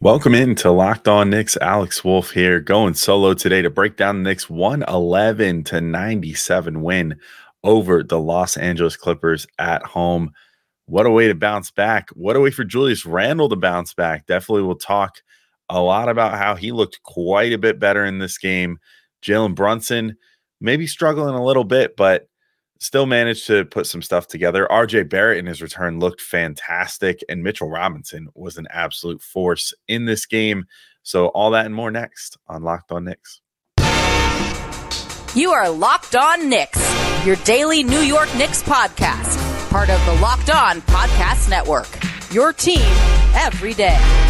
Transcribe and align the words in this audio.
Welcome 0.00 0.32
in 0.32 0.54
to 0.56 0.70
Locked 0.70 1.08
On 1.08 1.28
Knicks. 1.28 1.56
Alex 1.56 2.04
Wolf 2.04 2.30
here, 2.30 2.60
going 2.60 2.94
solo 2.94 3.34
today 3.34 3.62
to 3.62 3.68
break 3.68 3.96
down 3.96 4.22
the 4.22 4.30
Knicks 4.30 4.48
111 4.48 5.64
to 5.64 5.80
97 5.80 6.82
win 6.82 7.18
over 7.64 8.04
the 8.04 8.20
Los 8.20 8.56
Angeles 8.56 8.96
Clippers 8.96 9.48
at 9.58 9.82
home. 9.82 10.30
What 10.86 11.06
a 11.06 11.10
way 11.10 11.26
to 11.26 11.34
bounce 11.34 11.72
back. 11.72 12.10
What 12.10 12.36
a 12.36 12.40
way 12.40 12.52
for 12.52 12.62
Julius 12.62 13.04
Randle 13.04 13.48
to 13.48 13.56
bounce 13.56 13.92
back. 13.92 14.24
Definitely 14.26 14.62
we'll 14.62 14.76
talk 14.76 15.20
a 15.68 15.80
lot 15.82 16.08
about 16.08 16.38
how 16.38 16.54
he 16.54 16.70
looked 16.70 17.02
quite 17.02 17.52
a 17.52 17.58
bit 17.58 17.80
better 17.80 18.04
in 18.04 18.20
this 18.20 18.38
game. 18.38 18.78
Jalen 19.20 19.56
Brunson 19.56 20.16
maybe 20.60 20.86
struggling 20.86 21.34
a 21.34 21.44
little 21.44 21.64
bit, 21.64 21.96
but 21.96 22.27
still 22.78 23.06
managed 23.06 23.46
to 23.48 23.64
put 23.64 23.86
some 23.86 24.02
stuff 24.02 24.26
together. 24.28 24.66
RJ 24.70 25.08
Barrett 25.08 25.38
in 25.38 25.46
his 25.46 25.60
return 25.60 25.98
looked 25.98 26.20
fantastic, 26.20 27.22
and 27.28 27.42
Mitchell 27.42 27.68
Robinson 27.68 28.28
was 28.34 28.56
an 28.56 28.66
absolute 28.70 29.22
force 29.22 29.74
in 29.86 30.04
this 30.04 30.26
game. 30.26 30.64
So, 31.02 31.28
all 31.28 31.50
that 31.52 31.66
and 31.66 31.74
more 31.74 31.90
next 31.90 32.36
on 32.48 32.62
Locked 32.62 32.92
On 32.92 33.04
Knicks. 33.04 33.40
You 35.34 35.52
are 35.52 35.70
Locked 35.70 36.16
On 36.16 36.48
Knicks, 36.48 37.26
your 37.26 37.36
daily 37.36 37.82
New 37.82 38.00
York 38.00 38.28
Knicks 38.36 38.62
podcast, 38.62 39.38
part 39.70 39.90
of 39.90 40.04
the 40.06 40.14
Locked 40.14 40.50
On 40.50 40.80
Podcast 40.82 41.48
Network. 41.48 41.88
Your 42.32 42.52
team 42.52 42.80
every 43.34 43.74
day. 43.74 44.27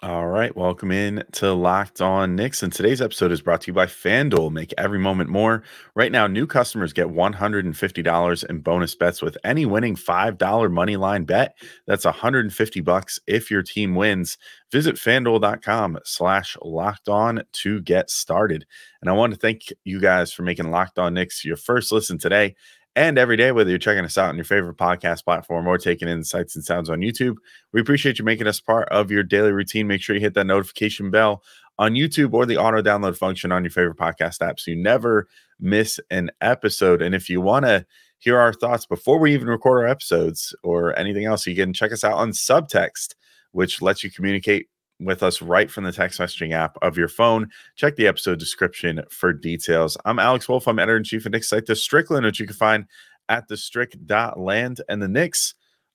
All 0.00 0.28
right, 0.28 0.56
welcome 0.56 0.92
in 0.92 1.24
to 1.32 1.52
Locked 1.52 2.00
On 2.00 2.36
Knicks. 2.36 2.62
And 2.62 2.72
today's 2.72 3.02
episode 3.02 3.32
is 3.32 3.42
brought 3.42 3.62
to 3.62 3.66
you 3.66 3.72
by 3.72 3.86
FanDuel. 3.86 4.52
Make 4.52 4.72
every 4.78 5.00
moment 5.00 5.28
more. 5.28 5.64
Right 5.96 6.12
now, 6.12 6.28
new 6.28 6.46
customers 6.46 6.92
get 6.92 7.08
$150 7.08 8.44
in 8.44 8.60
bonus 8.60 8.94
bets 8.94 9.20
with 9.20 9.36
any 9.42 9.66
winning 9.66 9.96
$5 9.96 10.70
money 10.70 10.96
line 10.96 11.24
bet. 11.24 11.56
That's 11.88 12.04
150 12.04 12.80
bucks 12.80 13.18
if 13.26 13.50
your 13.50 13.64
team 13.64 13.96
wins. 13.96 14.38
Visit 14.70 14.94
fanduel.com 14.94 15.98
slash 16.04 16.56
locked 16.62 17.08
on 17.08 17.42
to 17.54 17.80
get 17.80 18.08
started. 18.08 18.66
And 19.00 19.10
I 19.10 19.14
want 19.14 19.32
to 19.32 19.38
thank 19.40 19.62
you 19.82 20.00
guys 20.00 20.32
for 20.32 20.44
making 20.44 20.70
Locked 20.70 21.00
On 21.00 21.12
Knicks 21.12 21.44
your 21.44 21.56
first 21.56 21.90
listen 21.90 22.18
today 22.18 22.54
and 22.98 23.16
every 23.16 23.36
day, 23.36 23.52
whether 23.52 23.70
you're 23.70 23.78
checking 23.78 24.04
us 24.04 24.18
out 24.18 24.30
on 24.30 24.34
your 24.34 24.44
favorite 24.44 24.76
podcast 24.76 25.22
platform 25.22 25.68
or 25.68 25.78
taking 25.78 26.08
insights 26.08 26.56
and 26.56 26.64
sounds 26.64 26.90
on 26.90 26.98
YouTube. 26.98 27.36
We 27.72 27.80
appreciate 27.80 28.18
you 28.18 28.24
making 28.24 28.48
us 28.48 28.58
part 28.58 28.88
of 28.88 29.08
your 29.12 29.22
daily 29.22 29.52
routine. 29.52 29.86
Make 29.86 30.02
sure 30.02 30.16
you 30.16 30.20
hit 30.20 30.34
that 30.34 30.48
notification 30.48 31.12
bell 31.12 31.44
on 31.78 31.92
YouTube 31.92 32.34
or 32.34 32.44
the 32.44 32.56
auto 32.56 32.82
download 32.82 33.16
function 33.16 33.52
on 33.52 33.62
your 33.62 33.70
favorite 33.70 33.98
podcast 33.98 34.44
app 34.44 34.58
so 34.58 34.72
you 34.72 34.76
never 34.82 35.28
miss 35.60 36.00
an 36.10 36.32
episode. 36.40 37.00
And 37.00 37.14
if 37.14 37.30
you 37.30 37.40
want 37.40 37.66
to 37.66 37.86
hear 38.18 38.36
our 38.36 38.52
thoughts 38.52 38.84
before 38.84 39.20
we 39.20 39.32
even 39.32 39.46
record 39.46 39.78
our 39.78 39.86
episodes 39.86 40.52
or 40.64 40.98
anything 40.98 41.24
else, 41.24 41.46
you 41.46 41.54
can 41.54 41.72
check 41.72 41.92
us 41.92 42.02
out 42.02 42.14
on 42.14 42.32
Subtext, 42.32 43.14
which 43.52 43.80
lets 43.80 44.02
you 44.02 44.10
communicate 44.10 44.66
with 45.00 45.22
us 45.22 45.40
right 45.40 45.70
from 45.70 45.84
the 45.84 45.92
text 45.92 46.20
messaging 46.20 46.52
app 46.52 46.76
of 46.82 46.96
your 46.96 47.08
phone. 47.08 47.50
Check 47.76 47.96
the 47.96 48.06
episode 48.06 48.38
description 48.38 49.02
for 49.10 49.32
details. 49.32 49.96
I'm 50.04 50.18
Alex 50.18 50.48
Wolf. 50.48 50.66
I'm 50.66 50.78
editor 50.78 50.96
in 50.96 51.04
chief 51.04 51.26
of 51.26 51.32
Knicks 51.32 51.48
site, 51.48 51.66
The 51.66 51.76
Strickland, 51.76 52.24
which 52.24 52.40
you 52.40 52.46
can 52.46 52.56
find 52.56 52.86
at 53.28 53.48
the 53.48 53.56
strick.land. 53.56 54.80
And 54.88 55.02
the 55.02 55.08
Knicks 55.08 55.54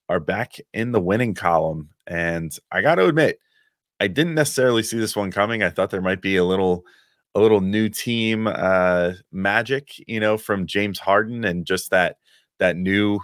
are 0.09 0.19
back 0.19 0.55
in 0.73 0.91
the 0.91 1.01
winning 1.01 1.33
column. 1.33 1.89
And 2.07 2.55
I 2.71 2.81
got 2.81 2.95
to 2.95 3.07
admit, 3.07 3.39
I 3.99 4.07
didn't 4.07 4.35
necessarily 4.35 4.83
see 4.83 4.97
this 4.97 5.15
one 5.15 5.31
coming. 5.31 5.63
I 5.63 5.69
thought 5.69 5.89
there 5.89 6.01
might 6.01 6.21
be 6.21 6.37
a 6.37 6.45
little 6.45 6.85
a 7.35 7.39
little 7.39 7.61
new 7.61 7.89
team 7.89 8.47
uh 8.47 9.13
magic, 9.31 9.95
you 10.07 10.19
know, 10.19 10.37
from 10.37 10.67
James 10.67 10.99
Harden 10.99 11.43
and 11.43 11.65
just 11.65 11.89
that 11.89 12.17
that 12.59 12.77
new 12.77 13.19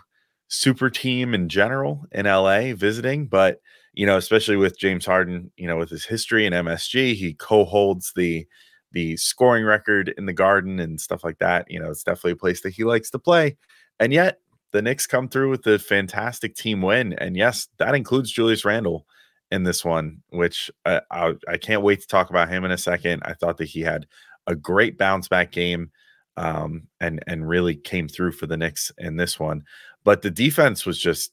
super 0.48 0.90
team 0.90 1.34
in 1.34 1.48
general 1.48 2.06
in 2.12 2.26
LA 2.26 2.74
visiting, 2.74 3.28
but 3.28 3.62
you 3.94 4.06
know, 4.06 4.18
especially 4.18 4.56
with 4.56 4.80
James 4.80 5.06
Harden, 5.06 5.52
you 5.58 5.68
know, 5.68 5.78
with 5.78 5.90
his 5.90 6.06
history 6.06 6.46
in 6.46 6.54
MSG, 6.54 7.16
he 7.16 7.34
co-holds 7.34 8.14
the 8.16 8.48
the 8.92 9.16
scoring 9.18 9.66
record 9.66 10.14
in 10.18 10.26
the 10.26 10.34
Garden 10.34 10.80
and 10.80 11.00
stuff 11.00 11.24
like 11.24 11.38
that. 11.40 11.70
You 11.70 11.80
know, 11.80 11.92
it's 11.92 12.04
definitely 12.04 12.32
a 12.32 12.38
place 12.38 12.62
that 12.62 12.74
he 12.74 12.84
likes 12.84 13.12
to 13.12 13.20
play. 13.20 13.56
And 14.00 14.12
yet, 14.12 14.40
the 14.72 14.82
Knicks 14.82 15.08
come 15.08 15.28
through 15.28 15.50
with 15.50 15.66
a 15.68 15.80
fantastic 15.80 16.56
team 16.56 16.82
win, 16.82 17.14
and 17.14 17.36
yes, 17.36 17.68
that 17.78 17.96
includes 17.96 18.32
Julius 18.32 18.66
Randle 18.66 19.06
in 19.52 19.64
this 19.64 19.84
one, 19.84 20.22
which 20.30 20.70
I, 20.86 21.02
I, 21.12 21.34
I 21.48 21.58
can't 21.58 21.82
wait 21.82 22.02
to 22.02 22.08
talk 22.08 22.30
about 22.30 22.50
him 22.50 22.64
in 22.66 22.72
a 22.72 22.78
second. 22.78 23.24
I 23.26 23.34
thought 23.34 23.58
that 23.58 23.70
he 23.70 23.82
had 23.82 24.06
a 24.46 24.56
great 24.56 24.98
bounce 24.98 25.28
back 25.28 25.52
game, 25.52 25.92
um, 26.38 26.84
and 27.00 27.24
and 27.28 27.48
really 27.48 27.76
came 27.76 28.08
through 28.08 28.34
for 28.34 28.48
the 28.48 28.58
Knicks 28.58 28.92
in 28.98 29.18
this 29.18 29.40
one. 29.40 29.64
But 30.04 30.22
the 30.22 30.32
defense 30.32 30.86
was 30.86 31.00
just 31.00 31.32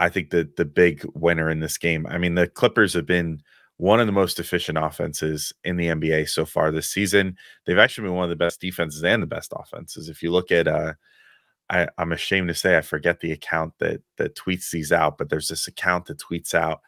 I 0.00 0.08
think 0.08 0.30
the 0.30 0.50
the 0.56 0.64
big 0.64 1.04
winner 1.14 1.50
in 1.50 1.60
this 1.60 1.78
game. 1.78 2.06
I 2.08 2.18
mean, 2.18 2.34
the 2.34 2.48
Clippers 2.48 2.94
have 2.94 3.06
been 3.06 3.42
one 3.76 4.00
of 4.00 4.06
the 4.06 4.12
most 4.12 4.40
efficient 4.40 4.78
offenses 4.78 5.52
in 5.62 5.76
the 5.76 5.86
NBA 5.86 6.28
so 6.28 6.44
far 6.44 6.70
this 6.70 6.88
season. 6.88 7.36
They've 7.64 7.78
actually 7.78 8.08
been 8.08 8.16
one 8.16 8.24
of 8.24 8.30
the 8.30 8.36
best 8.36 8.60
defenses 8.60 9.04
and 9.04 9.22
the 9.22 9.26
best 9.26 9.52
offenses. 9.54 10.08
If 10.08 10.22
you 10.22 10.32
look 10.32 10.50
at 10.50 10.66
uh 10.66 10.94
I, 11.68 11.86
am 11.98 12.12
ashamed 12.12 12.48
to 12.48 12.54
say 12.54 12.76
I 12.76 12.80
forget 12.80 13.20
the 13.20 13.30
account 13.30 13.74
that 13.78 14.00
that 14.16 14.34
tweets 14.34 14.70
these 14.70 14.90
out, 14.90 15.18
but 15.18 15.28
there's 15.28 15.48
this 15.48 15.68
account 15.68 16.06
that 16.06 16.18
tweets 16.18 16.54
out 16.54 16.80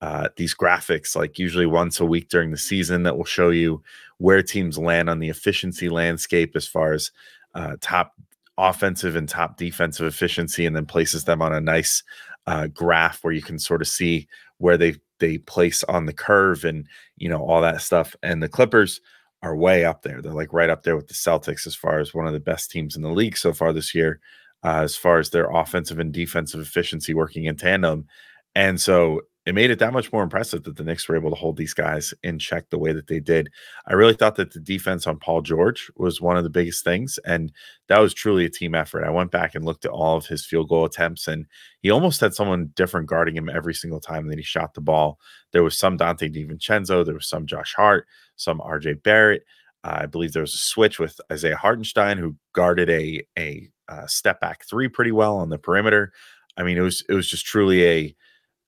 uh, 0.00 0.28
these 0.36 0.54
graphics 0.54 1.16
like 1.16 1.40
usually 1.40 1.66
once 1.66 1.98
a 1.98 2.04
week 2.04 2.28
during 2.28 2.52
the 2.52 2.56
season 2.56 3.02
that 3.02 3.16
will 3.16 3.24
show 3.24 3.50
you 3.50 3.82
where 4.18 4.42
teams 4.44 4.78
land 4.78 5.10
on 5.10 5.18
the 5.18 5.28
efficiency 5.28 5.88
landscape 5.88 6.54
as 6.54 6.68
far 6.68 6.92
as 6.92 7.10
uh, 7.54 7.76
top 7.80 8.12
offensive 8.58 9.16
and 9.16 9.28
top 9.28 9.56
defensive 9.56 10.06
efficiency, 10.06 10.66
and 10.66 10.76
then 10.76 10.84
places 10.84 11.24
them 11.24 11.40
on 11.40 11.52
a 11.52 11.60
nice 11.60 12.02
uh, 12.48 12.66
graph 12.68 13.22
where 13.22 13.34
you 13.34 13.42
can 13.42 13.58
sort 13.58 13.82
of 13.82 13.88
see 13.88 14.26
where 14.56 14.78
they 14.78 14.96
they 15.20 15.36
place 15.36 15.84
on 15.84 16.06
the 16.06 16.12
curve 16.14 16.64
and 16.64 16.86
you 17.18 17.28
know 17.28 17.44
all 17.44 17.60
that 17.60 17.82
stuff. 17.82 18.16
And 18.22 18.42
the 18.42 18.48
Clippers 18.48 19.02
are 19.42 19.54
way 19.54 19.84
up 19.84 20.02
there. 20.02 20.22
They're 20.22 20.32
like 20.32 20.52
right 20.52 20.70
up 20.70 20.82
there 20.82 20.96
with 20.96 21.08
the 21.08 21.14
Celtics 21.14 21.66
as 21.66 21.74
far 21.74 21.98
as 21.98 22.14
one 22.14 22.26
of 22.26 22.32
the 22.32 22.40
best 22.40 22.70
teams 22.70 22.96
in 22.96 23.02
the 23.02 23.10
league 23.10 23.36
so 23.36 23.52
far 23.52 23.72
this 23.74 23.94
year, 23.94 24.18
uh, 24.64 24.80
as 24.80 24.96
far 24.96 25.18
as 25.18 25.28
their 25.28 25.50
offensive 25.50 25.98
and 25.98 26.12
defensive 26.12 26.60
efficiency 26.60 27.12
working 27.12 27.44
in 27.44 27.54
tandem. 27.54 28.06
And 28.54 28.80
so 28.80 29.20
it 29.48 29.54
made 29.54 29.70
it 29.70 29.78
that 29.78 29.94
much 29.94 30.12
more 30.12 30.22
impressive 30.22 30.64
that 30.64 30.76
the 30.76 30.84
Knicks 30.84 31.08
were 31.08 31.16
able 31.16 31.30
to 31.30 31.36
hold 31.36 31.56
these 31.56 31.72
guys 31.72 32.12
in 32.22 32.38
check 32.38 32.68
the 32.68 32.78
way 32.78 32.92
that 32.92 33.06
they 33.06 33.18
did. 33.18 33.48
I 33.86 33.94
really 33.94 34.12
thought 34.12 34.36
that 34.36 34.52
the 34.52 34.60
defense 34.60 35.06
on 35.06 35.18
Paul 35.18 35.40
George 35.40 35.90
was 35.96 36.20
one 36.20 36.36
of 36.36 36.44
the 36.44 36.50
biggest 36.50 36.84
things, 36.84 37.18
and 37.24 37.50
that 37.88 37.98
was 37.98 38.12
truly 38.12 38.44
a 38.44 38.50
team 38.50 38.74
effort. 38.74 39.04
I 39.04 39.10
went 39.10 39.30
back 39.30 39.54
and 39.54 39.64
looked 39.64 39.86
at 39.86 39.90
all 39.90 40.18
of 40.18 40.26
his 40.26 40.44
field 40.44 40.68
goal 40.68 40.84
attempts, 40.84 41.26
and 41.26 41.46
he 41.80 41.90
almost 41.90 42.20
had 42.20 42.34
someone 42.34 42.72
different 42.74 43.08
guarding 43.08 43.38
him 43.38 43.48
every 43.48 43.72
single 43.72 44.00
time 44.00 44.28
that 44.28 44.36
he 44.36 44.44
shot 44.44 44.74
the 44.74 44.82
ball. 44.82 45.18
There 45.52 45.62
was 45.62 45.78
some 45.78 45.96
Donte 45.96 46.30
DiVincenzo, 46.30 47.06
there 47.06 47.14
was 47.14 47.26
some 47.26 47.46
Josh 47.46 47.72
Hart, 47.74 48.06
some 48.36 48.60
RJ 48.60 49.02
Barrett. 49.02 49.44
Uh, 49.82 50.00
I 50.02 50.06
believe 50.06 50.34
there 50.34 50.42
was 50.42 50.54
a 50.54 50.58
switch 50.58 50.98
with 50.98 51.18
Isaiah 51.32 51.56
Hartenstein, 51.56 52.18
who 52.18 52.36
guarded 52.52 52.90
a 52.90 53.26
a 53.38 53.70
uh, 53.88 54.06
step 54.08 54.42
back 54.42 54.66
three 54.66 54.88
pretty 54.88 55.12
well 55.12 55.38
on 55.38 55.48
the 55.48 55.56
perimeter. 55.56 56.12
I 56.58 56.64
mean, 56.64 56.76
it 56.76 56.82
was 56.82 57.02
it 57.08 57.14
was 57.14 57.30
just 57.30 57.46
truly 57.46 57.86
a 57.86 58.16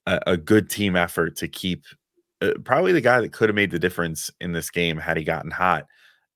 a, 0.07 0.21
a 0.29 0.37
good 0.37 0.71
team 0.71 0.97
effort 0.97 1.37
to 1.37 1.49
keep 1.49 1.85
uh, 2.43 2.53
probably 2.65 2.93
the 2.93 3.01
guy 3.01 3.21
that 3.21 3.33
could 3.33 3.49
have 3.49 3.57
made 3.57 3.71
the 3.71 3.79
difference 3.79 4.31
in 4.41 4.53
this 4.53 4.71
game 4.71 4.97
had 4.97 5.17
he 5.17 5.25
gotten 5.25 5.51
hot 5.51 5.87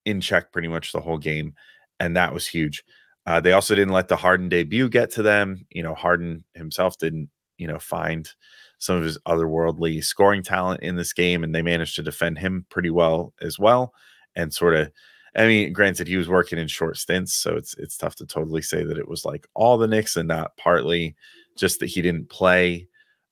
in 0.05 0.21
check 0.21 0.53
pretty 0.53 0.69
much 0.69 0.93
the 0.93 1.01
whole 1.01 1.19
game, 1.19 1.55
and 1.99 2.17
that 2.17 2.33
was 2.33 2.47
huge. 2.47 2.85
Uh, 3.27 3.41
they 3.41 3.53
also 3.53 3.75
didn't 3.75 3.95
let 3.95 4.09
the 4.09 4.17
Harden 4.17 4.49
debut 4.49 4.89
get 4.89 5.11
to 5.13 5.23
them. 5.23 5.67
You 5.71 5.83
know, 5.83 5.95
Harden 5.95 6.45
himself 6.55 6.99
didn't, 6.99 7.31
you 7.57 7.67
know, 7.67 7.79
find 7.79 8.31
some 8.79 8.97
of 8.97 9.05
his 9.05 9.19
otherworldly 9.27 10.05
scoring 10.05 10.43
talent 10.43 10.83
in 10.83 10.97
this 10.97 11.15
game, 11.15 11.43
and 11.43 11.55
they 11.55 11.63
managed 11.63 11.97
to 11.97 12.03
defend 12.03 12.39
him 12.39 12.67
pretty 12.69 12.91
well 12.91 13.33
as 13.41 13.59
well. 13.59 13.95
And 14.37 14.53
sort 14.53 14.75
of, 14.75 14.91
I 15.35 15.47
mean, 15.47 15.73
granted, 15.73 16.07
he 16.07 16.19
was 16.19 16.29
working 16.29 16.59
in 16.59 16.69
short 16.69 16.99
stints, 16.99 17.35
so 17.35 17.57
it's 17.57 17.75
it's 17.79 17.97
tough 17.97 18.17
to 18.17 18.27
totally 18.27 18.63
say 18.63 18.85
that 18.85 18.99
it 18.99 19.09
was 19.09 19.25
like 19.25 19.49
all 19.55 19.79
the 19.79 19.89
Knicks 19.89 20.17
and 20.17 20.29
not 20.29 20.55
partly 20.59 21.17
just 21.57 21.81
that 21.81 21.87
he 21.87 22.03
didn't 22.03 22.29
play 22.29 22.89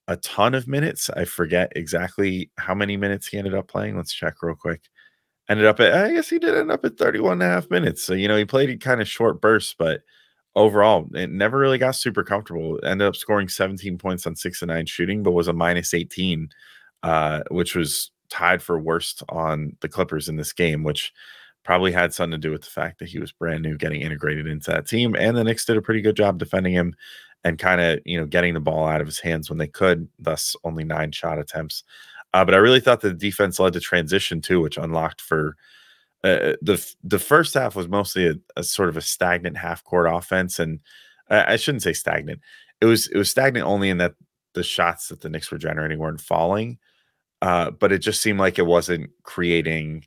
a 0.08 0.16
ton 0.16 0.54
of 0.54 0.66
minutes. 0.66 1.10
I 1.10 1.24
forget 1.24 1.72
exactly 1.76 2.50
how 2.58 2.74
many 2.74 2.96
minutes 2.96 3.28
he 3.28 3.38
ended 3.38 3.54
up 3.54 3.68
playing. 3.68 3.96
Let's 3.96 4.12
check 4.12 4.42
real 4.42 4.54
quick. 4.54 4.82
Ended 5.48 5.66
up 5.66 5.80
at, 5.80 5.92
I 5.92 6.12
guess 6.12 6.28
he 6.28 6.38
did 6.38 6.56
end 6.56 6.70
up 6.70 6.84
at 6.84 6.96
31 6.96 7.34
and 7.34 7.42
a 7.42 7.46
half 7.46 7.70
minutes. 7.70 8.02
So, 8.02 8.14
you 8.14 8.28
know, 8.28 8.36
he 8.36 8.44
played 8.44 8.70
in 8.70 8.78
kind 8.78 9.00
of 9.00 9.08
short 9.08 9.40
bursts, 9.40 9.74
but 9.76 10.02
overall, 10.54 11.08
it 11.14 11.30
never 11.30 11.58
really 11.58 11.78
got 11.78 11.96
super 11.96 12.24
comfortable. 12.24 12.78
Ended 12.84 13.08
up 13.08 13.16
scoring 13.16 13.48
17 13.48 13.98
points 13.98 14.26
on 14.26 14.36
six 14.36 14.62
and 14.62 14.70
nine 14.70 14.86
shooting, 14.86 15.22
but 15.22 15.32
was 15.32 15.48
a 15.48 15.52
minus 15.52 15.94
18, 15.94 16.48
uh, 17.02 17.42
which 17.50 17.74
was 17.74 18.10
tied 18.28 18.62
for 18.62 18.78
worst 18.78 19.22
on 19.28 19.76
the 19.80 19.88
Clippers 19.88 20.28
in 20.28 20.36
this 20.36 20.52
game, 20.52 20.82
which 20.82 21.12
probably 21.64 21.92
had 21.92 22.12
something 22.12 22.32
to 22.32 22.38
do 22.38 22.50
with 22.50 22.62
the 22.62 22.70
fact 22.70 22.98
that 22.98 23.08
he 23.08 23.18
was 23.18 23.30
brand 23.30 23.62
new 23.62 23.76
getting 23.76 24.00
integrated 24.00 24.46
into 24.46 24.70
that 24.70 24.86
team. 24.86 25.14
And 25.14 25.36
the 25.36 25.44
Knicks 25.44 25.64
did 25.64 25.76
a 25.76 25.82
pretty 25.82 26.00
good 26.00 26.16
job 26.16 26.38
defending 26.38 26.72
him 26.72 26.94
and 27.44 27.58
kind 27.58 27.80
of 27.80 28.00
you 28.04 28.18
know 28.18 28.26
getting 28.26 28.54
the 28.54 28.60
ball 28.60 28.86
out 28.86 29.00
of 29.00 29.06
his 29.06 29.18
hands 29.20 29.48
when 29.48 29.58
they 29.58 29.66
could. 29.66 30.08
Thus, 30.18 30.56
only 30.64 30.84
nine 30.84 31.12
shot 31.12 31.38
attempts. 31.38 31.84
Uh, 32.34 32.44
but 32.44 32.54
I 32.54 32.58
really 32.58 32.80
thought 32.80 33.00
the 33.00 33.12
defense 33.12 33.58
led 33.58 33.74
to 33.74 33.80
transition 33.80 34.40
too, 34.40 34.60
which 34.60 34.78
unlocked 34.78 35.20
for 35.20 35.56
uh, 36.24 36.54
the 36.62 36.94
the 37.02 37.18
first 37.18 37.54
half 37.54 37.74
was 37.74 37.88
mostly 37.88 38.28
a, 38.28 38.34
a, 38.56 38.62
sort 38.62 38.88
of 38.88 38.96
a 38.96 39.00
stagnant 39.00 39.56
half 39.56 39.82
court 39.82 40.06
offense, 40.12 40.58
and 40.58 40.80
I, 41.28 41.54
I 41.54 41.56
shouldn't 41.56 41.82
say 41.82 41.92
stagnant. 41.92 42.40
It 42.80 42.86
was 42.86 43.08
it 43.08 43.18
was 43.18 43.28
stagnant 43.28 43.66
only 43.66 43.90
in 43.90 43.98
that 43.98 44.14
the 44.54 44.62
shots 44.62 45.08
that 45.08 45.20
the 45.20 45.28
Knicks 45.28 45.50
were 45.50 45.58
generating 45.58 45.98
weren't 45.98 46.20
falling, 46.20 46.78
uh, 47.40 47.70
but 47.72 47.92
it 47.92 47.98
just 47.98 48.22
seemed 48.22 48.38
like 48.38 48.58
it 48.58 48.66
wasn't 48.66 49.10
creating. 49.24 50.04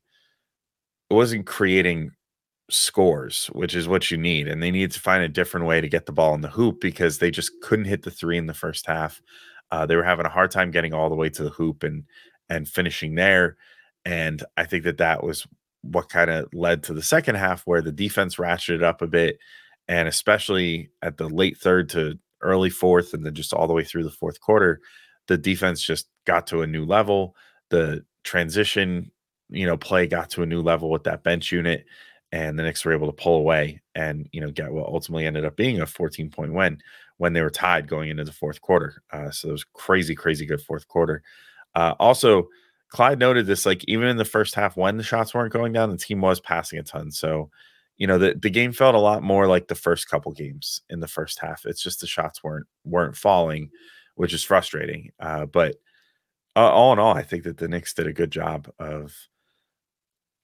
It 1.09 1.13
wasn't 1.13 1.45
creating 1.45 2.11
scores, 2.69 3.47
which 3.47 3.75
is 3.75 3.87
what 3.87 4.09
you 4.09 4.17
need, 4.17 4.47
and 4.47 4.61
they 4.61 4.71
need 4.71 4.91
to 4.91 4.99
find 4.99 5.23
a 5.23 5.29
different 5.29 5.65
way 5.65 5.81
to 5.81 5.89
get 5.89 6.05
the 6.05 6.11
ball 6.11 6.33
in 6.33 6.41
the 6.41 6.49
hoop 6.49 6.81
because 6.81 7.19
they 7.19 7.31
just 7.31 7.51
couldn't 7.61 7.85
hit 7.85 8.03
the 8.03 8.11
three 8.11 8.37
in 8.37 8.47
the 8.47 8.53
first 8.53 8.87
half. 8.87 9.21
Uh, 9.71 9.85
they 9.85 9.95
were 9.95 10.03
having 10.03 10.25
a 10.25 10.29
hard 10.29 10.51
time 10.51 10.71
getting 10.71 10.93
all 10.93 11.09
the 11.09 11.15
way 11.15 11.29
to 11.29 11.43
the 11.43 11.49
hoop 11.49 11.83
and 11.83 12.03
and 12.49 12.67
finishing 12.67 13.15
there, 13.15 13.57
and 14.05 14.43
I 14.57 14.65
think 14.65 14.83
that 14.83 14.97
that 14.97 15.23
was 15.23 15.47
what 15.81 16.09
kind 16.09 16.29
of 16.31 16.47
led 16.53 16.83
to 16.83 16.93
the 16.93 17.03
second 17.03 17.35
half 17.35 17.61
where 17.65 17.81
the 17.81 17.91
defense 17.91 18.35
ratcheted 18.35 18.83
up 18.83 19.01
a 19.01 19.07
bit, 19.07 19.37
and 19.87 20.07
especially 20.07 20.89
at 21.01 21.17
the 21.17 21.29
late 21.29 21.57
third 21.57 21.89
to 21.89 22.17
early 22.41 22.69
fourth, 22.69 23.13
and 23.13 23.25
then 23.25 23.33
just 23.33 23.53
all 23.53 23.67
the 23.67 23.73
way 23.73 23.83
through 23.83 24.03
the 24.03 24.11
fourth 24.11 24.39
quarter, 24.39 24.79
the 25.27 25.37
defense 25.37 25.81
just 25.81 26.07
got 26.25 26.47
to 26.47 26.61
a 26.61 26.67
new 26.67 26.85
level. 26.85 27.35
The 27.69 28.05
transition, 28.23 29.11
you 29.49 29.65
know, 29.65 29.77
play 29.77 30.07
got 30.07 30.29
to 30.31 30.43
a 30.43 30.47
new 30.47 30.61
level 30.61 30.89
with 30.89 31.03
that 31.03 31.23
bench 31.23 31.51
unit, 31.51 31.85
and 32.31 32.57
the 32.57 32.63
Knicks 32.63 32.83
were 32.83 32.93
able 32.93 33.07
to 33.07 33.23
pull 33.23 33.37
away 33.37 33.81
and 33.93 34.27
you 34.31 34.41
know 34.41 34.51
get 34.51 34.71
what 34.71 34.87
ultimately 34.87 35.25
ended 35.25 35.45
up 35.45 35.55
being 35.55 35.81
a 35.81 35.85
14 35.85 36.29
point 36.29 36.53
win 36.53 36.79
when 37.17 37.33
they 37.33 37.41
were 37.41 37.49
tied 37.49 37.87
going 37.87 38.09
into 38.09 38.23
the 38.23 38.31
fourth 38.31 38.61
quarter. 38.61 39.01
Uh, 39.11 39.31
so 39.31 39.49
it 39.49 39.53
was 39.53 39.63
crazy, 39.63 40.15
crazy 40.15 40.45
good 40.45 40.61
fourth 40.61 40.87
quarter. 40.87 41.23
Uh, 41.73 41.93
also, 41.99 42.47
Clyde 42.89 43.19
noted 43.19 43.45
this 43.45 43.65
like 43.65 43.83
even 43.87 44.07
in 44.07 44.17
the 44.17 44.25
first 44.25 44.55
half 44.55 44.75
when 44.75 44.97
the 44.97 45.03
shots 45.03 45.33
weren't 45.33 45.53
going 45.53 45.73
down, 45.73 45.89
the 45.89 45.97
team 45.97 46.21
was 46.21 46.39
passing 46.39 46.79
a 46.79 46.83
ton. 46.83 47.11
So 47.11 47.49
you 47.97 48.07
know 48.07 48.17
the, 48.17 48.35
the 48.41 48.49
game 48.49 48.71
felt 48.71 48.95
a 48.95 48.99
lot 48.99 49.23
more 49.23 49.47
like 49.47 49.67
the 49.67 49.75
first 49.75 50.09
couple 50.09 50.31
games 50.31 50.81
in 50.89 50.99
the 50.99 51.07
first 51.07 51.39
half 51.39 51.65
it's 51.65 51.81
just 51.81 52.01
the 52.01 52.07
shots 52.07 52.43
weren't 52.43 52.67
weren't 52.83 53.15
falling 53.15 53.69
which 54.15 54.33
is 54.33 54.43
frustrating 54.43 55.11
uh, 55.19 55.45
but 55.45 55.75
uh, 56.55 56.71
all 56.71 56.93
in 56.93 56.99
all 56.99 57.15
i 57.15 57.23
think 57.23 57.43
that 57.43 57.57
the 57.57 57.67
Knicks 57.67 57.93
did 57.93 58.07
a 58.07 58.13
good 58.13 58.31
job 58.31 58.69
of 58.79 59.15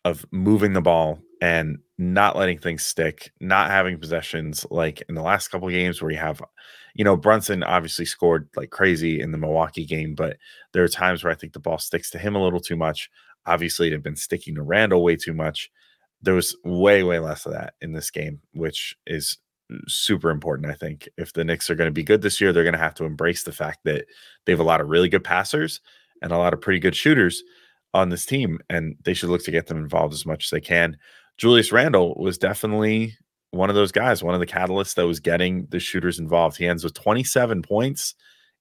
of 0.06 0.26
moving 0.32 0.74
the 0.74 0.82
ball 0.82 1.20
and 1.42 1.80
not 1.98 2.38
letting 2.38 2.58
things 2.60 2.84
stick 2.84 3.32
not 3.40 3.70
having 3.70 4.00
possessions 4.00 4.66
like 4.72 5.04
in 5.10 5.16
the 5.16 5.22
last 5.22 5.50
couple 5.50 5.70
games 5.70 6.02
where 6.02 6.12
you 6.12 6.18
have 6.18 6.42
you 6.94 7.04
know 7.04 7.18
brunson 7.18 7.64
obviously 7.64 8.06
scored 8.06 8.48
like 8.56 8.70
crazy 8.70 9.20
in 9.20 9.32
the 9.32 9.38
milwaukee 9.38 9.86
game 9.86 10.16
but 10.16 10.38
there 10.72 10.84
are 10.84 10.88
times 10.88 11.24
where 11.24 11.32
i 11.32 11.36
think 11.36 11.54
the 11.54 11.60
ball 11.60 11.78
sticks 11.78 12.10
to 12.12 12.20
him 12.20 12.36
a 12.36 12.44
little 12.44 12.60
too 12.60 12.76
much. 12.76 13.10
Obviously 13.46 13.88
it 13.88 13.92
had 13.92 14.04
been 14.04 14.16
sticking 14.16 14.56
to 14.56 14.62
Randle 14.62 15.04
way 15.04 15.16
too 15.16 15.34
much. 15.34 15.72
There 16.22 16.36
was 16.36 16.56
way 16.64 17.02
way 17.02 17.18
less 17.20 17.46
of 17.46 17.54
that 17.54 17.74
in 17.82 17.92
this 17.94 18.12
game 18.12 18.40
which 18.54 18.96
is 19.08 19.38
super 19.88 20.30
important 20.30 20.70
i 20.70 20.76
think. 20.76 21.10
If 21.18 21.34
the 21.34 21.44
Knicks 21.44 21.70
are 21.70 21.76
going 21.76 21.88
to 21.88 21.94
be 21.94 22.04
good 22.04 22.22
this 22.22 22.40
year 22.40 22.54
they're 22.54 22.64
going 22.64 22.74
to 22.74 22.80
have 22.80 22.96
to 22.96 23.06
embrace 23.06 23.44
the 23.44 23.52
fact 23.52 23.80
that 23.86 24.06
they 24.46 24.52
have 24.52 24.60
a 24.60 24.64
lot 24.64 24.82
of 24.82 24.90
really 24.90 25.10
good 25.10 25.24
passers 25.24 25.82
and 26.22 26.32
a 26.32 26.38
lot 26.38 26.54
of 26.54 26.62
pretty 26.62 26.80
good 26.80 26.96
shooters 26.96 27.42
on 27.94 28.10
this 28.10 28.26
team 28.26 28.60
and 28.70 28.96
they 29.04 29.14
should 29.14 29.30
look 29.30 29.44
to 29.44 29.52
get 29.52 29.68
them 29.68 29.78
involved 29.78 30.14
as 30.14 30.26
much 30.26 30.46
as 30.46 30.50
they 30.50 30.62
can 30.62 30.98
julius 31.42 31.72
randle 31.72 32.16
was 32.16 32.38
definitely 32.38 33.18
one 33.52 33.70
of 33.70 33.76
those 33.76 33.92
guys 33.92 34.24
one 34.24 34.34
of 34.34 34.40
the 34.40 34.48
catalysts 34.48 34.96
that 34.96 35.08
was 35.08 35.20
getting 35.20 35.66
the 35.72 35.80
shooters 35.80 36.20
involved 36.20 36.56
he 36.56 36.68
ends 36.68 36.84
with 36.84 36.94
27 36.94 37.62
points 37.62 38.16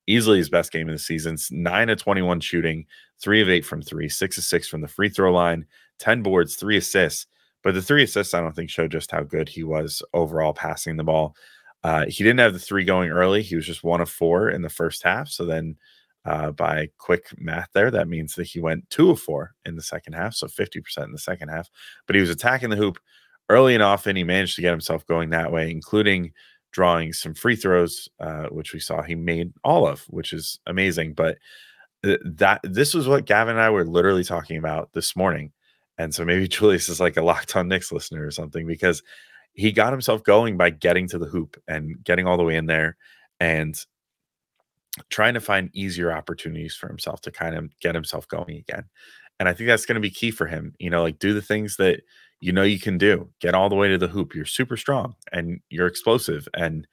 easily 0.07 0.39
his 0.39 0.49
best 0.49 0.73
game 0.73 0.89
of 0.89 0.95
the 0.95 0.99
season 0.99 1.37
9 1.51 1.91
of 1.91 1.99
21 1.99 2.41
shooting 2.41 2.87
3 3.21 3.43
of 3.43 3.49
8 3.49 3.65
from 3.65 3.83
3 3.83 4.09
6 4.09 4.39
of 4.39 4.45
6 4.45 4.69
from 4.69 4.81
the 4.81 4.89
free 4.89 5.11
throw 5.11 5.33
line 5.33 5.67
10 5.99 6.23
boards 6.23 6.57
3 6.57 6.79
assists 6.79 7.27
but 7.63 7.75
the 7.75 7.83
three 7.83 8.03
assists, 8.03 8.35
I 8.35 8.41
don't 8.41 8.55
think, 8.55 8.71
showed 8.71 8.91
just 8.91 9.11
how 9.11 9.23
good 9.23 9.49
he 9.49 9.65
was 9.65 10.03
overall 10.15 10.55
passing 10.55 10.97
the 10.97 11.05
ball. 11.05 11.37
Uh, 11.83 12.07
he 12.07 12.25
didn't 12.25 12.41
have 12.41 12.53
the 12.53 12.59
three 12.59 12.85
going 12.85 13.11
early. 13.11 13.43
He 13.43 13.57
was 13.57 13.67
just 13.67 13.85
one 13.85 14.01
of 14.01 14.11
four 14.11 14.51
in 14.51 14.63
the 14.63 14.69
first 14.69 15.03
half. 15.03 15.29
So 15.29 15.45
then, 15.45 15.77
uh, 16.25 16.51
by 16.53 16.89
quick 16.99 17.27
math, 17.39 17.69
there, 17.73 17.91
that 17.91 18.09
means 18.09 18.35
that 18.35 18.47
he 18.47 18.61
went 18.61 18.89
two 18.91 19.11
of 19.11 19.21
four 19.21 19.55
in 19.65 19.77
the 19.77 19.83
second 19.83 20.13
half. 20.13 20.35
So 20.35 20.47
50% 20.47 21.05
in 21.05 21.13
the 21.13 21.19
second 21.19 21.49
half. 21.49 21.71
But 22.07 22.17
he 22.17 22.21
was 22.21 22.31
attacking 22.31 22.71
the 22.71 22.77
hoop 22.77 22.99
early 23.49 23.75
and 23.75 23.83
often. 23.83 24.17
He 24.17 24.25
managed 24.25 24.57
to 24.57 24.63
get 24.63 24.71
himself 24.71 25.07
going 25.07 25.31
that 25.31 25.53
way, 25.53 25.71
including 25.71 26.33
drawing 26.73 27.13
some 27.13 27.35
free 27.35 27.57
throws, 27.57 28.09
uh, 28.21 28.45
which 28.47 28.73
we 28.73 28.81
saw 28.81 29.03
he 29.03 29.15
made 29.15 29.53
all 29.65 29.87
of, 29.87 30.03
which 30.09 30.33
is 30.33 30.61
amazing. 30.67 31.15
But 31.15 31.39
th- 32.05 32.21
that 32.25 32.61
this 32.63 32.95
was 32.95 33.09
what 33.09 33.25
Gavin 33.25 33.57
and 33.57 33.61
I 33.61 33.71
were 33.71 33.87
literally 33.87 34.25
talking 34.25 34.57
about 34.57 34.93
this 34.93 35.17
morning 35.17 35.53
and 36.01 36.15
so 36.15 36.25
maybe 36.25 36.49
Julius 36.49 36.89
is 36.89 36.99
like 36.99 37.17
a 37.17 37.23
locked 37.23 37.55
on 37.55 37.69
Knicks 37.69 37.93
listener 37.93 38.27
or 38.27 38.31
something 38.31 38.67
because 38.67 39.03
he 39.53 39.71
got 39.71 39.93
himself 39.93 40.25
going 40.25 40.57
by 40.57 40.71
getting 40.71 41.07
to 41.09 41.19
the 41.19 41.27
hoop 41.27 41.61
and 41.69 42.03
getting 42.03 42.27
all 42.27 42.37
the 42.37 42.45
way 42.45 42.57
in 42.57 42.67
there 42.67 42.97
and 43.39 43.75
trying 45.09 45.35
to 45.35 45.41
find 45.41 45.71
easier 45.73 46.13
opportunities 46.13 46.75
for 46.75 46.89
himself 46.89 47.21
to 47.23 47.31
kind 47.31 47.55
of 47.57 47.71
get 47.81 47.95
himself 47.95 48.27
going 48.29 48.57
again. 48.57 48.85
And 49.39 49.49
I 49.49 49.55
think 49.55 49.69
that's 49.69 49.87
going 49.87 49.95
to 49.95 50.01
be 50.01 50.11
key 50.11 50.31
for 50.31 50.47
him. 50.47 50.75
You 50.79 50.91
know, 50.91 51.03
like 51.03 51.19
do 51.19 51.33
the 51.33 51.43
things 51.43 51.77
that 51.77 52.03
you 52.41 52.53
know 52.53 52.63
you 52.63 52.79
can 52.79 52.99
do. 52.99 53.31
Get 53.41 53.55
all 53.55 53.69
the 53.69 53.77
way 53.77 53.89
to 53.89 53.99
the 53.99 54.09
hoop. 54.09 54.35
You're 54.35 54.45
super 54.45 54.77
strong 54.77 55.15
and 55.33 55.61
you're 55.71 55.87
explosive 55.87 56.49
and 56.55 56.87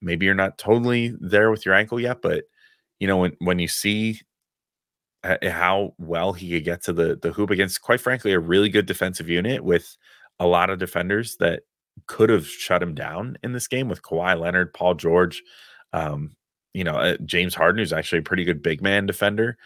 maybe 0.00 0.26
you're 0.26 0.34
not 0.34 0.58
totally 0.58 1.14
there 1.20 1.50
with 1.50 1.64
your 1.64 1.74
ankle 1.74 2.00
yet, 2.00 2.22
but 2.22 2.44
you 2.98 3.06
know 3.06 3.18
when 3.18 3.32
when 3.38 3.58
you 3.58 3.68
see 3.68 4.20
how 5.44 5.94
well 5.98 6.32
he 6.32 6.50
could 6.50 6.64
get 6.64 6.82
to 6.84 6.92
the 6.92 7.16
the 7.20 7.32
hoop 7.32 7.50
against, 7.50 7.82
quite 7.82 8.00
frankly, 8.00 8.32
a 8.32 8.40
really 8.40 8.68
good 8.68 8.86
defensive 8.86 9.28
unit 9.28 9.62
with 9.64 9.96
a 10.40 10.46
lot 10.46 10.70
of 10.70 10.78
defenders 10.78 11.36
that 11.36 11.62
could 12.06 12.30
have 12.30 12.46
shut 12.46 12.82
him 12.82 12.94
down 12.94 13.36
in 13.42 13.52
this 13.52 13.68
game 13.68 13.88
with 13.88 14.02
Kawhi 14.02 14.38
Leonard, 14.38 14.74
Paul 14.74 14.94
George, 14.94 15.42
um, 15.92 16.34
you 16.74 16.84
know, 16.84 16.96
uh, 16.96 17.16
James 17.24 17.54
Harden, 17.54 17.78
who's 17.78 17.92
actually 17.92 18.20
a 18.20 18.22
pretty 18.22 18.44
good 18.44 18.62
big 18.62 18.82
man 18.82 19.06
defender 19.06 19.56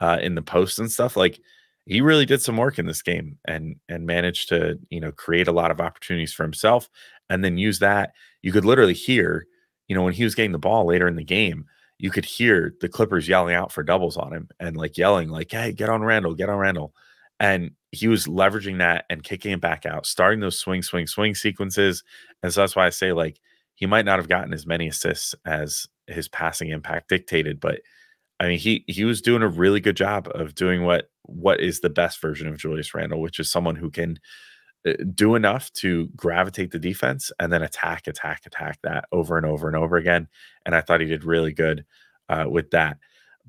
uh, 0.00 0.18
in 0.20 0.34
the 0.34 0.42
post 0.42 0.78
and 0.78 0.90
stuff. 0.90 1.16
Like 1.16 1.40
he 1.86 2.00
really 2.00 2.26
did 2.26 2.42
some 2.42 2.56
work 2.56 2.78
in 2.78 2.86
this 2.86 3.02
game 3.02 3.38
and 3.46 3.76
and 3.88 4.06
managed 4.06 4.48
to 4.50 4.78
you 4.90 5.00
know 5.00 5.12
create 5.12 5.48
a 5.48 5.52
lot 5.52 5.70
of 5.70 5.80
opportunities 5.80 6.32
for 6.32 6.44
himself 6.44 6.88
and 7.30 7.44
then 7.44 7.58
use 7.58 7.78
that. 7.80 8.12
You 8.42 8.52
could 8.52 8.64
literally 8.64 8.94
hear, 8.94 9.46
you 9.88 9.96
know, 9.96 10.02
when 10.02 10.12
he 10.14 10.24
was 10.24 10.34
getting 10.34 10.52
the 10.52 10.58
ball 10.58 10.86
later 10.86 11.08
in 11.08 11.16
the 11.16 11.24
game 11.24 11.66
you 11.98 12.10
could 12.10 12.24
hear 12.24 12.74
the 12.80 12.88
Clippers 12.88 13.28
yelling 13.28 13.54
out 13.54 13.70
for 13.70 13.84
doubles 13.84 14.16
on 14.16 14.32
him 14.32 14.48
and 14.58 14.76
like 14.76 14.98
yelling, 14.98 15.28
like, 15.28 15.50
hey, 15.52 15.72
get 15.72 15.88
on 15.88 16.02
Randle, 16.02 16.34
get 16.34 16.48
on 16.48 16.58
Randle," 16.58 16.92
And 17.38 17.72
he 17.92 18.08
was 18.08 18.26
leveraging 18.26 18.78
that 18.78 19.04
and 19.08 19.22
kicking 19.22 19.52
it 19.52 19.60
back 19.60 19.86
out, 19.86 20.04
starting 20.06 20.40
those 20.40 20.58
swing, 20.58 20.82
swing, 20.82 21.06
swing 21.06 21.34
sequences. 21.34 22.02
And 22.42 22.52
so 22.52 22.60
that's 22.60 22.74
why 22.76 22.86
I 22.86 22.90
say, 22.90 23.12
like, 23.12 23.40
he 23.74 23.86
might 23.86 24.04
not 24.04 24.18
have 24.18 24.28
gotten 24.28 24.52
as 24.52 24.66
many 24.66 24.88
assists 24.88 25.34
as 25.46 25.86
his 26.12 26.28
passing 26.28 26.70
impact 26.70 27.08
dictated, 27.08 27.60
but 27.60 27.80
I 28.42 28.48
mean, 28.48 28.58
he 28.58 28.84
he 28.88 29.04
was 29.04 29.22
doing 29.22 29.42
a 29.42 29.48
really 29.48 29.78
good 29.78 29.96
job 29.96 30.28
of 30.34 30.54
doing 30.54 30.82
what 30.84 31.10
what 31.22 31.60
is 31.60 31.80
the 31.80 31.90
best 31.90 32.20
version 32.20 32.48
of 32.48 32.58
Julius 32.58 32.92
Randle, 32.92 33.20
which 33.20 33.38
is 33.38 33.50
someone 33.50 33.76
who 33.76 33.88
can 33.88 34.18
uh, 34.86 34.94
do 35.14 35.36
enough 35.36 35.72
to 35.74 36.08
gravitate 36.16 36.72
the 36.72 36.78
defense 36.78 37.30
and 37.38 37.52
then 37.52 37.62
attack, 37.62 38.08
attack, 38.08 38.42
attack 38.44 38.80
that 38.82 39.04
over 39.12 39.36
and 39.36 39.46
over 39.46 39.68
and 39.68 39.76
over 39.76 39.96
again. 39.96 40.26
And 40.66 40.74
I 40.74 40.80
thought 40.80 41.00
he 41.00 41.06
did 41.06 41.24
really 41.24 41.52
good 41.52 41.84
uh, 42.28 42.46
with 42.48 42.70
that. 42.72 42.98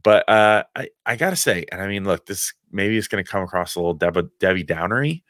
But 0.03 0.29
uh, 0.29 0.65
I, 0.75 0.89
I 1.08 1.15
gotta 1.15 1.38
say, 1.38 1.65
and 1.72 1.82
I 1.82 1.88
mean, 1.88 2.03
look, 2.05 2.27
this 2.27 2.53
maybe 2.72 2.98
is 2.98 3.08
going 3.08 3.24
to 3.24 3.29
come 3.29 3.41
across 3.41 3.75
a 3.75 3.79
little 3.79 3.96
Deb- 3.96 4.29
Debbie 4.39 4.63
Downery. 4.63 5.24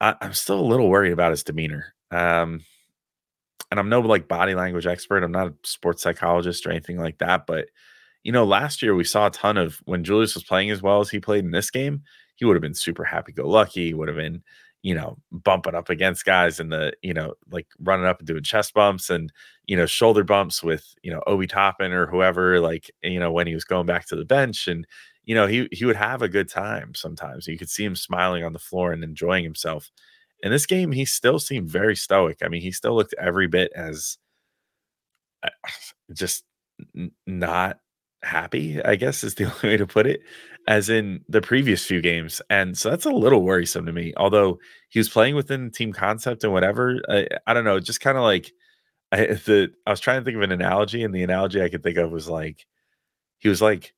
I, 0.00 0.14
am 0.22 0.32
still 0.32 0.60
a 0.60 0.62
little 0.62 0.88
worried 0.88 1.12
about 1.12 1.32
his 1.32 1.44
demeanor. 1.44 1.94
Um, 2.10 2.60
and 3.74 3.80
I'm 3.80 3.88
no 3.88 4.00
like 4.00 4.28
body 4.28 4.54
language 4.54 4.86
expert. 4.86 5.24
I'm 5.24 5.32
not 5.32 5.48
a 5.48 5.54
sports 5.64 6.02
psychologist 6.02 6.64
or 6.64 6.70
anything 6.70 6.96
like 6.96 7.18
that. 7.18 7.44
But 7.44 7.70
you 8.22 8.30
know, 8.30 8.44
last 8.44 8.82
year 8.82 8.94
we 8.94 9.02
saw 9.04 9.26
a 9.26 9.30
ton 9.30 9.56
of 9.56 9.80
when 9.84 10.04
Julius 10.04 10.34
was 10.34 10.44
playing 10.44 10.70
as 10.70 10.80
well 10.80 11.00
as 11.00 11.10
he 11.10 11.18
played 11.18 11.44
in 11.44 11.50
this 11.50 11.70
game. 11.70 12.02
He 12.36 12.44
would 12.44 12.54
have 12.54 12.62
been 12.62 12.74
super 12.74 13.04
happy 13.04 13.32
go 13.32 13.48
lucky. 13.48 13.86
He 13.86 13.94
Would 13.94 14.08
have 14.08 14.16
been 14.16 14.42
you 14.82 14.94
know, 14.94 15.16
bumping 15.32 15.74
up 15.74 15.88
against 15.88 16.26
guys 16.26 16.60
and 16.60 16.70
the, 16.70 16.92
you 17.00 17.14
know, 17.14 17.32
like 17.50 17.66
running 17.80 18.04
up 18.04 18.18
and 18.18 18.28
doing 18.28 18.42
chest 18.42 18.74
bumps 18.74 19.08
and, 19.08 19.32
you 19.64 19.74
know, 19.78 19.86
shoulder 19.86 20.22
bumps 20.22 20.62
with, 20.62 20.94
you 21.02 21.10
know, 21.10 21.22
Obi 21.26 21.46
Toppin 21.46 21.90
or 21.90 22.06
whoever, 22.06 22.60
like, 22.60 22.90
you 23.02 23.18
know, 23.18 23.32
when 23.32 23.46
he 23.46 23.54
was 23.54 23.64
going 23.64 23.86
back 23.86 24.06
to 24.08 24.16
the 24.16 24.26
bench. 24.26 24.68
And, 24.68 24.86
you 25.24 25.34
know, 25.34 25.46
he 25.46 25.68
he 25.72 25.86
would 25.86 25.96
have 25.96 26.20
a 26.20 26.28
good 26.28 26.50
time 26.50 26.94
sometimes. 26.94 27.46
You 27.46 27.56
could 27.56 27.70
see 27.70 27.82
him 27.82 27.96
smiling 27.96 28.44
on 28.44 28.52
the 28.52 28.58
floor 28.58 28.92
and 28.92 29.02
enjoying 29.02 29.42
himself. 29.42 29.90
In 30.44 30.52
this 30.52 30.66
game, 30.66 30.92
he 30.92 31.06
still 31.06 31.40
seemed 31.40 31.70
very 31.70 31.96
stoic. 31.96 32.38
I 32.44 32.48
mean, 32.48 32.62
he 32.62 32.70
still 32.70 32.94
looked 32.94 33.14
every 33.18 33.48
bit 33.48 33.72
as 33.74 34.18
uh, 35.42 35.48
just 36.12 36.44
not 37.26 37.78
happy, 38.22 38.82
I 38.82 38.96
guess 38.96 39.24
is 39.24 39.34
the 39.34 39.44
only 39.64 39.74
way 39.74 39.76
to 39.78 39.86
put 39.86 40.06
it 40.06 40.20
as 40.68 40.88
in 40.90 41.22
the 41.28 41.42
previous 41.42 41.84
few 41.84 42.00
games. 42.00 42.40
And 42.50 42.76
so 42.76 42.90
that's 42.90 43.06
a 43.06 43.10
little 43.10 43.42
worrisome 43.42 43.86
to 43.86 43.92
me. 43.92 44.12
Although 44.16 44.58
he 44.90 44.98
was 44.98 45.08
playing 45.08 45.34
within 45.34 45.70
team 45.70 45.92
concept 45.92 46.44
and 46.44 46.52
whatever, 46.52 47.00
I, 47.08 47.26
I 47.46 47.54
don't 47.54 47.64
know, 47.64 47.80
just 47.80 48.00
kind 48.00 48.18
of 48.18 48.24
like 48.24 48.52
I, 49.12 49.26
the 49.26 49.70
I 49.86 49.90
was 49.90 50.00
trying 50.00 50.20
to 50.20 50.24
think 50.24 50.36
of 50.36 50.42
an 50.42 50.52
analogy, 50.52 51.04
and 51.04 51.14
the 51.14 51.22
analogy 51.22 51.62
I 51.62 51.68
could 51.68 51.82
think 51.82 51.98
of 51.98 52.10
was 52.10 52.28
like 52.28 52.66
he 53.38 53.48
was 53.48 53.62
like 53.62 53.94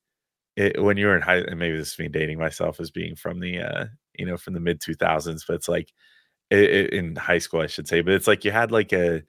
it, 0.55 0.81
when 0.81 0.97
you 0.97 1.07
were 1.07 1.15
in 1.15 1.23
high, 1.23 1.37
and 1.39 1.59
maybe 1.59 1.77
this 1.77 1.93
is 1.93 1.99
me 1.99 2.09
dating 2.09 2.39
myself 2.39 2.79
as 2.79 2.91
being 2.91 3.15
from 3.15 3.39
the 3.39 3.59
uh 3.59 3.85
you 4.17 4.25
know 4.25 4.37
from 4.37 4.53
the 4.53 4.59
mid 4.59 4.81
2000s, 4.81 5.43
but 5.47 5.55
it's 5.55 5.69
like 5.69 5.91
in 6.51 7.15
high 7.15 7.37
school 7.39 7.61
I 7.61 7.67
should 7.67 7.87
say, 7.87 8.01
but 8.01 8.13
it's 8.13 8.27
like 8.27 8.45
you 8.45 8.51
had 8.51 8.71
like 8.71 8.93
a 8.93 9.23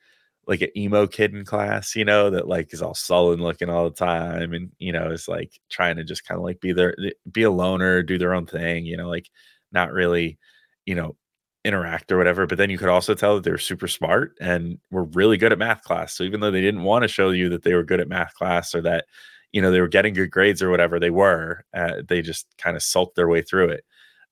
like 0.47 0.63
an 0.63 0.71
emo 0.77 1.07
kid 1.07 1.35
in 1.35 1.45
class, 1.45 1.95
you 1.97 2.05
know, 2.05 2.31
that 2.31 2.49
like 2.49 2.73
is 2.73 2.83
all 2.83 2.95
sullen 2.95 3.41
looking 3.43 3.69
all 3.71 3.85
the 3.85 3.95
time 3.97 4.53
and 4.55 4.71
you 4.79 4.93
know 4.93 5.11
is 5.11 5.29
like 5.29 5.53
trying 5.71 5.97
to 5.97 6.05
just 6.05 6.27
kind 6.27 6.39
of 6.39 6.45
like 6.45 6.61
be 6.61 6.73
there 6.73 6.95
be 7.33 7.43
a 7.43 7.51
loner, 7.51 8.03
do 8.03 8.19
their 8.19 8.35
own 8.35 8.47
thing, 8.47 8.87
you 8.87 8.97
know, 8.97 9.09
like 9.09 9.29
not 9.73 9.93
really, 9.93 10.39
you 10.87 10.95
know, 10.95 11.17
interact 11.65 12.11
or 12.13 12.17
whatever. 12.19 12.47
But 12.47 12.59
then 12.59 12.71
you 12.71 12.79
could 12.79 12.89
also 12.89 13.15
tell 13.15 13.35
that 13.37 13.45
they 13.45 13.51
were 13.51 13.59
super 13.59 13.89
smart 13.89 14.35
and 14.41 14.79
were 14.91 15.05
really 15.05 15.37
good 15.37 15.53
at 15.53 15.59
math 15.59 15.83
class. 15.83 16.15
So 16.17 16.25
even 16.25 16.41
though 16.41 16.51
they 16.51 16.61
didn't 16.63 16.83
want 16.85 17.03
to 17.03 17.09
show 17.09 17.31
you 17.31 17.49
that 17.51 17.63
they 17.63 17.75
were 17.75 17.85
good 17.85 18.01
at 18.01 18.09
math 18.09 18.35
class 18.35 18.75
or 18.75 18.81
that, 18.83 19.07
you 19.53 19.61
know, 19.63 19.71
they 19.71 19.81
were 19.81 19.89
getting 19.89 20.15
good 20.15 20.31
grades 20.31 20.63
or 20.63 20.71
whatever 20.71 20.99
they 21.01 21.11
were, 21.11 21.65
uh, 21.75 22.03
they 22.07 22.23
just 22.23 22.47
kind 22.59 22.77
of 22.77 22.83
sulked 22.83 23.17
their 23.17 23.29
way 23.29 23.43
through 23.43 23.71
it. 23.71 23.85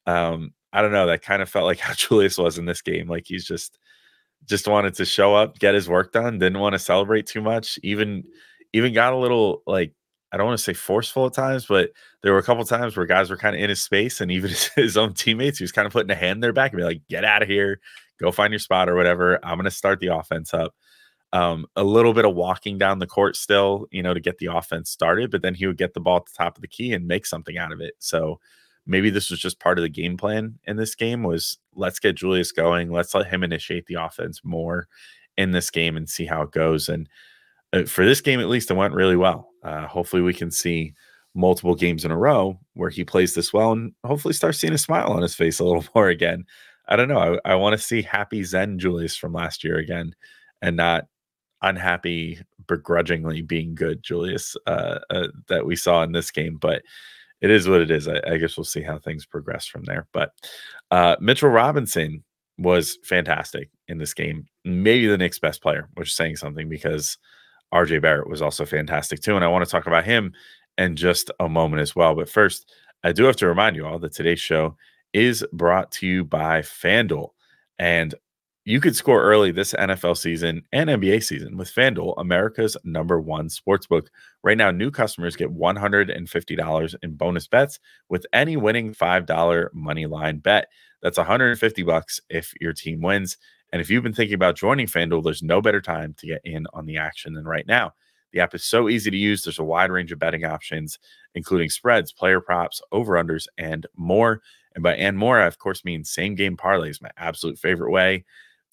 Um, 0.06 0.52
I 0.76 0.82
don't 0.82 0.92
know. 0.92 1.06
That 1.06 1.22
kind 1.22 1.40
of 1.40 1.48
felt 1.48 1.64
like 1.64 1.78
how 1.78 1.94
Julius 1.96 2.36
was 2.36 2.58
in 2.58 2.66
this 2.66 2.82
game. 2.82 3.08
Like 3.08 3.24
he's 3.26 3.46
just 3.46 3.78
just 4.44 4.68
wanted 4.68 4.94
to 4.94 5.06
show 5.06 5.34
up, 5.34 5.58
get 5.58 5.74
his 5.74 5.88
work 5.88 6.12
done, 6.12 6.38
didn't 6.38 6.60
want 6.60 6.74
to 6.74 6.78
celebrate 6.78 7.26
too 7.26 7.40
much. 7.40 7.78
Even 7.82 8.24
even 8.74 8.92
got 8.92 9.14
a 9.14 9.16
little 9.16 9.62
like 9.66 9.94
I 10.32 10.36
don't 10.36 10.46
want 10.46 10.58
to 10.58 10.64
say 10.64 10.74
forceful 10.74 11.26
at 11.26 11.32
times, 11.32 11.64
but 11.64 11.92
there 12.22 12.32
were 12.32 12.38
a 12.38 12.42
couple 12.42 12.62
times 12.66 12.94
where 12.94 13.06
guys 13.06 13.30
were 13.30 13.38
kind 13.38 13.56
of 13.56 13.62
in 13.62 13.70
his 13.70 13.82
space, 13.82 14.20
and 14.20 14.30
even 14.30 14.50
his 14.76 14.98
own 14.98 15.14
teammates, 15.14 15.58
he 15.58 15.64
was 15.64 15.72
kind 15.72 15.86
of 15.86 15.92
putting 15.94 16.10
a 16.10 16.14
hand 16.14 16.36
in 16.36 16.40
their 16.40 16.52
back 16.52 16.72
and 16.72 16.78
be 16.78 16.84
like, 16.84 17.00
"Get 17.08 17.24
out 17.24 17.42
of 17.42 17.48
here, 17.48 17.80
go 18.20 18.30
find 18.30 18.52
your 18.52 18.60
spot 18.60 18.90
or 18.90 18.96
whatever. 18.96 19.42
I'm 19.42 19.56
going 19.56 19.64
to 19.64 19.70
start 19.70 20.00
the 20.00 20.14
offense 20.14 20.52
up." 20.52 20.74
Um, 21.32 21.66
a 21.74 21.84
little 21.84 22.12
bit 22.14 22.26
of 22.26 22.34
walking 22.34 22.78
down 22.78 22.98
the 22.98 23.06
court 23.06 23.36
still, 23.36 23.86
you 23.90 24.02
know, 24.02 24.14
to 24.14 24.20
get 24.20 24.38
the 24.38 24.46
offense 24.46 24.90
started, 24.90 25.30
but 25.30 25.42
then 25.42 25.54
he 25.54 25.66
would 25.66 25.78
get 25.78 25.94
the 25.94 26.00
ball 26.00 26.18
at 26.18 26.26
the 26.26 26.32
top 26.36 26.56
of 26.56 26.62
the 26.62 26.68
key 26.68 26.92
and 26.92 27.08
make 27.08 27.26
something 27.26 27.58
out 27.58 27.72
of 27.72 27.80
it. 27.80 27.94
So 27.98 28.40
maybe 28.86 29.10
this 29.10 29.30
was 29.30 29.40
just 29.40 29.60
part 29.60 29.78
of 29.78 29.82
the 29.82 29.88
game 29.88 30.16
plan 30.16 30.58
in 30.64 30.76
this 30.76 30.94
game 30.94 31.22
was 31.22 31.58
let's 31.74 31.98
get 31.98 32.16
Julius 32.16 32.52
going, 32.52 32.90
let's 32.90 33.14
let 33.14 33.26
him 33.26 33.42
initiate 33.42 33.86
the 33.86 33.94
offense 33.94 34.40
more 34.44 34.88
in 35.36 35.50
this 35.50 35.70
game 35.70 35.96
and 35.96 36.08
see 36.08 36.24
how 36.24 36.42
it 36.42 36.52
goes. 36.52 36.88
And 36.88 37.08
uh, 37.72 37.84
for 37.84 38.04
this 38.04 38.20
game, 38.20 38.40
at 38.40 38.48
least, 38.48 38.70
it 38.70 38.74
went 38.74 38.94
really 38.94 39.16
well. 39.16 39.50
Uh, 39.62 39.86
hopefully, 39.86 40.22
we 40.22 40.34
can 40.34 40.50
see 40.50 40.94
multiple 41.34 41.74
games 41.74 42.04
in 42.04 42.10
a 42.10 42.16
row 42.16 42.58
where 42.74 42.88
he 42.88 43.04
plays 43.04 43.34
this 43.34 43.52
well 43.52 43.72
and 43.72 43.92
hopefully 44.04 44.32
start 44.32 44.54
seeing 44.54 44.72
a 44.72 44.78
smile 44.78 45.12
on 45.12 45.22
his 45.22 45.34
face 45.34 45.58
a 45.58 45.64
little 45.64 45.84
more 45.94 46.08
again. 46.08 46.44
I 46.88 46.96
don't 46.96 47.08
know. 47.08 47.38
I, 47.44 47.52
I 47.52 47.54
want 47.56 47.74
to 47.74 47.84
see 47.84 48.02
happy 48.02 48.44
Zen 48.44 48.78
Julius 48.78 49.16
from 49.16 49.32
last 49.32 49.64
year 49.64 49.76
again 49.76 50.14
and 50.62 50.76
not 50.76 51.06
unhappy, 51.62 52.40
begrudgingly 52.68 53.42
being 53.42 53.74
good 53.74 54.02
Julius 54.02 54.56
uh, 54.66 55.00
uh, 55.10 55.28
that 55.48 55.66
we 55.66 55.76
saw 55.76 56.02
in 56.02 56.12
this 56.12 56.30
game. 56.30 56.56
But 56.56 56.82
it 57.40 57.50
is 57.50 57.68
what 57.68 57.80
it 57.80 57.90
is. 57.90 58.08
I, 58.08 58.20
I, 58.26 58.36
guess 58.38 58.56
we'll 58.56 58.64
see 58.64 58.82
how 58.82 58.98
things 58.98 59.26
progress 59.26 59.66
from 59.66 59.84
there. 59.84 60.06
But 60.12 60.30
uh, 60.90 61.16
Mitchell 61.20 61.50
Robinson 61.50 62.24
was 62.58 62.98
fantastic 63.04 63.70
in 63.88 63.98
this 63.98 64.14
game. 64.14 64.46
Maybe 64.64 65.06
the 65.06 65.18
Knicks' 65.18 65.38
best 65.38 65.62
player, 65.62 65.88
which 65.94 66.08
is 66.08 66.16
saying 66.16 66.36
something 66.36 66.68
because 66.68 67.18
RJ 67.74 68.00
Barrett 68.02 68.28
was 68.28 68.42
also 68.42 68.64
fantastic 68.64 69.20
too. 69.20 69.36
And 69.36 69.44
I 69.44 69.48
want 69.48 69.64
to 69.64 69.70
talk 69.70 69.86
about 69.86 70.04
him 70.04 70.32
in 70.78 70.96
just 70.96 71.30
a 71.40 71.48
moment 71.48 71.82
as 71.82 71.94
well. 71.94 72.14
But 72.14 72.28
first, 72.28 72.72
I 73.04 73.12
do 73.12 73.24
have 73.24 73.36
to 73.36 73.46
remind 73.46 73.76
you 73.76 73.86
all 73.86 73.98
that 73.98 74.12
today's 74.12 74.40
show 74.40 74.76
is 75.12 75.44
brought 75.52 75.90
to 75.92 76.06
you 76.06 76.24
by 76.24 76.62
FanDuel. 76.62 77.30
And 77.78 78.14
you 78.66 78.80
could 78.80 78.96
score 78.96 79.22
early 79.22 79.52
this 79.52 79.74
NFL 79.74 80.18
season 80.18 80.64
and 80.72 80.90
NBA 80.90 81.22
season 81.22 81.56
with 81.56 81.72
FanDuel, 81.72 82.14
America's 82.18 82.76
number 82.82 83.20
one 83.20 83.46
sportsbook. 83.46 84.08
Right 84.42 84.58
now, 84.58 84.72
new 84.72 84.90
customers 84.90 85.36
get 85.36 85.56
$150 85.56 86.94
in 87.00 87.14
bonus 87.14 87.46
bets 87.46 87.78
with 88.08 88.26
any 88.32 88.56
winning 88.56 88.92
$5 88.92 89.68
money 89.72 90.06
line 90.06 90.38
bet. 90.38 90.66
That's 91.00 91.16
150 91.16 91.84
bucks 91.84 92.20
if 92.28 92.52
your 92.60 92.72
team 92.72 93.00
wins. 93.02 93.36
And 93.72 93.80
if 93.80 93.88
you've 93.88 94.02
been 94.02 94.12
thinking 94.12 94.34
about 94.34 94.56
joining 94.56 94.88
FanDuel, 94.88 95.22
there's 95.22 95.44
no 95.44 95.62
better 95.62 95.80
time 95.80 96.16
to 96.18 96.26
get 96.26 96.40
in 96.44 96.66
on 96.72 96.86
the 96.86 96.96
action 96.96 97.34
than 97.34 97.44
right 97.44 97.68
now. 97.68 97.94
The 98.32 98.40
app 98.40 98.52
is 98.52 98.64
so 98.64 98.88
easy 98.88 99.12
to 99.12 99.16
use. 99.16 99.44
There's 99.44 99.60
a 99.60 99.64
wide 99.64 99.92
range 99.92 100.10
of 100.10 100.18
betting 100.18 100.44
options, 100.44 100.98
including 101.36 101.70
spreads, 101.70 102.12
player 102.12 102.40
props, 102.40 102.82
over-unders, 102.90 103.46
and 103.58 103.86
more. 103.94 104.42
And 104.74 104.82
by 104.82 104.96
and 104.96 105.16
more, 105.16 105.40
I 105.40 105.46
of 105.46 105.58
course 105.58 105.84
mean 105.84 106.02
same 106.02 106.34
game 106.34 106.56
parlays, 106.56 107.00
my 107.00 107.10
absolute 107.16 107.60
favorite 107.60 107.92
way 107.92 108.24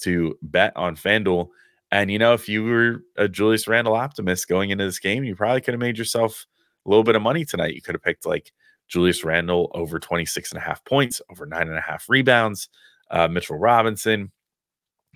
to 0.03 0.37
bet 0.41 0.73
on 0.75 0.95
FanDuel. 0.95 1.49
And 1.91 2.11
you 2.11 2.19
know, 2.19 2.33
if 2.33 2.49
you 2.49 2.63
were 2.63 3.03
a 3.17 3.27
Julius 3.27 3.67
Randle 3.67 3.95
optimist 3.95 4.47
going 4.47 4.69
into 4.69 4.85
this 4.85 4.99
game, 4.99 5.23
you 5.23 5.35
probably 5.35 5.61
could 5.61 5.73
have 5.73 5.81
made 5.81 5.97
yourself 5.97 6.45
a 6.85 6.89
little 6.89 7.03
bit 7.03 7.15
of 7.15 7.21
money 7.21 7.45
tonight. 7.45 7.75
You 7.75 7.81
could 7.81 7.95
have 7.95 8.03
picked 8.03 8.25
like 8.25 8.51
Julius 8.87 9.23
Randle 9.23 9.71
over 9.73 9.99
26 9.99 10.51
and 10.51 10.57
a 10.57 10.63
half 10.63 10.83
points, 10.85 11.21
over 11.29 11.45
nine 11.45 11.67
and 11.67 11.77
a 11.77 11.81
half 11.81 12.09
rebounds, 12.09 12.69
uh, 13.11 13.27
Mitchell 13.27 13.57
Robinson 13.57 14.31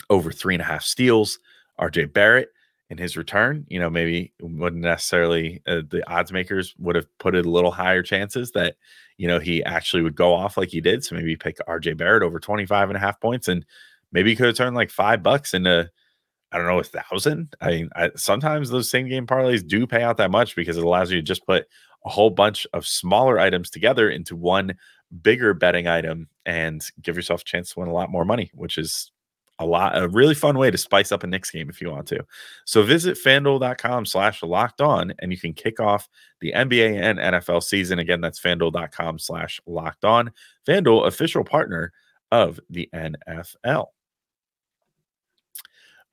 over 0.09 0.31
three 0.31 0.55
and 0.55 0.61
a 0.61 0.65
half 0.65 0.83
steals, 0.83 1.39
RJ 1.79 2.13
Barrett 2.13 2.49
in 2.89 2.97
his 2.97 3.17
return. 3.17 3.65
You 3.67 3.79
know, 3.79 3.89
maybe 3.89 4.33
wouldn't 4.41 4.83
necessarily 4.83 5.61
uh, 5.67 5.81
the 5.89 6.03
odds 6.07 6.31
makers 6.31 6.75
would 6.79 6.95
have 6.95 7.07
put 7.17 7.35
it 7.35 7.45
a 7.45 7.51
little 7.51 7.71
higher 7.71 8.03
chances 8.03 8.51
that, 8.51 8.75
you 9.17 9.27
know, 9.27 9.39
he 9.39 9.63
actually 9.63 10.03
would 10.03 10.15
go 10.15 10.33
off 10.33 10.57
like 10.57 10.69
he 10.69 10.81
did. 10.81 11.03
So 11.03 11.15
maybe 11.15 11.35
pick 11.35 11.57
RJ 11.67 11.97
Barrett 11.97 12.23
over 12.23 12.39
25 12.39 12.89
and 12.89 12.97
a 12.97 12.99
half 12.99 13.19
points 13.19 13.47
and 13.47 13.65
maybe 14.11 14.35
could 14.35 14.47
have 14.47 14.55
turned 14.55 14.75
like 14.75 14.89
five 14.89 15.23
bucks 15.23 15.53
into 15.53 15.89
I 16.51 16.57
don't 16.57 16.67
know 16.67 16.79
a 16.79 16.83
thousand. 16.83 17.53
I 17.59 17.69
mean, 17.71 17.89
I, 17.95 18.11
sometimes 18.15 18.69
those 18.69 18.89
same 18.89 19.09
game 19.09 19.27
parlays 19.27 19.67
do 19.67 19.85
pay 19.85 20.01
out 20.01 20.17
that 20.17 20.31
much 20.31 20.55
because 20.55 20.77
it 20.77 20.83
allows 20.83 21.11
you 21.11 21.17
to 21.17 21.23
just 21.23 21.45
put 21.45 21.67
a 22.05 22.09
whole 22.09 22.29
bunch 22.29 22.65
of 22.73 22.87
smaller 22.87 23.37
items 23.37 23.69
together 23.69 24.09
into 24.09 24.35
one 24.35 24.75
bigger 25.21 25.53
betting 25.53 25.87
item 25.87 26.27
and 26.45 26.85
give 27.01 27.15
yourself 27.15 27.41
a 27.41 27.45
chance 27.45 27.73
to 27.73 27.79
win 27.79 27.89
a 27.89 27.93
lot 27.93 28.09
more 28.09 28.23
money, 28.23 28.49
which 28.53 28.77
is 28.77 29.11
a 29.59 29.65
lot 29.65 29.97
a 29.97 30.07
really 30.07 30.35
fun 30.35 30.57
way 30.57 30.69
to 30.69 30.77
spice 30.77 31.11
up 31.11 31.23
a 31.23 31.27
Knicks 31.27 31.51
game 31.51 31.69
if 31.69 31.81
you 31.81 31.89
want 31.89 32.07
to. 32.07 32.23
So 32.65 32.83
visit 32.83 33.17
fanduel.com 33.17 34.05
slash 34.05 34.43
locked 34.43 34.81
on 34.81 35.13
and 35.19 35.31
you 35.31 35.37
can 35.37 35.53
kick 35.53 35.79
off 35.79 36.07
the 36.41 36.53
NBA 36.53 37.01
and 37.01 37.19
NFL 37.19 37.63
season. 37.63 37.99
Again, 37.99 38.21
that's 38.21 38.39
fanduel.com 38.39 39.19
slash 39.19 39.59
locked 39.65 40.05
on. 40.05 40.31
Fanduel, 40.67 41.07
official 41.07 41.43
partner 41.43 41.91
of 42.31 42.59
the 42.69 42.89
NFL. 42.93 43.87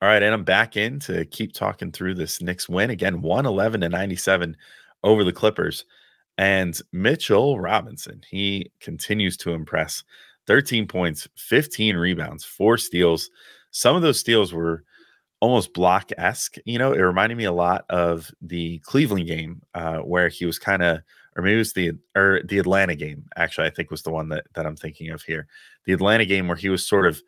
All 0.01 0.09
right, 0.09 0.21
and 0.21 0.33
I'm 0.33 0.43
back 0.43 0.75
in 0.75 0.99
to 1.01 1.25
keep 1.25 1.53
talking 1.53 1.91
through 1.91 2.15
this 2.15 2.41
Knicks 2.41 2.67
win 2.67 2.89
again, 2.89 3.21
111 3.21 3.81
to 3.81 3.89
97 3.89 4.57
over 5.03 5.23
the 5.23 5.31
Clippers. 5.31 5.85
And 6.37 6.79
Mitchell 6.91 7.59
Robinson, 7.59 8.21
he 8.29 8.71
continues 8.81 9.37
to 9.37 9.51
impress. 9.51 10.03
13 10.47 10.85
points, 10.87 11.27
15 11.37 11.95
rebounds, 11.95 12.43
four 12.43 12.77
steals. 12.77 13.29
Some 13.71 13.95
of 13.95 14.01
those 14.01 14.19
steals 14.19 14.53
were 14.53 14.83
almost 15.39 15.73
block 15.73 16.11
esque. 16.17 16.57
You 16.65 16.77
know, 16.77 16.91
it 16.91 16.99
reminded 16.99 17.37
me 17.37 17.45
a 17.45 17.51
lot 17.51 17.85
of 17.89 18.29
the 18.41 18.79
Cleveland 18.79 19.27
game 19.27 19.61
uh, 19.73 19.99
where 19.99 20.27
he 20.27 20.45
was 20.45 20.59
kind 20.59 20.83
of, 20.83 20.99
or 21.37 21.43
maybe 21.43 21.55
it 21.55 21.59
was 21.59 21.73
the 21.73 21.93
or 22.15 22.41
the 22.45 22.59
Atlanta 22.59 22.95
game. 22.95 23.25
Actually, 23.37 23.67
I 23.67 23.71
think 23.71 23.91
was 23.91 24.03
the 24.03 24.11
one 24.11 24.29
that 24.29 24.45
that 24.53 24.65
I'm 24.65 24.75
thinking 24.75 25.09
of 25.09 25.21
here. 25.21 25.47
The 25.85 25.93
Atlanta 25.93 26.25
game 26.25 26.47
where 26.47 26.57
he 26.57 26.69
was 26.69 26.85
sort 26.85 27.07
of 27.07 27.21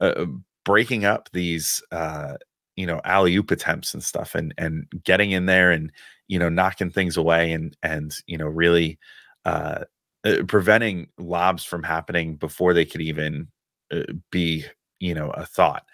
uh, 0.00 0.26
breaking 0.64 1.04
up 1.04 1.28
these 1.32 1.82
uh 1.92 2.34
you 2.76 2.86
know 2.86 3.00
alley 3.04 3.36
oop 3.36 3.50
attempts 3.50 3.92
and 3.94 4.02
stuff 4.02 4.34
and 4.34 4.54
and 4.56 4.86
getting 5.04 5.32
in 5.32 5.46
there 5.46 5.70
and 5.70 5.92
you 6.28 6.38
know 6.38 6.48
knocking 6.48 6.90
things 6.90 7.16
away 7.16 7.52
and 7.52 7.76
and 7.82 8.14
you 8.26 8.38
know 8.38 8.46
really 8.46 8.98
uh, 9.44 9.84
uh 10.24 10.36
preventing 10.48 11.08
lobs 11.18 11.64
from 11.64 11.82
happening 11.82 12.36
before 12.36 12.72
they 12.72 12.84
could 12.84 13.02
even 13.02 13.48
uh, 13.92 14.02
be 14.30 14.64
you 14.98 15.14
know 15.14 15.30
a 15.30 15.44
thought. 15.44 15.84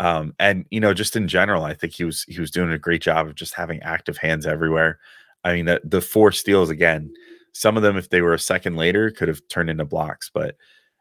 Um 0.00 0.34
and 0.38 0.66
you 0.70 0.80
know 0.80 0.92
just 0.92 1.16
in 1.16 1.28
general 1.28 1.64
i 1.64 1.72
think 1.72 1.94
he 1.94 2.04
was 2.04 2.24
he 2.24 2.40
was 2.40 2.50
doing 2.50 2.70
a 2.72 2.78
great 2.78 3.00
job 3.02 3.26
of 3.26 3.34
just 3.36 3.54
having 3.54 3.82
active 3.82 4.16
hands 4.16 4.46
everywhere. 4.46 4.98
I 5.44 5.54
mean 5.54 5.66
the, 5.66 5.80
the 5.84 6.00
four 6.00 6.32
steals 6.32 6.70
again 6.70 7.12
some 7.52 7.76
of 7.76 7.82
them 7.84 7.96
if 7.96 8.10
they 8.10 8.20
were 8.20 8.34
a 8.34 8.38
second 8.38 8.76
later 8.76 9.10
could 9.10 9.28
have 9.28 9.40
turned 9.48 9.70
into 9.70 9.84
blocks 9.84 10.30
but 10.32 10.56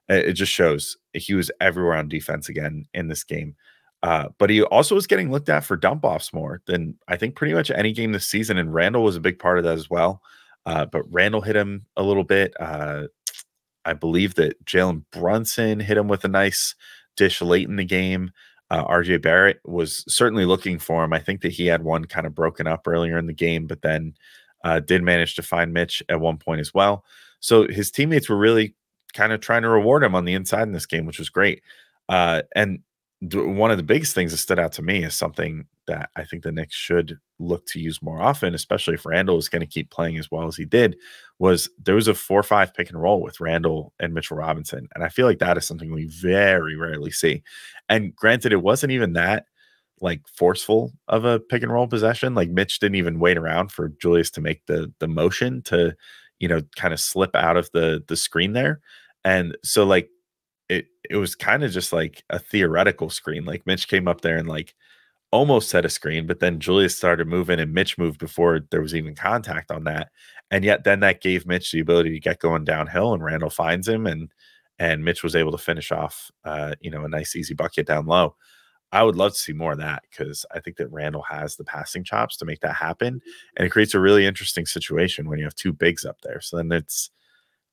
it 0.09 0.33
just 0.33 0.51
shows 0.51 0.97
he 1.13 1.33
was 1.33 1.51
everywhere 1.61 1.95
on 1.95 2.09
defense 2.09 2.49
again 2.49 2.85
in 2.93 3.07
this 3.07 3.23
game. 3.23 3.55
Uh, 4.03 4.27
but 4.37 4.49
he 4.49 4.61
also 4.63 4.95
was 4.95 5.07
getting 5.07 5.31
looked 5.31 5.47
at 5.47 5.63
for 5.63 5.77
dump 5.77 6.03
offs 6.03 6.33
more 6.33 6.61
than 6.67 6.97
I 7.07 7.15
think 7.15 7.35
pretty 7.35 7.53
much 7.53 7.71
any 7.71 7.93
game 7.93 8.11
this 8.11 8.27
season. 8.27 8.57
And 8.57 8.73
Randle 8.73 9.03
was 9.03 9.15
a 9.15 9.21
big 9.21 9.39
part 9.39 9.57
of 9.57 9.63
that 9.63 9.77
as 9.77 9.89
well. 9.89 10.21
Uh, 10.65 10.85
but 10.85 11.03
Randle 11.09 11.41
hit 11.41 11.55
him 11.55 11.85
a 11.95 12.03
little 12.03 12.25
bit. 12.25 12.53
Uh, 12.59 13.03
I 13.85 13.93
believe 13.93 14.35
that 14.35 14.63
Jalen 14.65 15.03
Brunson 15.11 15.79
hit 15.79 15.97
him 15.97 16.07
with 16.09 16.25
a 16.25 16.29
nice 16.29 16.75
dish 17.15 17.41
late 17.41 17.67
in 17.67 17.77
the 17.77 17.85
game. 17.85 18.31
Uh, 18.69 18.85
RJ 18.85 19.21
Barrett 19.21 19.59
was 19.65 20.03
certainly 20.07 20.45
looking 20.45 20.79
for 20.79 21.03
him. 21.03 21.13
I 21.13 21.19
think 21.19 21.41
that 21.41 21.51
he 21.51 21.67
had 21.67 21.83
one 21.83 22.05
kind 22.05 22.25
of 22.25 22.35
broken 22.35 22.65
up 22.67 22.87
earlier 22.87 23.17
in 23.17 23.27
the 23.27 23.33
game, 23.33 23.67
but 23.67 23.81
then 23.81 24.15
uh, 24.63 24.79
did 24.79 25.03
manage 25.03 25.35
to 25.35 25.43
find 25.43 25.73
Mitch 25.73 26.01
at 26.09 26.19
one 26.19 26.37
point 26.37 26.61
as 26.61 26.73
well. 26.73 27.05
So 27.39 27.67
his 27.67 27.91
teammates 27.91 28.29
were 28.29 28.37
really 28.37 28.75
kind 29.13 29.33
of 29.33 29.41
trying 29.41 29.61
to 29.63 29.69
reward 29.69 30.03
him 30.03 30.15
on 30.15 30.25
the 30.25 30.33
inside 30.33 30.63
in 30.63 30.73
this 30.73 30.85
game, 30.85 31.05
which 31.05 31.19
was 31.19 31.29
great. 31.29 31.61
Uh, 32.09 32.41
and 32.55 32.79
one 33.31 33.71
of 33.71 33.77
the 33.77 33.83
biggest 33.83 34.13
things 34.13 34.31
that 34.31 34.37
stood 34.37 34.59
out 34.59 34.73
to 34.73 34.81
me 34.81 35.03
is 35.03 35.15
something 35.15 35.65
that 35.87 36.09
I 36.15 36.23
think 36.25 36.43
the 36.43 36.51
Knicks 36.51 36.75
should 36.75 37.17
look 37.39 37.65
to 37.67 37.79
use 37.79 38.01
more 38.01 38.21
often, 38.21 38.53
especially 38.53 38.95
if 38.95 39.05
Randle 39.05 39.37
is 39.37 39.49
going 39.49 39.61
to 39.61 39.65
keep 39.65 39.89
playing 39.91 40.17
as 40.17 40.29
well 40.29 40.47
as 40.47 40.57
he 40.57 40.65
did. 40.65 40.97
Was 41.39 41.69
there 41.81 41.95
was 41.95 42.07
a 42.07 42.13
four-five 42.13 42.73
pick 42.73 42.89
and 42.89 43.01
roll 43.01 43.21
with 43.21 43.39
Randle 43.39 43.93
and 43.99 44.13
Mitchell 44.13 44.37
Robinson, 44.37 44.87
and 44.93 45.03
I 45.03 45.09
feel 45.09 45.25
like 45.25 45.39
that 45.39 45.57
is 45.57 45.65
something 45.65 45.93
we 45.93 46.07
very 46.07 46.75
rarely 46.75 47.11
see. 47.11 47.43
And 47.89 48.15
granted, 48.15 48.51
it 48.51 48.61
wasn't 48.61 48.91
even 48.91 49.13
that 49.13 49.45
like 50.01 50.21
forceful 50.27 50.91
of 51.07 51.23
a 51.23 51.39
pick 51.39 51.63
and 51.63 51.71
roll 51.71 51.87
possession. 51.87 52.35
Like 52.35 52.49
Mitch 52.49 52.79
didn't 52.79 52.95
even 52.95 53.19
wait 53.19 53.37
around 53.37 53.71
for 53.71 53.93
Julius 54.01 54.31
to 54.31 54.41
make 54.41 54.65
the 54.65 54.93
the 54.99 55.07
motion 55.07 55.61
to, 55.63 55.95
you 56.39 56.47
know, 56.47 56.61
kind 56.75 56.93
of 56.93 56.99
slip 56.99 57.35
out 57.35 57.57
of 57.57 57.69
the 57.73 58.03
the 58.07 58.17
screen 58.17 58.53
there. 58.53 58.81
And 59.25 59.57
so 59.63 59.85
like 59.85 60.09
it 60.69 60.87
it 61.09 61.17
was 61.17 61.35
kind 61.35 61.63
of 61.63 61.71
just 61.71 61.93
like 61.93 62.23
a 62.29 62.39
theoretical 62.39 63.09
screen. 63.09 63.45
Like 63.45 63.65
Mitch 63.65 63.87
came 63.87 64.07
up 64.07 64.21
there 64.21 64.37
and 64.37 64.47
like 64.47 64.73
almost 65.31 65.69
set 65.69 65.85
a 65.85 65.89
screen, 65.89 66.27
but 66.27 66.39
then 66.39 66.59
Julius 66.59 66.95
started 66.95 67.27
moving 67.27 67.59
and 67.59 67.73
Mitch 67.73 67.97
moved 67.97 68.19
before 68.19 68.59
there 68.71 68.81
was 68.81 68.95
even 68.95 69.15
contact 69.15 69.71
on 69.71 69.83
that. 69.85 70.09
And 70.51 70.63
yet 70.63 70.83
then 70.83 70.99
that 70.99 71.21
gave 71.21 71.47
Mitch 71.47 71.71
the 71.71 71.79
ability 71.79 72.11
to 72.11 72.19
get 72.19 72.39
going 72.39 72.63
downhill 72.65 73.13
and 73.13 73.23
Randle 73.23 73.49
finds 73.49 73.87
him 73.87 74.05
and 74.05 74.29
and 74.79 75.03
Mitch 75.03 75.23
was 75.23 75.35
able 75.35 75.51
to 75.51 75.57
finish 75.57 75.91
off 75.91 76.31
uh, 76.45 76.75
you 76.81 76.91
know, 76.91 77.05
a 77.05 77.09
nice 77.09 77.35
easy 77.35 77.53
bucket 77.53 77.87
down 77.87 78.05
low. 78.05 78.35
I 78.91 79.01
would 79.01 79.15
love 79.15 79.33
to 79.33 79.39
see 79.39 79.53
more 79.53 79.71
of 79.71 79.79
that 79.79 80.03
because 80.09 80.45
I 80.53 80.59
think 80.59 80.77
that 80.77 80.91
Randall 80.91 81.25
has 81.27 81.55
the 81.55 81.63
passing 81.63 82.03
chops 82.03 82.37
to 82.37 82.45
make 82.45 82.59
that 82.59 82.75
happen. 82.75 83.21
And 83.57 83.65
it 83.65 83.71
creates 83.71 83.95
a 83.95 83.99
really 83.99 84.23
interesting 84.23 84.67
situation 84.67 85.27
when 85.27 85.39
you 85.39 85.45
have 85.45 85.55
two 85.55 85.73
bigs 85.73 86.05
up 86.05 86.17
there. 86.21 86.41
So 86.41 86.57
then 86.57 86.71
it's 86.71 87.09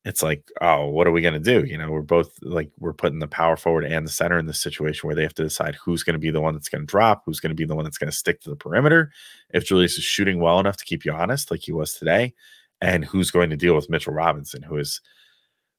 it's 0.04 0.22
like, 0.22 0.50
oh, 0.62 0.86
what 0.88 1.06
are 1.06 1.10
we 1.10 1.20
going 1.20 1.34
to 1.34 1.40
do? 1.40 1.66
You 1.66 1.76
know, 1.76 1.90
we're 1.90 2.00
both 2.00 2.32
like, 2.42 2.70
we're 2.78 2.94
putting 2.94 3.18
the 3.18 3.28
power 3.28 3.56
forward 3.56 3.84
and 3.84 4.06
the 4.06 4.10
center 4.10 4.38
in 4.38 4.46
this 4.46 4.60
situation 4.60 5.06
where 5.06 5.14
they 5.14 5.22
have 5.22 5.34
to 5.34 5.42
decide 5.42 5.74
who's 5.74 6.02
going 6.02 6.14
to 6.14 6.20
be 6.20 6.30
the 6.30 6.40
one 6.40 6.54
that's 6.54 6.70
going 6.70 6.82
to 6.82 6.86
drop, 6.86 7.22
who's 7.26 7.40
going 7.40 7.50
to 7.50 7.56
be 7.56 7.66
the 7.66 7.74
one 7.74 7.84
that's 7.84 7.98
going 7.98 8.10
to 8.10 8.16
stick 8.16 8.40
to 8.40 8.50
the 8.50 8.56
perimeter. 8.56 9.12
If 9.52 9.66
Julius 9.66 9.98
is 9.98 10.04
shooting 10.04 10.40
well 10.40 10.58
enough 10.58 10.78
to 10.78 10.84
keep 10.84 11.04
you 11.04 11.12
honest, 11.12 11.50
like 11.50 11.60
he 11.60 11.72
was 11.72 11.92
today, 11.92 12.32
and 12.80 13.04
who's 13.04 13.30
going 13.30 13.50
to 13.50 13.56
deal 13.56 13.74
with 13.74 13.90
Mitchell 13.90 14.14
Robinson, 14.14 14.62
who 14.62 14.78
is, 14.78 15.02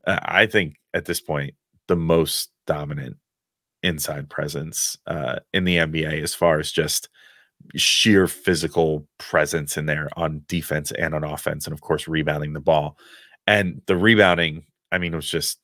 uh, 0.05 0.19
I 0.21 0.45
think, 0.45 0.75
at 0.93 1.05
this 1.05 1.19
point, 1.19 1.55
the 1.87 1.95
most 1.95 2.51
dominant 2.67 3.17
inside 3.81 4.29
presence 4.29 4.97
uh, 5.07 5.39
in 5.51 5.63
the 5.63 5.77
NBA 5.77 6.21
as 6.21 6.35
far 6.35 6.59
as 6.59 6.71
just 6.71 7.09
sheer 7.75 8.27
physical 8.27 9.07
presence 9.17 9.77
in 9.77 9.85
there 9.85 10.09
on 10.15 10.43
defense 10.47 10.91
and 10.91 11.15
on 11.15 11.23
offense, 11.23 11.65
and 11.65 11.73
of 11.73 11.81
course, 11.81 12.07
rebounding 12.07 12.53
the 12.53 12.59
ball. 12.59 12.97
And 13.47 13.81
the 13.87 13.95
rebounding, 13.95 14.65
I 14.91 14.97
mean, 14.97 15.13
it 15.13 15.17
was 15.17 15.29
just 15.29 15.59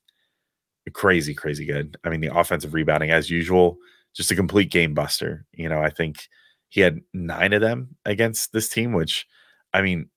crazy, 0.93 1.33
crazy 1.33 1.65
good. 1.65 1.97
I 2.03 2.09
mean, 2.09 2.21
the 2.21 2.35
offensive 2.35 2.73
rebounding, 2.73 3.11
as 3.11 3.29
usual, 3.29 3.77
just 4.15 4.31
a 4.31 4.35
complete 4.35 4.71
game 4.71 4.93
buster. 4.93 5.45
You 5.53 5.69
know, 5.69 5.81
I 5.81 5.89
think 5.89 6.27
he 6.69 6.81
had 6.81 7.01
nine 7.13 7.53
of 7.53 7.61
them 7.61 7.95
against 8.05 8.51
this 8.51 8.69
team, 8.69 8.93
which, 8.93 9.25
I 9.73 9.81
mean, 9.81 10.09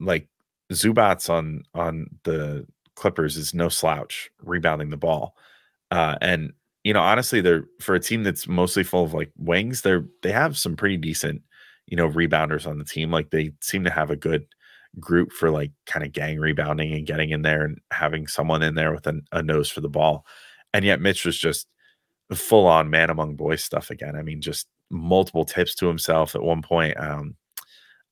like 0.00 0.28
Zubac 0.72 1.28
on 1.30 1.64
on 1.74 2.06
the 2.24 2.66
Clippers 2.94 3.36
is 3.36 3.54
no 3.54 3.68
slouch 3.68 4.30
rebounding 4.42 4.90
the 4.90 4.96
ball. 4.96 5.36
Uh, 5.90 6.16
and 6.20 6.52
you 6.84 6.92
know, 6.92 7.02
honestly, 7.02 7.40
they're 7.40 7.64
for 7.80 7.94
a 7.94 8.00
team 8.00 8.22
that's 8.22 8.46
mostly 8.46 8.84
full 8.84 9.04
of 9.04 9.14
like 9.14 9.32
wings, 9.36 9.82
they're 9.82 10.06
they 10.22 10.32
have 10.32 10.56
some 10.56 10.76
pretty 10.76 10.96
decent, 10.96 11.42
you 11.86 11.96
know, 11.96 12.08
rebounders 12.08 12.66
on 12.66 12.78
the 12.78 12.84
team. 12.84 13.10
Like 13.10 13.30
they 13.30 13.52
seem 13.60 13.84
to 13.84 13.90
have 13.90 14.10
a 14.10 14.16
good 14.16 14.46
group 15.00 15.32
for 15.32 15.50
like 15.50 15.72
kind 15.86 16.04
of 16.04 16.12
gang 16.12 16.38
rebounding 16.38 16.92
and 16.92 17.06
getting 17.06 17.30
in 17.30 17.42
there 17.42 17.64
and 17.64 17.78
having 17.92 18.26
someone 18.26 18.62
in 18.62 18.74
there 18.74 18.92
with 18.92 19.06
an, 19.06 19.22
a 19.32 19.42
nose 19.42 19.70
for 19.70 19.80
the 19.80 19.88
ball. 19.88 20.24
And 20.72 20.84
yet 20.84 21.00
Mitch 21.00 21.24
was 21.24 21.38
just 21.38 21.66
full 22.34 22.66
on 22.66 22.90
man 22.90 23.10
among 23.10 23.36
boys 23.36 23.62
stuff 23.62 23.90
again. 23.90 24.16
I 24.16 24.22
mean, 24.22 24.40
just 24.40 24.66
multiple 24.90 25.44
tips 25.44 25.74
to 25.76 25.86
himself 25.86 26.34
at 26.34 26.42
one 26.42 26.62
point. 26.62 26.98
Um, 26.98 27.36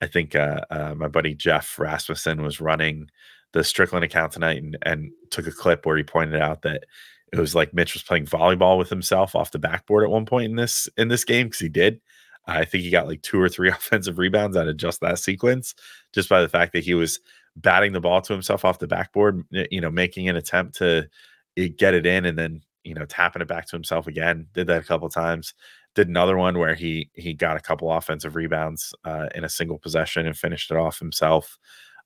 I 0.01 0.07
think 0.07 0.35
uh, 0.35 0.61
uh, 0.71 0.95
my 0.97 1.09
buddy 1.09 1.35
Jeff 1.35 1.79
Rasmussen 1.79 2.43
was 2.43 2.61
running 2.61 3.09
the 3.53 3.65
Strickland 3.65 4.05
account 4.05 4.33
tonight 4.33 4.63
and, 4.63 4.77
and 4.83 5.11
took 5.31 5.47
a 5.47 5.53
clip 5.53 5.87
where 5.87 5.97
he 5.97 6.03
pointed 6.03 6.41
out 6.41 6.63
that 6.63 6.85
it 7.33 7.39
was 7.39 7.55
like 7.55 7.75
Mitch 7.75 7.95
was 7.95 8.03
playing 8.03 8.27
volleyball 8.27 8.79
with 8.79 8.91
himself 8.91 9.35
off 9.35 9.53
the 9.53 9.59
backboard 9.59 10.05
at 10.05 10.11
one 10.11 10.27
point 10.27 10.51
in 10.51 10.57
this 10.57 10.89
in 10.97 11.09
this 11.09 11.25
game 11.25 11.47
because 11.47 11.61
he 11.61 11.69
did. 11.69 12.01
I 12.47 12.65
think 12.65 12.85
he 12.85 12.91
got 12.91 13.07
like 13.07 13.23
two 13.23 13.41
or 13.41 13.49
three 13.49 13.69
offensive 13.71 14.19
rebounds 14.19 14.57
out 14.57 14.69
of 14.69 14.77
just 14.77 15.01
that 15.01 15.19
sequence, 15.19 15.75
just 16.13 16.29
by 16.29 16.43
the 16.43 16.49
fact 16.49 16.73
that 16.73 16.85
he 16.85 16.95
was 16.95 17.21
batting 17.57 17.93
the 17.93 18.01
ball 18.01 18.21
to 18.21 18.33
himself 18.33 18.65
off 18.65 18.79
the 18.79 18.87
backboard, 18.87 19.45
you 19.51 19.81
know, 19.81 19.91
making 19.91 20.29
an 20.29 20.37
attempt 20.37 20.77
to 20.77 21.09
eh, 21.57 21.69
get 21.77 21.95
it 21.95 22.07
in 22.07 22.25
and 22.25 22.39
then, 22.39 22.61
you 22.83 22.95
know, 22.95 23.05
tapping 23.05 23.43
it 23.43 23.49
back 23.49 23.67
to 23.67 23.77
himself 23.77 24.07
again. 24.07 24.47
Did 24.53 24.67
that 24.67 24.83
a 24.83 24.87
couple 24.87 25.09
times. 25.09 25.55
Did 25.95 26.09
another 26.09 26.37
one 26.37 26.59
where 26.59 26.75
he 26.75 27.11
he 27.15 27.35
got 27.35 27.57
a 27.57 27.61
couple 27.61 27.93
offensive 27.93 28.35
rebounds 28.35 28.93
uh, 29.05 29.29
in 29.35 29.45
a 29.45 29.49
single 29.49 29.79
possession 29.79 30.27
and 30.27 30.37
finished 30.37 30.71
it 30.71 30.77
off 30.77 30.99
himself. 30.99 31.57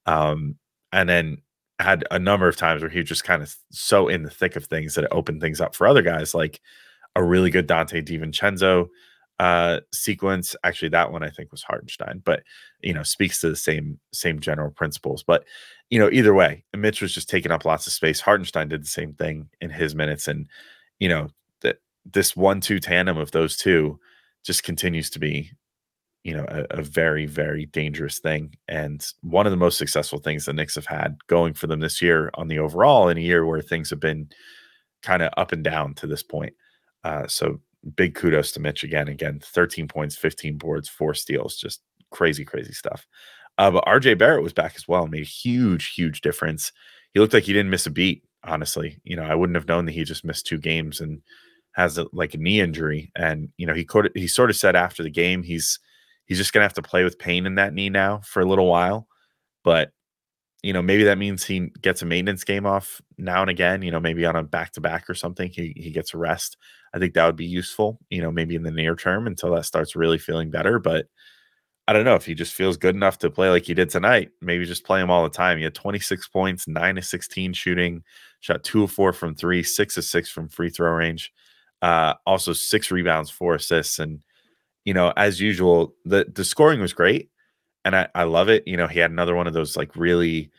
Um, 0.04 0.56
and 0.92 1.08
then 1.08 1.38
had 1.78 2.04
a 2.10 2.18
number 2.18 2.48
of 2.48 2.56
times 2.56 2.82
where 2.82 2.90
he 2.90 2.98
was 2.98 3.08
just 3.08 3.24
kind 3.24 3.42
of 3.42 3.54
so 3.70 4.08
in 4.08 4.24
the 4.24 4.30
thick 4.30 4.56
of 4.56 4.66
things 4.66 4.94
that 4.94 5.04
it 5.04 5.12
opened 5.12 5.40
things 5.40 5.60
up 5.60 5.74
for 5.74 5.86
other 5.86 6.02
guys, 6.02 6.34
like 6.34 6.60
a 7.16 7.22
really 7.22 7.50
good 7.50 7.66
Donte 7.66 8.06
DiVincenzo 8.06 8.88
uh, 9.38 9.80
sequence. 9.92 10.56
Actually, 10.64 10.88
that 10.90 11.12
one 11.12 11.22
I 11.22 11.30
think 11.30 11.50
was 11.50 11.62
Hartenstein, 11.62 12.22
but 12.24 12.42
you 12.80 12.92
know, 12.92 13.02
speaks 13.02 13.40
to 13.40 13.48
the 13.48 13.56
same 13.56 13.98
same 14.12 14.40
general 14.40 14.70
principles. 14.70 15.22
But 15.22 15.44
you 15.90 15.98
know, 15.98 16.10
either 16.10 16.34
way, 16.34 16.64
Mitch 16.76 17.00
was 17.00 17.12
just 17.12 17.28
taking 17.28 17.52
up 17.52 17.64
lots 17.64 17.86
of 17.86 17.92
space. 17.92 18.20
Hartenstein 18.20 18.68
did 18.68 18.82
the 18.82 18.88
same 18.88 19.14
thing 19.14 19.48
in 19.60 19.70
his 19.70 19.94
minutes, 19.94 20.28
and 20.28 20.48
you 20.98 21.08
know, 21.08 21.28
that 21.60 21.78
this 22.04 22.36
one-two 22.36 22.80
tandem 22.80 23.16
of 23.16 23.30
those 23.30 23.56
two 23.56 23.98
just 24.44 24.64
continues 24.64 25.10
to 25.10 25.18
be, 25.18 25.50
you 26.24 26.34
know, 26.34 26.46
a, 26.48 26.78
a, 26.78 26.82
very 26.82 27.26
very 27.26 27.66
dangerous 27.66 28.18
thing, 28.18 28.54
and 28.66 29.12
one 29.22 29.46
of 29.46 29.52
the 29.52 29.56
most 29.56 29.78
successful 29.78 30.18
things 30.18 30.44
the 30.44 30.52
Knicks 30.52 30.74
have 30.74 30.86
had 30.86 31.16
going 31.28 31.54
for 31.54 31.68
them 31.68 31.80
this 31.80 32.02
year 32.02 32.30
on 32.34 32.48
the 32.48 32.58
overall 32.58 33.08
in 33.08 33.18
a 33.18 33.22
year 33.22 33.46
where 33.46 33.62
things 33.62 33.90
have 33.90 34.00
been 34.00 34.28
kind 35.02 35.22
of 35.22 35.30
up 35.36 35.52
and 35.52 35.62
down 35.62 35.94
to 35.94 36.08
this 36.08 36.24
point. 36.24 36.54
Uh, 37.04 37.26
so 37.28 37.60
big 37.94 38.14
kudos 38.14 38.52
to 38.52 38.60
Mitch 38.60 38.84
again. 38.84 39.08
Again, 39.08 39.40
13 39.42 39.88
points, 39.88 40.16
15 40.16 40.56
boards, 40.58 40.88
four 40.88 41.14
steals, 41.14 41.56
just 41.56 41.82
crazy, 42.10 42.44
crazy 42.44 42.72
stuff. 42.72 43.06
Uh, 43.56 43.70
but 43.70 43.84
RJ 43.86 44.18
Barrett 44.18 44.42
was 44.42 44.52
back 44.52 44.74
as 44.76 44.86
well, 44.86 45.06
made 45.06 45.22
a 45.22 45.26
huge, 45.26 45.92
huge 45.94 46.20
difference. 46.20 46.72
He 47.12 47.20
looked 47.20 47.34
like 47.34 47.44
he 47.44 47.52
didn't 47.52 47.70
miss 47.70 47.86
a 47.86 47.90
beat, 47.90 48.22
honestly. 48.44 49.00
You 49.02 49.16
know, 49.16 49.24
I 49.24 49.34
wouldn't 49.34 49.56
have 49.56 49.68
known 49.68 49.86
that 49.86 49.92
he 49.92 50.04
just 50.04 50.24
missed 50.24 50.46
two 50.46 50.58
games 50.58 51.00
and 51.00 51.20
has 51.72 51.98
a, 51.98 52.06
like 52.12 52.34
a 52.34 52.38
knee 52.38 52.60
injury. 52.60 53.10
And, 53.16 53.48
you 53.56 53.66
know, 53.66 53.74
he 53.74 53.84
could, 53.84 54.12
he 54.14 54.28
sort 54.28 54.50
of 54.50 54.56
said 54.56 54.76
after 54.76 55.02
the 55.02 55.10
game, 55.10 55.42
he's, 55.42 55.80
he's 56.26 56.38
just 56.38 56.52
going 56.52 56.60
to 56.60 56.66
have 56.66 56.74
to 56.74 56.82
play 56.82 57.02
with 57.02 57.18
pain 57.18 57.46
in 57.46 57.56
that 57.56 57.74
knee 57.74 57.90
now 57.90 58.20
for 58.24 58.40
a 58.40 58.46
little 58.48 58.66
while. 58.66 59.08
But 59.64 59.90
you 60.62 60.72
know, 60.72 60.82
maybe 60.82 61.04
that 61.04 61.18
means 61.18 61.44
he 61.44 61.70
gets 61.80 62.02
a 62.02 62.06
maintenance 62.06 62.44
game 62.44 62.66
off 62.66 63.00
now 63.16 63.42
and 63.42 63.50
again, 63.50 63.82
you 63.82 63.90
know, 63.90 64.00
maybe 64.00 64.26
on 64.26 64.36
a 64.36 64.42
back 64.42 64.72
to 64.72 64.80
back 64.80 65.08
or 65.08 65.14
something. 65.14 65.50
He, 65.50 65.72
he 65.76 65.90
gets 65.90 66.14
a 66.14 66.18
rest. 66.18 66.56
I 66.92 66.98
think 66.98 67.14
that 67.14 67.26
would 67.26 67.36
be 67.36 67.46
useful, 67.46 68.00
you 68.10 68.22
know, 68.22 68.32
maybe 68.32 68.56
in 68.56 68.64
the 68.64 68.70
near 68.70 68.96
term 68.96 69.26
until 69.26 69.54
that 69.54 69.66
starts 69.66 69.94
really 69.94 70.18
feeling 70.18 70.50
better. 70.50 70.78
But 70.78 71.06
I 71.86 71.92
don't 71.92 72.04
know 72.04 72.16
if 72.16 72.26
he 72.26 72.34
just 72.34 72.54
feels 72.54 72.76
good 72.76 72.96
enough 72.96 73.18
to 73.18 73.30
play 73.30 73.50
like 73.50 73.64
he 73.64 73.74
did 73.74 73.88
tonight. 73.88 74.30
Maybe 74.42 74.64
just 74.64 74.84
play 74.84 75.00
him 75.00 75.10
all 75.10 75.22
the 75.22 75.30
time. 75.30 75.58
He 75.58 75.64
had 75.64 75.74
26 75.74 76.28
points, 76.28 76.66
nine 76.66 76.96
to 76.96 77.02
16 77.02 77.52
shooting, 77.52 78.02
shot 78.40 78.64
two 78.64 78.82
of 78.82 78.90
four 78.90 79.12
from 79.12 79.34
three, 79.34 79.62
six 79.62 79.96
of 79.96 80.04
six 80.04 80.28
from 80.28 80.48
free 80.48 80.70
throw 80.70 80.90
range. 80.90 81.32
Uh, 81.80 82.14
also 82.26 82.52
six 82.52 82.90
rebounds, 82.90 83.30
four 83.30 83.54
assists. 83.54 84.00
And, 84.00 84.20
you 84.84 84.92
know, 84.92 85.12
as 85.16 85.40
usual, 85.40 85.94
the, 86.04 86.26
the 86.34 86.44
scoring 86.44 86.80
was 86.80 86.92
great 86.92 87.30
and 87.88 87.96
I, 87.96 88.08
I 88.14 88.24
love 88.24 88.48
it. 88.48 88.62
You 88.66 88.76
know, 88.76 88.86
he 88.86 88.98
had 88.98 89.10
another 89.10 89.34
one 89.34 89.46
of 89.46 89.54
those 89.54 89.76
like 89.76 89.96
really, 89.96 90.50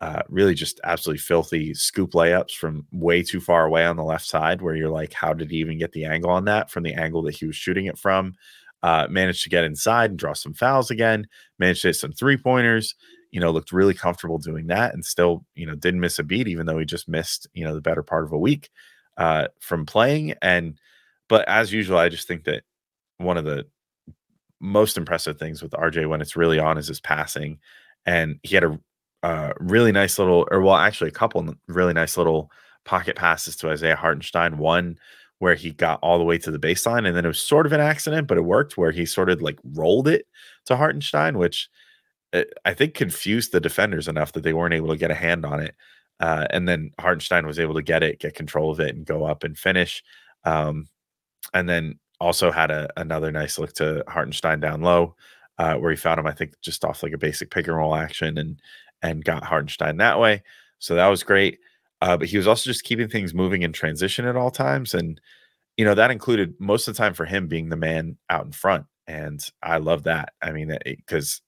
uh, 0.00 0.22
really 0.28 0.54
just 0.54 0.80
absolutely 0.84 1.18
filthy 1.18 1.74
scoop 1.74 2.12
layups 2.12 2.52
from 2.52 2.86
way 2.92 3.22
too 3.22 3.40
far 3.40 3.66
away 3.66 3.84
on 3.84 3.96
the 3.96 4.02
left 4.02 4.26
side, 4.26 4.62
where 4.62 4.74
you're 4.74 4.88
like, 4.88 5.12
how 5.12 5.34
did 5.34 5.50
he 5.50 5.58
even 5.58 5.78
get 5.78 5.92
the 5.92 6.04
angle 6.06 6.30
on 6.30 6.46
that 6.46 6.70
from 6.70 6.82
the 6.82 6.94
angle 6.94 7.22
that 7.22 7.36
he 7.36 7.46
was 7.46 7.56
shooting 7.56 7.86
it 7.86 7.98
from? 7.98 8.34
Uh, 8.82 9.06
managed 9.10 9.42
to 9.42 9.50
get 9.50 9.64
inside 9.64 10.10
and 10.10 10.18
draw 10.18 10.32
some 10.32 10.54
fouls 10.54 10.90
again. 10.90 11.26
Managed 11.58 11.82
to 11.82 11.88
hit 11.88 11.94
some 11.96 12.12
three 12.12 12.36
pointers. 12.36 12.94
You 13.30 13.40
know, 13.40 13.50
looked 13.50 13.72
really 13.72 13.92
comfortable 13.92 14.38
doing 14.38 14.68
that, 14.68 14.94
and 14.94 15.04
still, 15.04 15.44
you 15.54 15.66
know, 15.66 15.74
didn't 15.74 16.00
miss 16.00 16.18
a 16.18 16.22
beat, 16.22 16.48
even 16.48 16.64
though 16.64 16.78
he 16.78 16.86
just 16.86 17.08
missed, 17.08 17.46
you 17.52 17.64
know, 17.64 17.74
the 17.74 17.82
better 17.82 18.02
part 18.02 18.24
of 18.24 18.32
a 18.32 18.38
week 18.38 18.70
uh, 19.18 19.48
from 19.60 19.84
playing. 19.84 20.34
And, 20.40 20.78
but 21.28 21.46
as 21.46 21.70
usual, 21.70 21.98
I 21.98 22.08
just 22.08 22.26
think 22.26 22.44
that 22.44 22.62
one 23.18 23.36
of 23.36 23.44
the 23.44 23.66
most 24.60 24.96
impressive 24.96 25.38
things 25.38 25.62
with 25.62 25.72
RJ 25.72 26.08
when 26.08 26.20
it's 26.20 26.36
really 26.36 26.58
on 26.58 26.78
is 26.78 26.88
his 26.88 27.00
passing. 27.00 27.58
And 28.06 28.38
he 28.42 28.54
had 28.54 28.64
a 28.64 28.78
uh, 29.22 29.52
really 29.58 29.92
nice 29.92 30.18
little, 30.18 30.46
or 30.50 30.60
well, 30.60 30.76
actually, 30.76 31.08
a 31.08 31.12
couple 31.12 31.54
really 31.66 31.92
nice 31.92 32.16
little 32.16 32.50
pocket 32.84 33.16
passes 33.16 33.56
to 33.56 33.70
Isaiah 33.70 33.96
Hartenstein. 33.96 34.58
One 34.58 34.98
where 35.38 35.54
he 35.54 35.70
got 35.70 36.00
all 36.02 36.18
the 36.18 36.24
way 36.24 36.36
to 36.38 36.50
the 36.50 36.58
baseline, 36.58 37.06
and 37.06 37.16
then 37.16 37.24
it 37.24 37.28
was 37.28 37.40
sort 37.40 37.66
of 37.66 37.72
an 37.72 37.80
accident, 37.80 38.26
but 38.26 38.38
it 38.38 38.44
worked 38.44 38.76
where 38.76 38.90
he 38.90 39.06
sort 39.06 39.30
of 39.30 39.40
like 39.40 39.58
rolled 39.74 40.08
it 40.08 40.26
to 40.66 40.76
Hartenstein, 40.76 41.38
which 41.38 41.68
uh, 42.32 42.42
I 42.64 42.74
think 42.74 42.94
confused 42.94 43.52
the 43.52 43.60
defenders 43.60 44.08
enough 44.08 44.32
that 44.32 44.42
they 44.42 44.52
weren't 44.52 44.74
able 44.74 44.88
to 44.88 44.96
get 44.96 45.10
a 45.10 45.14
hand 45.14 45.46
on 45.46 45.60
it. 45.60 45.74
Uh, 46.20 46.46
and 46.50 46.68
then 46.68 46.90
Hartenstein 46.98 47.46
was 47.46 47.60
able 47.60 47.74
to 47.74 47.82
get 47.82 48.02
it, 48.02 48.18
get 48.18 48.34
control 48.34 48.70
of 48.70 48.80
it, 48.80 48.94
and 48.96 49.06
go 49.06 49.24
up 49.24 49.44
and 49.44 49.56
finish. 49.56 50.02
Um, 50.44 50.88
and 51.54 51.68
then 51.68 51.98
also 52.20 52.50
had 52.50 52.70
a, 52.70 52.88
another 52.96 53.30
nice 53.30 53.58
look 53.58 53.72
to 53.74 54.04
Hartenstein 54.08 54.60
down 54.60 54.82
low, 54.82 55.14
uh, 55.58 55.74
where 55.74 55.90
he 55.90 55.96
found 55.96 56.20
him, 56.20 56.26
I 56.26 56.32
think, 56.32 56.54
just 56.60 56.84
off 56.84 57.02
like 57.02 57.12
a 57.12 57.18
basic 57.18 57.50
pick 57.50 57.66
and 57.66 57.76
roll 57.76 57.94
action 57.94 58.38
and 58.38 58.60
and 59.02 59.24
got 59.24 59.44
Hartenstein 59.44 59.96
that 59.98 60.18
way. 60.18 60.42
So 60.78 60.94
that 60.94 61.08
was 61.08 61.22
great. 61.22 61.58
Uh, 62.00 62.16
but 62.16 62.28
he 62.28 62.36
was 62.36 62.46
also 62.46 62.70
just 62.70 62.84
keeping 62.84 63.08
things 63.08 63.34
moving 63.34 63.62
in 63.62 63.72
transition 63.72 64.24
at 64.24 64.36
all 64.36 64.50
times. 64.50 64.94
And 64.94 65.20
you 65.76 65.84
know, 65.84 65.94
that 65.94 66.10
included 66.10 66.54
most 66.58 66.88
of 66.88 66.94
the 66.94 66.98
time 66.98 67.14
for 67.14 67.24
him 67.24 67.46
being 67.46 67.68
the 67.68 67.76
man 67.76 68.16
out 68.30 68.44
in 68.44 68.52
front. 68.52 68.86
And 69.06 69.40
I 69.62 69.78
love 69.78 70.04
that. 70.04 70.32
I 70.42 70.52
mean, 70.52 70.76
because 70.84 71.40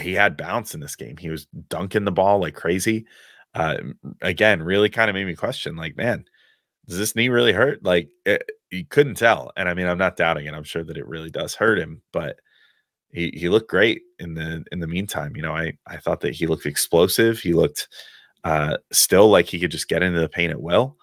he 0.00 0.12
had 0.12 0.36
bounce 0.36 0.74
in 0.74 0.80
this 0.80 0.96
game. 0.96 1.16
He 1.16 1.30
was 1.30 1.46
dunking 1.68 2.04
the 2.04 2.12
ball 2.12 2.40
like 2.40 2.54
crazy. 2.54 3.06
Uh, 3.54 3.78
again, 4.20 4.62
really 4.62 4.90
kind 4.90 5.08
of 5.08 5.14
made 5.14 5.26
me 5.26 5.34
question, 5.34 5.76
like, 5.76 5.96
man, 5.96 6.24
does 6.86 6.98
this 6.98 7.16
knee 7.16 7.30
really 7.30 7.52
hurt? 7.52 7.82
Like, 7.82 8.10
it, 8.24 8.50
you 8.70 8.84
couldn't 8.84 9.16
tell. 9.16 9.52
And 9.56 9.68
I 9.68 9.74
mean, 9.74 9.86
I'm 9.86 9.98
not 9.98 10.16
doubting 10.16 10.46
it. 10.46 10.54
I'm 10.54 10.64
sure 10.64 10.84
that 10.84 10.96
it 10.96 11.06
really 11.06 11.30
does 11.30 11.54
hurt 11.54 11.78
him, 11.78 12.02
but 12.12 12.36
he 13.10 13.32
he 13.34 13.48
looked 13.48 13.70
great 13.70 14.02
in 14.18 14.34
the 14.34 14.64
in 14.72 14.80
the 14.80 14.86
meantime. 14.86 15.36
You 15.36 15.42
know, 15.42 15.54
I 15.54 15.74
I 15.86 15.98
thought 15.98 16.20
that 16.20 16.34
he 16.34 16.46
looked 16.46 16.66
explosive. 16.66 17.38
He 17.38 17.52
looked 17.52 17.88
uh, 18.44 18.76
still 18.92 19.28
like 19.28 19.46
he 19.46 19.58
could 19.58 19.70
just 19.70 19.88
get 19.88 20.02
into 20.02 20.20
the 20.20 20.28
paint 20.28 20.52
at 20.52 20.60
will, 20.60 20.96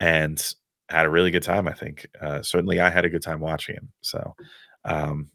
and 0.00 0.42
had 0.88 1.06
a 1.06 1.10
really 1.10 1.30
good 1.30 1.42
time. 1.42 1.68
I 1.68 1.72
think 1.72 2.06
uh, 2.20 2.42
certainly 2.42 2.80
I 2.80 2.90
had 2.90 3.04
a 3.04 3.10
good 3.10 3.22
time 3.22 3.40
watching 3.40 3.74
him. 3.74 3.92
So 4.00 4.34
um, 4.84 5.28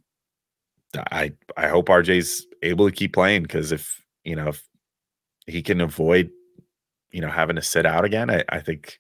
I 0.96 1.34
I 1.58 1.67
hope 1.67 1.88
RJ's 1.88 2.48
able 2.62 2.89
to 2.89 2.96
keep 2.96 3.13
playing 3.13 3.43
because 3.43 3.72
if 3.72 4.02
you 4.24 4.36
know 4.36 4.50
if 4.50 4.63
he 5.46 5.62
can 5.62 5.82
avoid 5.82 6.32
you 7.12 7.22
know 7.22 7.30
having 7.30 7.56
to 7.58 7.62
sit 7.62 7.86
out 7.86 8.06
again, 8.06 8.30
I, 8.30 8.43
I 8.50 8.60
think 8.60 8.98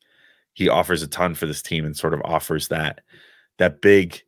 he 0.53 0.69
offers 0.69 1.01
a 1.01 1.07
ton 1.07 1.35
for 1.35 1.45
this 1.45 1.61
team 1.61 1.85
and 1.85 1.97
sort 1.97 2.13
of 2.13 2.21
offers 2.23 2.67
that 2.69 3.01
that 3.57 3.81
big 3.81 4.21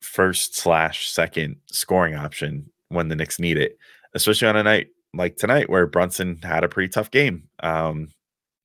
first 0.00 0.56
slash 0.56 1.08
second 1.08 1.56
scoring 1.66 2.14
option 2.14 2.70
when 2.88 3.08
the 3.08 3.16
Knicks 3.16 3.38
need 3.38 3.56
it, 3.56 3.78
especially 4.14 4.48
on 4.48 4.56
a 4.56 4.62
night 4.62 4.88
like 5.14 5.36
tonight 5.36 5.70
where 5.70 5.86
Brunson 5.86 6.38
had 6.42 6.64
a 6.64 6.68
pretty 6.68 6.88
tough 6.88 7.10
game. 7.10 7.48
Um, 7.60 8.08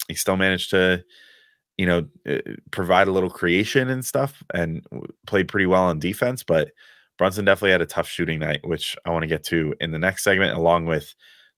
he 0.08 0.16
still 0.16 0.38
managed 0.38 0.72
to, 0.72 1.04
you 1.78 1.86
know, 1.86 2.08
uh, 2.28 2.40
provide 2.72 3.08
a 3.08 3.12
little 3.12 3.30
creation 3.30 3.90
and 3.90 4.04
stuff 4.04 4.44
and 4.54 4.84
played 5.28 5.48
pretty 5.48 5.68
well 5.68 5.84
on 5.84 6.00
defense, 6.00 6.44
but 6.44 6.72
Brunson 7.18 7.46
definitely 7.46 7.72
had 7.72 7.82
a 7.82 7.86
tough 7.86 8.08
shooting 8.08 8.40
night, 8.40 8.66
which 8.66 8.98
I 9.06 9.12
want 9.12 9.24
to 9.24 9.28
get 9.28 9.44
to 9.46 9.76
in 9.80 9.92
the 9.92 10.00
next 10.00 10.24
segment, 10.24 10.58
along 10.58 10.86
with 10.86 11.14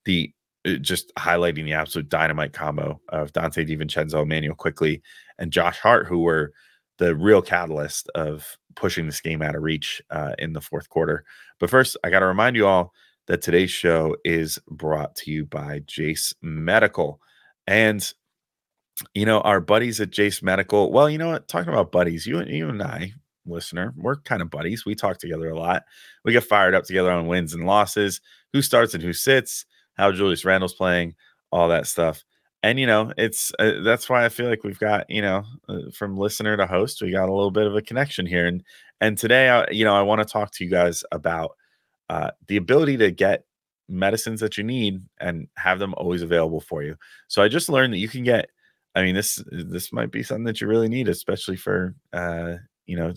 the 0.06 0.34
uh, 0.66 0.74
just 0.74 1.14
highlighting 1.16 1.66
the 1.66 1.74
absolute 1.74 2.10
dynamite 2.10 2.54
combo 2.54 3.00
of 3.10 3.32
Donte 3.32 3.68
DiVincenzo, 3.68 4.24
Immanuel 4.24 4.56
Quickley, 4.56 5.02
and 5.42 5.52
Josh 5.52 5.80
Hart, 5.80 6.08
who 6.08 6.20
were 6.20 6.54
the 7.00 7.16
real 7.16 7.42
catalyst 7.42 8.08
of 8.14 8.58
pushing 8.76 9.08
this 9.08 9.20
game 9.20 9.42
out 9.42 9.56
of 9.56 9.64
reach 9.64 10.02
uh, 10.12 10.34
in 10.38 10.54
the 10.54 10.62
fourth 10.62 10.88
quarter. 10.88 11.26
But 11.60 11.72
first, 11.72 11.98
I 12.04 12.12
got 12.12 12.20
to 12.20 12.28
remind 12.28 12.56
you 12.56 12.68
all 12.68 12.94
that 13.26 13.42
today's 13.42 13.72
show 13.72 14.16
is 14.24 14.60
brought 14.70 15.16
to 15.16 15.32
you 15.32 15.46
by 15.46 15.82
Jase 15.88 16.34
Medical. 16.44 17.20
And, 17.66 18.08
you 19.16 19.26
know, 19.26 19.42
our 19.42 19.60
buddies 19.60 20.00
at 20.00 20.12
Jase 20.12 20.44
Medical, 20.44 20.92
well, 20.92 21.10
you 21.10 21.18
know 21.18 21.30
what? 21.30 21.48
Talking 21.48 21.74
about 21.74 21.92
buddies, 21.92 22.28
you, 22.28 22.38
and 22.38 22.50
you 22.50 22.70
and 22.70 22.84
I, 22.84 23.14
listener, 23.46 23.96
we're 23.98 24.18
kind 24.18 24.44
of 24.44 24.52
buddies. 24.52 24.86
We 24.86 24.94
talk 24.94 25.18
together 25.18 25.50
a 25.50 25.58
lot. 25.58 25.84
We 26.24 26.34
get 26.34 26.44
fired 26.44 26.76
up 26.76 26.84
together 26.84 27.12
on 27.12 27.26
wins 27.26 27.56
and 27.56 27.66
losses, 27.66 28.22
who 28.54 28.62
starts 28.62 28.94
and 28.94 29.02
who 29.02 29.14
sits, 29.14 29.66
how 29.96 30.12
Julius 30.12 30.46
Randle's 30.46 30.76
playing, 30.76 31.16
all 31.52 31.68
that 31.70 31.88
stuff 31.88 32.24
and 32.64 32.80
you 32.80 32.86
know 32.86 33.12
it's 33.18 33.52
uh, 33.60 33.82
that's 33.84 34.10
why 34.10 34.26
i 34.26 34.30
feel 34.30 34.48
like 34.48 34.64
we've 34.64 34.80
got 34.80 35.10
you 35.10 35.22
know 35.22 35.44
uh, 35.70 35.80
from 35.94 36.18
listener 36.18 36.56
to 36.58 36.66
host 36.66 37.02
we 37.02 37.12
got 37.12 37.30
a 37.30 37.34
little 37.34 37.52
bit 37.52 37.68
of 37.68 37.76
a 37.76 37.82
connection 37.82 38.26
here. 38.26 38.48
And 38.48 38.64
and 39.00 39.18
today 39.18 39.50
i 39.50 39.70
you 39.72 39.86
know 39.86 39.96
i 39.96 40.02
want 40.02 40.20
to 40.20 40.32
talk 40.32 40.52
to 40.52 40.64
you 40.64 40.70
guys 40.70 41.04
about 41.12 41.52
uh, 42.10 42.32
the 42.48 42.58
ability 42.58 42.98
to 42.98 43.10
get 43.10 43.46
medicines 43.88 44.42
that 44.42 44.58
you 44.58 44.64
need 44.66 45.02
and 45.20 45.48
have 45.56 45.80
them 45.80 45.94
always 45.96 46.22
available 46.22 46.62
for 46.62 46.84
you. 46.84 46.96
So 47.28 47.42
i 47.42 47.48
just 47.48 47.70
learned 47.70 47.94
that 47.94 48.00
you 48.00 48.10
can 48.10 48.24
get 48.24 48.50
i 48.96 49.02
mean 49.02 49.16
this 49.16 49.44
this 49.52 49.94
might 49.94 50.12
be 50.12 50.24
something 50.24 50.44
that 50.46 50.62
you 50.62 50.68
really 50.68 50.90
need 50.90 51.08
especially 51.08 51.56
for 51.56 51.96
uh 52.14 52.56
you 52.86 52.98
know 52.98 53.14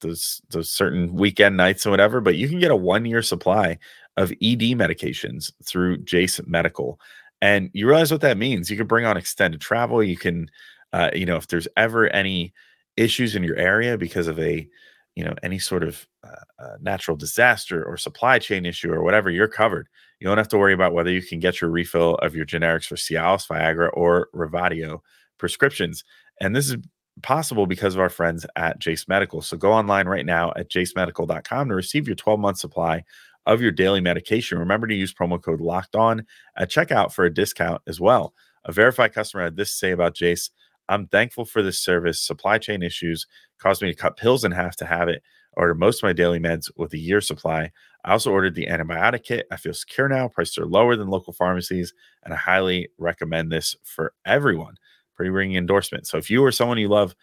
those 0.00 0.40
those 0.50 0.70
certain 0.70 1.12
weekend 1.14 1.56
nights 1.56 1.86
or 1.86 1.90
whatever 1.90 2.20
but 2.20 2.36
you 2.36 2.48
can 2.48 2.60
get 2.60 2.70
a 2.70 2.76
one 2.76 3.04
year 3.04 3.22
supply 3.22 3.76
of 4.16 4.30
ed 4.42 4.60
medications 4.76 5.50
through 5.64 5.96
jase 5.98 6.40
medical 6.46 7.00
and 7.42 7.68
you 7.74 7.86
realize 7.86 8.10
what 8.10 8.22
that 8.22 8.38
means 8.38 8.70
you 8.70 8.76
can 8.78 8.86
bring 8.86 9.04
on 9.04 9.18
extended 9.18 9.60
travel 9.60 10.02
you 10.02 10.16
can 10.16 10.50
uh, 10.94 11.10
you 11.14 11.26
know 11.26 11.36
if 11.36 11.48
there's 11.48 11.68
ever 11.76 12.08
any 12.08 12.54
issues 12.96 13.36
in 13.36 13.42
your 13.42 13.56
area 13.56 13.98
because 13.98 14.26
of 14.26 14.38
a 14.38 14.66
you 15.14 15.24
know 15.24 15.34
any 15.42 15.58
sort 15.58 15.82
of 15.82 16.06
uh, 16.24 16.62
uh, 16.62 16.76
natural 16.80 17.16
disaster 17.16 17.84
or 17.84 17.96
supply 17.96 18.38
chain 18.38 18.64
issue 18.64 18.92
or 18.92 19.02
whatever 19.02 19.30
you're 19.30 19.48
covered. 19.48 19.88
You 20.20 20.28
don't 20.28 20.38
have 20.38 20.48
to 20.48 20.58
worry 20.58 20.72
about 20.72 20.92
whether 20.92 21.10
you 21.10 21.22
can 21.22 21.40
get 21.40 21.60
your 21.60 21.70
refill 21.70 22.14
of 22.16 22.34
your 22.34 22.46
generics 22.46 22.86
for 22.86 22.94
cialis 22.94 23.46
viagra 23.46 23.90
or 23.92 24.28
revatio 24.34 25.00
prescriptions 25.38 26.04
and 26.40 26.54
this 26.54 26.70
is 26.70 26.76
possible 27.22 27.66
because 27.66 27.94
of 27.94 28.00
our 28.00 28.08
friends 28.08 28.46
at 28.56 28.78
jase 28.78 29.06
medical. 29.06 29.42
So 29.42 29.56
go 29.56 29.72
online 29.72 30.06
right 30.06 30.24
now 30.24 30.52
at 30.56 30.70
jasemedical.com 30.70 31.68
to 31.68 31.74
receive 31.74 32.06
your 32.06 32.16
12 32.16 32.40
month 32.40 32.58
supply 32.58 33.04
of 33.46 33.60
your 33.60 33.72
daily 33.72 34.00
medication. 34.00 34.58
Remember 34.58 34.86
to 34.86 34.94
use 34.94 35.12
promo 35.12 35.42
code 35.42 35.60
locked 35.60 35.96
on 35.96 36.26
at 36.56 36.70
checkout 36.70 37.12
for 37.12 37.24
a 37.24 37.32
discount 37.32 37.82
as 37.86 38.00
well. 38.00 38.34
A 38.64 38.72
verified 38.72 39.12
customer 39.12 39.44
had 39.44 39.56
this 39.56 39.70
to 39.70 39.76
say 39.76 39.90
about 39.90 40.14
Jase 40.14 40.50
I'm 40.88 41.06
thankful 41.06 41.44
for 41.44 41.62
this 41.62 41.78
service. 41.78 42.20
Supply 42.20 42.58
chain 42.58 42.82
issues 42.82 43.26
caused 43.58 43.82
me 43.82 43.88
to 43.88 43.96
cut 43.98 44.16
pills 44.16 44.44
in 44.44 44.52
half 44.52 44.76
to 44.76 44.84
have 44.84 45.08
it. 45.08 45.22
I 45.56 45.60
Ordered 45.60 45.78
most 45.78 45.98
of 45.98 46.04
my 46.04 46.12
daily 46.12 46.38
meds 46.38 46.70
with 46.76 46.92
a 46.94 46.98
year 46.98 47.20
supply. 47.20 47.70
I 48.04 48.12
also 48.12 48.32
ordered 48.32 48.54
the 48.54 48.66
antibiotic 48.66 49.22
kit. 49.22 49.46
I 49.50 49.56
feel 49.56 49.74
secure 49.74 50.08
now. 50.08 50.28
Prices 50.28 50.58
are 50.58 50.66
lower 50.66 50.96
than 50.96 51.08
local 51.08 51.32
pharmacies, 51.32 51.92
and 52.24 52.34
I 52.34 52.36
highly 52.36 52.88
recommend 52.98 53.52
this 53.52 53.76
for 53.84 54.12
everyone. 54.24 54.74
Pretty 55.14 55.30
ringing 55.30 55.56
endorsement. 55.56 56.06
So 56.06 56.18
if 56.18 56.30
you 56.30 56.42
or 56.42 56.52
someone 56.52 56.78
you 56.78 56.88
love 56.88 57.14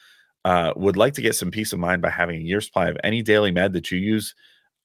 uh, 0.46 0.74
would 0.76 0.96
like 0.96 1.14
to 1.16 1.22
get 1.22 1.36
some 1.36 1.52
peace 1.52 1.74
of 1.74 1.80
mind 1.80 2.02
by 2.02 2.10
having 2.10 2.38
a 2.38 2.44
year 2.44 2.62
supply 2.62 2.88
of 2.88 2.98
any 3.04 3.22
daily 3.22 3.52
med 3.52 3.74
that 3.74 3.92
you 3.92 3.98
use 3.98 4.36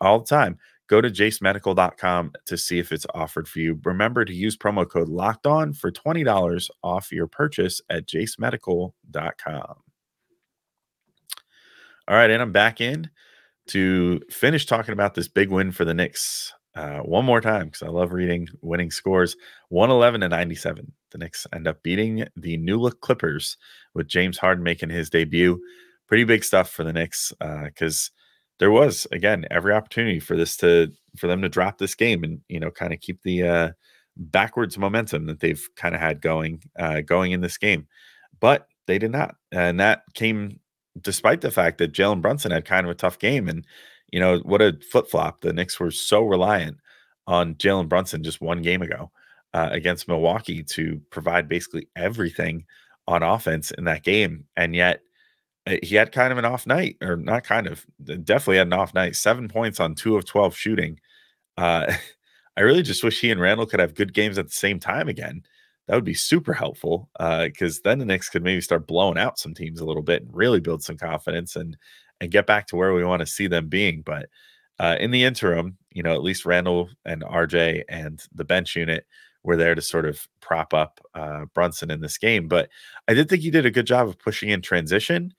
all 0.00 0.18
the 0.18 0.26
time, 0.26 0.58
Go 0.86 1.00
to 1.00 1.10
jasemedical.com 1.10 2.32
to 2.44 2.58
see 2.58 2.78
if 2.78 2.92
it's 2.92 3.06
offered 3.14 3.48
for 3.48 3.60
you. 3.60 3.80
Remember 3.84 4.24
to 4.24 4.34
use 4.34 4.56
promo 4.56 4.88
code 4.88 5.08
locked 5.08 5.46
on 5.46 5.72
for 5.72 5.90
$20 5.90 6.70
off 6.82 7.10
your 7.10 7.26
purchase 7.26 7.80
at 7.88 8.06
jasemedical.com. 8.06 9.76
All 12.06 12.16
right, 12.16 12.30
and 12.30 12.42
I'm 12.42 12.52
back 12.52 12.82
in 12.82 13.08
to 13.68 14.20
finish 14.30 14.66
talking 14.66 14.92
about 14.92 15.14
this 15.14 15.28
big 15.28 15.48
win 15.48 15.72
for 15.72 15.86
the 15.86 15.94
Knicks 15.94 16.52
uh, 16.74 16.98
one 16.98 17.24
more 17.24 17.40
time 17.40 17.66
because 17.66 17.82
I 17.82 17.88
love 17.88 18.12
reading 18.12 18.48
winning 18.60 18.90
scores 18.90 19.36
111 19.68 20.20
to 20.20 20.28
97. 20.28 20.92
The 21.12 21.18
Knicks 21.18 21.46
end 21.54 21.68
up 21.68 21.82
beating 21.82 22.26
the 22.36 22.56
new 22.58 22.78
look 22.78 23.00
Clippers 23.00 23.56
with 23.94 24.08
James 24.08 24.36
Harden 24.36 24.64
making 24.64 24.90
his 24.90 25.08
debut. 25.08 25.60
Pretty 26.08 26.24
big 26.24 26.44
stuff 26.44 26.70
for 26.70 26.84
the 26.84 26.92
Knicks 26.92 27.32
because. 27.40 28.10
Uh, 28.12 28.20
there 28.58 28.70
was 28.70 29.06
again 29.12 29.46
every 29.50 29.72
opportunity 29.72 30.20
for 30.20 30.36
this 30.36 30.56
to 30.58 30.90
for 31.16 31.26
them 31.26 31.42
to 31.42 31.48
drop 31.48 31.78
this 31.78 31.94
game 31.94 32.24
and 32.24 32.40
you 32.48 32.60
know 32.60 32.70
kind 32.70 32.92
of 32.92 33.00
keep 33.00 33.22
the 33.22 33.42
uh 33.42 33.70
backwards 34.16 34.78
momentum 34.78 35.26
that 35.26 35.40
they've 35.40 35.68
kind 35.76 35.94
of 35.94 36.00
had 36.00 36.20
going 36.20 36.62
uh 36.78 37.00
going 37.00 37.32
in 37.32 37.40
this 37.40 37.58
game. 37.58 37.86
But 38.40 38.68
they 38.86 38.98
did 38.98 39.10
not 39.10 39.36
and 39.52 39.80
that 39.80 40.02
came 40.14 40.60
despite 41.00 41.40
the 41.40 41.50
fact 41.50 41.78
that 41.78 41.92
Jalen 41.92 42.22
Brunson 42.22 42.52
had 42.52 42.64
kind 42.64 42.86
of 42.86 42.90
a 42.90 42.96
tough 42.96 43.18
game 43.18 43.48
and 43.48 43.66
you 44.12 44.20
know 44.20 44.38
what 44.38 44.62
a 44.62 44.78
flip 44.90 45.08
flop 45.08 45.40
the 45.40 45.52
Knicks 45.52 45.80
were 45.80 45.90
so 45.90 46.22
reliant 46.22 46.78
on 47.26 47.54
Jalen 47.54 47.88
Brunson 47.88 48.22
just 48.22 48.40
one 48.40 48.62
game 48.62 48.82
ago 48.82 49.10
uh, 49.54 49.68
against 49.72 50.08
Milwaukee 50.08 50.62
to 50.62 51.00
provide 51.10 51.48
basically 51.48 51.88
everything 51.96 52.64
on 53.08 53.22
offense 53.22 53.70
in 53.72 53.84
that 53.84 54.04
game 54.04 54.44
and 54.56 54.74
yet 54.74 55.00
he 55.66 55.94
had 55.94 56.12
kind 56.12 56.32
of 56.32 56.38
an 56.38 56.44
off 56.44 56.66
night, 56.66 56.96
or 57.00 57.16
not 57.16 57.44
kind 57.44 57.66
of, 57.66 57.86
definitely 58.04 58.58
had 58.58 58.66
an 58.66 58.72
off 58.74 58.94
night. 58.94 59.16
Seven 59.16 59.48
points 59.48 59.80
on 59.80 59.94
two 59.94 60.16
of 60.16 60.24
12 60.26 60.54
shooting. 60.54 61.00
Uh, 61.56 61.92
I 62.56 62.60
really 62.60 62.82
just 62.82 63.02
wish 63.02 63.20
he 63.20 63.30
and 63.30 63.40
Randle 63.40 63.66
could 63.66 63.80
have 63.80 63.94
good 63.94 64.14
games 64.14 64.38
at 64.38 64.46
the 64.46 64.52
same 64.52 64.78
time 64.78 65.08
again. 65.08 65.42
That 65.88 65.96
would 65.96 66.04
be 66.04 66.14
super 66.14 66.52
helpful 66.52 67.10
because 67.18 67.78
uh, 67.78 67.80
then 67.84 67.98
the 67.98 68.04
Knicks 68.04 68.28
could 68.28 68.44
maybe 68.44 68.60
start 68.60 68.86
blowing 68.86 69.18
out 69.18 69.38
some 69.38 69.54
teams 69.54 69.80
a 69.80 69.84
little 69.84 70.02
bit 70.02 70.22
and 70.22 70.34
really 70.34 70.60
build 70.60 70.82
some 70.82 70.96
confidence 70.96 71.56
and 71.56 71.76
and 72.20 72.30
get 72.30 72.46
back 72.46 72.68
to 72.68 72.76
where 72.76 72.94
we 72.94 73.04
want 73.04 73.20
to 73.20 73.26
see 73.26 73.48
them 73.48 73.68
being. 73.68 74.00
But 74.00 74.28
uh, 74.78 74.96
in 75.00 75.10
the 75.10 75.24
interim, 75.24 75.76
you 75.92 76.02
know, 76.02 76.14
at 76.14 76.22
least 76.22 76.46
Randle 76.46 76.88
and 77.04 77.22
RJ 77.22 77.82
and 77.88 78.22
the 78.32 78.44
bench 78.44 78.76
unit 78.76 79.04
were 79.42 79.56
there 79.56 79.74
to 79.74 79.82
sort 79.82 80.06
of 80.06 80.26
prop 80.40 80.72
up 80.72 81.00
uh, 81.14 81.44
Brunson 81.54 81.90
in 81.90 82.00
this 82.00 82.16
game. 82.16 82.48
But 82.48 82.70
I 83.08 83.14
did 83.14 83.28
think 83.28 83.42
he 83.42 83.50
did 83.50 83.66
a 83.66 83.70
good 83.70 83.86
job 83.86 84.08
of 84.08 84.18
pushing 84.18 84.48
in 84.50 84.62
transition 84.62 85.34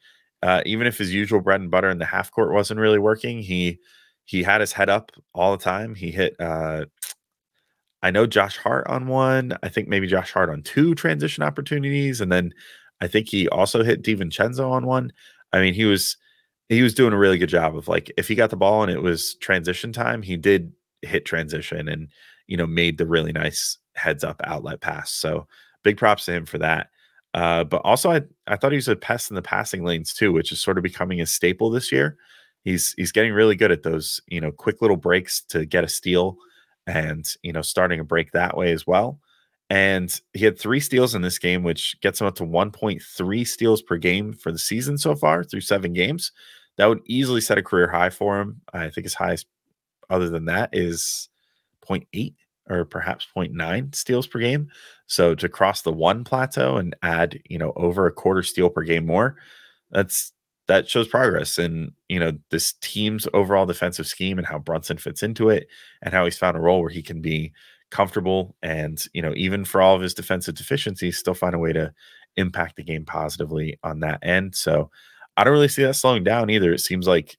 uh, 0.45 0.61
even 0.63 0.85
if 0.85 0.99
his 0.99 1.11
usual 1.11 1.41
bread 1.41 1.59
and 1.59 1.71
butter 1.71 1.89
in 1.89 1.97
the 1.97 2.05
half 2.05 2.29
court 2.29 2.53
wasn't 2.53 2.79
really 2.79 2.99
working, 2.99 3.39
he 3.39 3.79
he 4.25 4.43
had 4.43 4.61
his 4.61 4.71
head 4.71 4.89
up 4.89 5.11
all 5.33 5.57
the 5.57 5.63
time. 5.63 5.95
He 5.95 6.11
hit 6.11 6.35
uh, 6.39 6.85
I 8.03 8.11
know 8.11 8.27
Josh 8.27 8.55
Hart 8.57 8.85
on 8.85 9.07
one. 9.07 9.57
I 9.63 9.69
think 9.69 9.87
maybe 9.87 10.05
Josh 10.05 10.31
Hart 10.31 10.51
on 10.51 10.61
two 10.61 10.93
transition 10.93 11.43
opportunities, 11.43 12.21
and 12.21 12.31
then 12.31 12.53
I 13.01 13.07
think 13.07 13.27
he 13.27 13.49
also 13.49 13.83
hit 13.83 14.03
DiVincenzo 14.03 14.69
on 14.69 14.85
one. 14.85 15.11
I 15.51 15.61
mean, 15.61 15.73
he 15.73 15.85
was 15.85 16.15
he 16.69 16.83
was 16.83 16.93
doing 16.93 17.13
a 17.13 17.17
really 17.17 17.39
good 17.39 17.49
job 17.49 17.75
of 17.75 17.87
like 17.87 18.11
if 18.15 18.27
he 18.27 18.35
got 18.35 18.51
the 18.51 18.55
ball 18.55 18.83
and 18.83 18.91
it 18.91 19.01
was 19.01 19.33
transition 19.37 19.91
time, 19.91 20.21
he 20.21 20.37
did 20.37 20.71
hit 21.01 21.25
transition 21.25 21.89
and 21.89 22.09
you 22.45 22.55
know 22.55 22.67
made 22.67 22.99
the 22.99 23.07
really 23.07 23.31
nice 23.31 23.79
heads 23.95 24.23
up 24.23 24.39
outlet 24.43 24.79
pass. 24.79 25.11
So 25.11 25.47
big 25.83 25.97
props 25.97 26.25
to 26.25 26.33
him 26.33 26.45
for 26.45 26.59
that. 26.59 26.89
Uh, 27.35 27.65
but 27.65 27.81
also, 27.83 28.11
I, 28.11 28.21
I 28.47 28.55
thought 28.55 28.71
he 28.71 28.77
was 28.77 28.87
a 28.87 28.95
pest 28.95 29.29
in 29.29 29.35
the 29.35 29.41
passing 29.41 29.83
lanes 29.83 30.13
too, 30.13 30.31
which 30.31 30.53
is 30.53 30.61
sort 30.61 30.77
of 30.77 30.83
becoming 30.83 31.19
a 31.19 31.25
staple 31.25 31.69
this 31.69 31.91
year. 31.91 32.15
He's 32.63 32.93
he's 32.97 33.11
getting 33.11 33.33
really 33.33 33.57
good 33.57 33.73
at 33.73 33.83
those, 33.83 34.21
you 34.27 34.39
know, 34.39 34.53
quick 34.53 34.81
little 34.81 34.95
breaks 34.95 35.41
to 35.49 35.65
get 35.65 35.83
a 35.83 35.89
steal, 35.89 36.37
and 36.87 37.27
you 37.43 37.51
know, 37.51 37.61
starting 37.61 37.99
a 37.99 38.05
break 38.05 38.31
that 38.31 38.55
way 38.55 38.71
as 38.71 38.87
well. 38.87 39.19
And 39.69 40.17
he 40.33 40.45
had 40.45 40.57
three 40.57 40.79
steals 40.79 41.13
in 41.13 41.23
this 41.23 41.37
game, 41.37 41.61
which 41.63 41.99
gets 41.99 42.21
him 42.21 42.27
up 42.27 42.35
to 42.35 42.43
1.3 42.43 43.47
steals 43.47 43.81
per 43.81 43.97
game 43.97 44.31
for 44.31 44.51
the 44.51 44.59
season 44.59 44.97
so 44.97 45.13
far 45.13 45.43
through 45.43 45.61
seven 45.61 45.91
games. 45.91 46.31
That 46.77 46.85
would 46.85 47.01
easily 47.05 47.41
set 47.41 47.57
a 47.57 47.63
career 47.63 47.89
high 47.89 48.11
for 48.11 48.39
him. 48.39 48.61
I 48.73 48.89
think 48.89 49.03
his 49.05 49.15
highest, 49.15 49.47
other 50.09 50.29
than 50.29 50.45
that, 50.45 50.69
is 50.71 51.29
0.8 51.85 52.33
or 52.69 52.85
perhaps 52.85 53.27
0.9 53.35 53.93
steals 53.93 54.27
per 54.27 54.39
game. 54.39 54.69
So 55.07 55.35
to 55.35 55.49
cross 55.49 55.81
the 55.81 55.91
one 55.91 56.23
plateau 56.23 56.77
and 56.77 56.95
add, 57.03 57.39
you 57.47 57.57
know, 57.57 57.73
over 57.75 58.07
a 58.07 58.11
quarter 58.11 58.43
steal 58.43 58.69
per 58.69 58.83
game 58.83 59.05
more, 59.05 59.37
that's 59.91 60.31
that 60.67 60.89
shows 60.89 61.07
progress. 61.07 61.57
And 61.57 61.91
you 62.09 62.19
know 62.19 62.33
this 62.49 62.73
team's 62.81 63.27
overall 63.33 63.65
defensive 63.65 64.07
scheme 64.07 64.37
and 64.37 64.47
how 64.47 64.59
Brunson 64.59 64.97
fits 64.97 65.23
into 65.23 65.49
it 65.49 65.67
and 66.01 66.13
how 66.13 66.25
he's 66.25 66.37
found 66.37 66.57
a 66.57 66.61
role 66.61 66.81
where 66.81 66.89
he 66.89 67.03
can 67.03 67.21
be 67.21 67.53
comfortable 67.91 68.55
and 68.63 69.05
you 69.13 69.21
know 69.21 69.31
even 69.35 69.63
for 69.63 69.79
all 69.81 69.95
of 69.95 70.01
his 70.01 70.13
defensive 70.13 70.55
deficiencies 70.55 71.17
still 71.17 71.35
find 71.35 71.53
a 71.53 71.59
way 71.59 71.71
to 71.71 71.93
impact 72.35 72.75
the 72.75 72.83
game 72.83 73.05
positively 73.05 73.77
on 73.83 73.99
that 74.01 74.19
end. 74.23 74.55
So 74.55 74.89
i 75.37 75.43
don't 75.43 75.53
really 75.53 75.67
see 75.67 75.83
that 75.83 75.95
slowing 75.95 76.23
down 76.23 76.49
either. 76.49 76.73
It 76.73 76.79
seems 76.79 77.07
like 77.07 77.37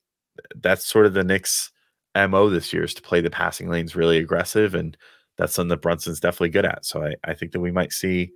that's 0.56 0.86
sort 0.86 1.06
of 1.06 1.14
the 1.14 1.24
Knicks 1.24 1.70
mo 2.14 2.48
this 2.48 2.72
year 2.72 2.84
is 2.84 2.94
to 2.94 3.02
play 3.02 3.20
the 3.20 3.30
passing 3.30 3.68
lanes 3.68 3.96
really 3.96 4.18
aggressive 4.18 4.74
and 4.74 4.96
that's 5.36 5.54
something 5.54 5.68
that 5.68 5.82
brunson's 5.82 6.20
definitely 6.20 6.50
good 6.50 6.64
at. 6.64 6.84
So 6.84 7.02
i, 7.04 7.14
I 7.24 7.34
think 7.34 7.52
that 7.52 7.60
we 7.60 7.72
might 7.72 7.92
see 7.92 8.30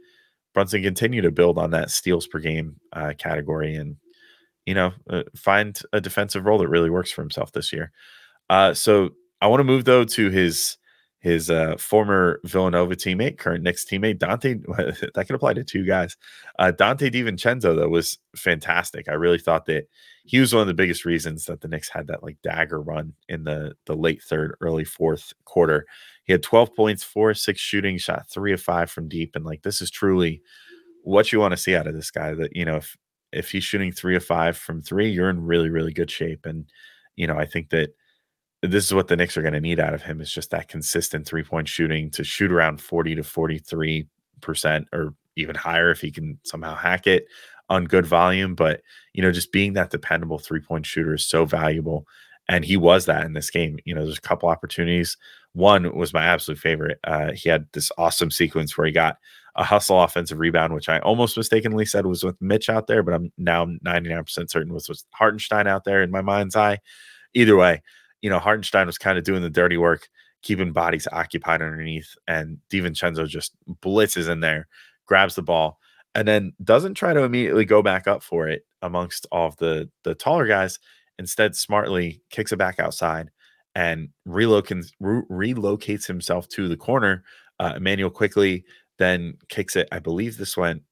brunson 0.54 0.82
continue 0.82 1.20
to 1.22 1.30
build 1.30 1.58
on 1.58 1.70
that 1.70 1.90
steals 1.90 2.26
per 2.26 2.38
game 2.38 2.76
uh, 2.92 3.12
category 3.18 3.74
and 3.76 3.96
you 4.66 4.74
know 4.74 4.92
uh, 5.08 5.22
find 5.36 5.80
a 5.92 6.00
defensive 6.00 6.44
role 6.44 6.58
that 6.58 6.68
really 6.68 6.90
works 6.90 7.10
for 7.10 7.22
himself 7.22 7.52
this 7.52 7.72
year. 7.72 7.92
Uh, 8.48 8.74
so 8.74 9.10
i 9.40 9.46
want 9.46 9.60
to 9.60 9.64
move 9.64 9.84
though 9.84 10.04
to 10.04 10.30
his 10.30 10.76
his 11.20 11.50
uh, 11.50 11.76
former 11.78 12.40
Villanova 12.44 12.96
teammate, 12.96 13.36
current 13.36 13.62
Knicks 13.62 13.84
teammate, 13.84 14.18
Dante. 14.18 14.54
that 15.14 15.24
could 15.26 15.36
apply 15.36 15.52
to 15.52 15.62
two 15.62 15.84
guys. 15.84 16.16
Uh, 16.58 16.72
Donte 16.74 17.12
DiVincenzo, 17.12 17.76
though, 17.76 17.88
was 17.88 18.18
fantastic. 18.34 19.06
I 19.06 19.12
really 19.12 19.38
thought 19.38 19.66
that 19.66 19.84
he 20.24 20.40
was 20.40 20.54
one 20.54 20.62
of 20.62 20.66
the 20.66 20.74
biggest 20.74 21.04
reasons 21.04 21.44
that 21.44 21.60
the 21.60 21.68
Knicks 21.68 21.90
had 21.90 22.06
that 22.06 22.22
like 22.22 22.38
dagger 22.42 22.80
run 22.80 23.12
in 23.28 23.44
the 23.44 23.74
the 23.84 23.94
late 23.94 24.22
third, 24.22 24.56
early 24.62 24.84
fourth 24.84 25.34
quarter. 25.44 25.86
He 26.24 26.32
had 26.32 26.42
12 26.42 26.74
points, 26.74 27.04
four 27.04 27.34
six 27.34 27.60
shooting, 27.60 27.98
shot 27.98 28.30
three 28.30 28.54
of 28.54 28.62
five 28.62 28.90
from 28.90 29.08
deep, 29.08 29.36
and 29.36 29.44
like 29.44 29.62
this 29.62 29.82
is 29.82 29.90
truly 29.90 30.40
what 31.02 31.32
you 31.32 31.40
want 31.40 31.52
to 31.52 31.58
see 31.58 31.76
out 31.76 31.86
of 31.86 31.94
this 31.94 32.10
guy. 32.10 32.32
That 32.32 32.56
you 32.56 32.64
know, 32.64 32.76
if 32.76 32.96
if 33.30 33.50
he's 33.50 33.64
shooting 33.64 33.92
three 33.92 34.16
of 34.16 34.24
five 34.24 34.56
from 34.56 34.80
three, 34.80 35.10
you're 35.10 35.28
in 35.28 35.44
really 35.44 35.68
really 35.68 35.92
good 35.92 36.10
shape. 36.10 36.46
And 36.46 36.64
you 37.16 37.26
know, 37.26 37.36
I 37.36 37.44
think 37.44 37.68
that 37.70 37.90
this 38.62 38.84
is 38.84 38.94
what 38.94 39.08
the 39.08 39.16
Knicks 39.16 39.36
are 39.36 39.42
going 39.42 39.54
to 39.54 39.60
need 39.60 39.80
out 39.80 39.94
of 39.94 40.02
him 40.02 40.20
is 40.20 40.32
just 40.32 40.50
that 40.50 40.68
consistent 40.68 41.26
three 41.26 41.42
point 41.42 41.68
shooting 41.68 42.10
to 42.10 42.24
shoot 42.24 42.52
around 42.52 42.80
40 42.80 43.16
to 43.16 43.22
43 43.22 44.06
percent 44.40 44.86
or 44.92 45.14
even 45.36 45.54
higher 45.54 45.90
if 45.90 46.00
he 46.00 46.10
can 46.10 46.38
somehow 46.44 46.74
hack 46.74 47.06
it 47.06 47.26
on 47.68 47.84
good 47.84 48.06
volume. 48.06 48.54
But 48.54 48.82
you 49.14 49.22
know, 49.22 49.32
just 49.32 49.52
being 49.52 49.72
that 49.74 49.90
dependable 49.90 50.38
three 50.38 50.60
point 50.60 50.86
shooter 50.86 51.14
is 51.14 51.26
so 51.26 51.44
valuable. 51.44 52.06
And 52.48 52.64
he 52.64 52.76
was 52.76 53.06
that 53.06 53.24
in 53.24 53.32
this 53.32 53.50
game. 53.50 53.78
You 53.84 53.94
know, 53.94 54.04
there's 54.04 54.18
a 54.18 54.22
couple 54.22 54.48
opportunities. 54.48 55.16
One 55.52 55.94
was 55.96 56.12
my 56.12 56.24
absolute 56.24 56.58
favorite. 56.58 56.98
Uh, 57.04 57.32
he 57.32 57.48
had 57.48 57.66
this 57.72 57.90
awesome 57.96 58.30
sequence 58.30 58.76
where 58.76 58.86
he 58.86 58.92
got 58.92 59.18
a 59.56 59.64
hustle 59.64 60.02
offensive 60.02 60.38
rebound, 60.38 60.74
which 60.74 60.88
I 60.88 60.98
almost 61.00 61.36
mistakenly 61.36 61.84
said 61.84 62.06
was 62.06 62.24
with 62.24 62.40
Mitch 62.40 62.68
out 62.68 62.86
there, 62.86 63.02
but 63.02 63.14
I'm 63.14 63.32
now 63.36 63.66
99% 63.66 64.50
certain 64.50 64.72
was 64.72 64.88
with 64.88 65.02
Hartenstein 65.12 65.66
out 65.66 65.84
there 65.84 66.02
in 66.02 66.10
my 66.10 66.22
mind's 66.22 66.56
eye. 66.56 66.78
Either 67.34 67.56
way, 67.56 67.82
you 68.22 68.30
know, 68.30 68.38
Hartenstein 68.38 68.86
was 68.86 68.98
kind 68.98 69.18
of 69.18 69.24
doing 69.24 69.42
the 69.42 69.50
dirty 69.50 69.76
work, 69.76 70.08
keeping 70.42 70.72
bodies 70.72 71.08
occupied 71.12 71.62
underneath, 71.62 72.14
and 72.26 72.58
DiVincenzo 72.70 73.26
just 73.26 73.52
blitzes 73.82 74.28
in 74.28 74.40
there, 74.40 74.68
grabs 75.06 75.34
the 75.34 75.42
ball, 75.42 75.78
and 76.14 76.26
then 76.26 76.52
doesn't 76.62 76.94
try 76.94 77.12
to 77.12 77.22
immediately 77.22 77.64
go 77.64 77.82
back 77.82 78.06
up 78.06 78.22
for 78.22 78.48
it 78.48 78.64
amongst 78.82 79.26
all 79.32 79.48
of 79.48 79.56
the 79.56 79.90
the 80.04 80.14
taller 80.14 80.46
guys. 80.46 80.78
Instead, 81.18 81.54
smartly 81.54 82.22
kicks 82.30 82.52
it 82.52 82.56
back 82.56 82.80
outside 82.80 83.30
and 83.74 84.08
relocates 84.26 84.92
re- 85.00 85.54
relocates 85.54 86.06
himself 86.06 86.48
to 86.48 86.68
the 86.68 86.76
corner. 86.76 87.24
Uh, 87.58 87.74
Immanuel 87.76 88.10
Quickley 88.10 88.64
then 88.98 89.34
kicks 89.48 89.76
it. 89.76 89.88
I 89.92 89.98
believe 89.98 90.36
this 90.36 90.56
went 90.56 90.82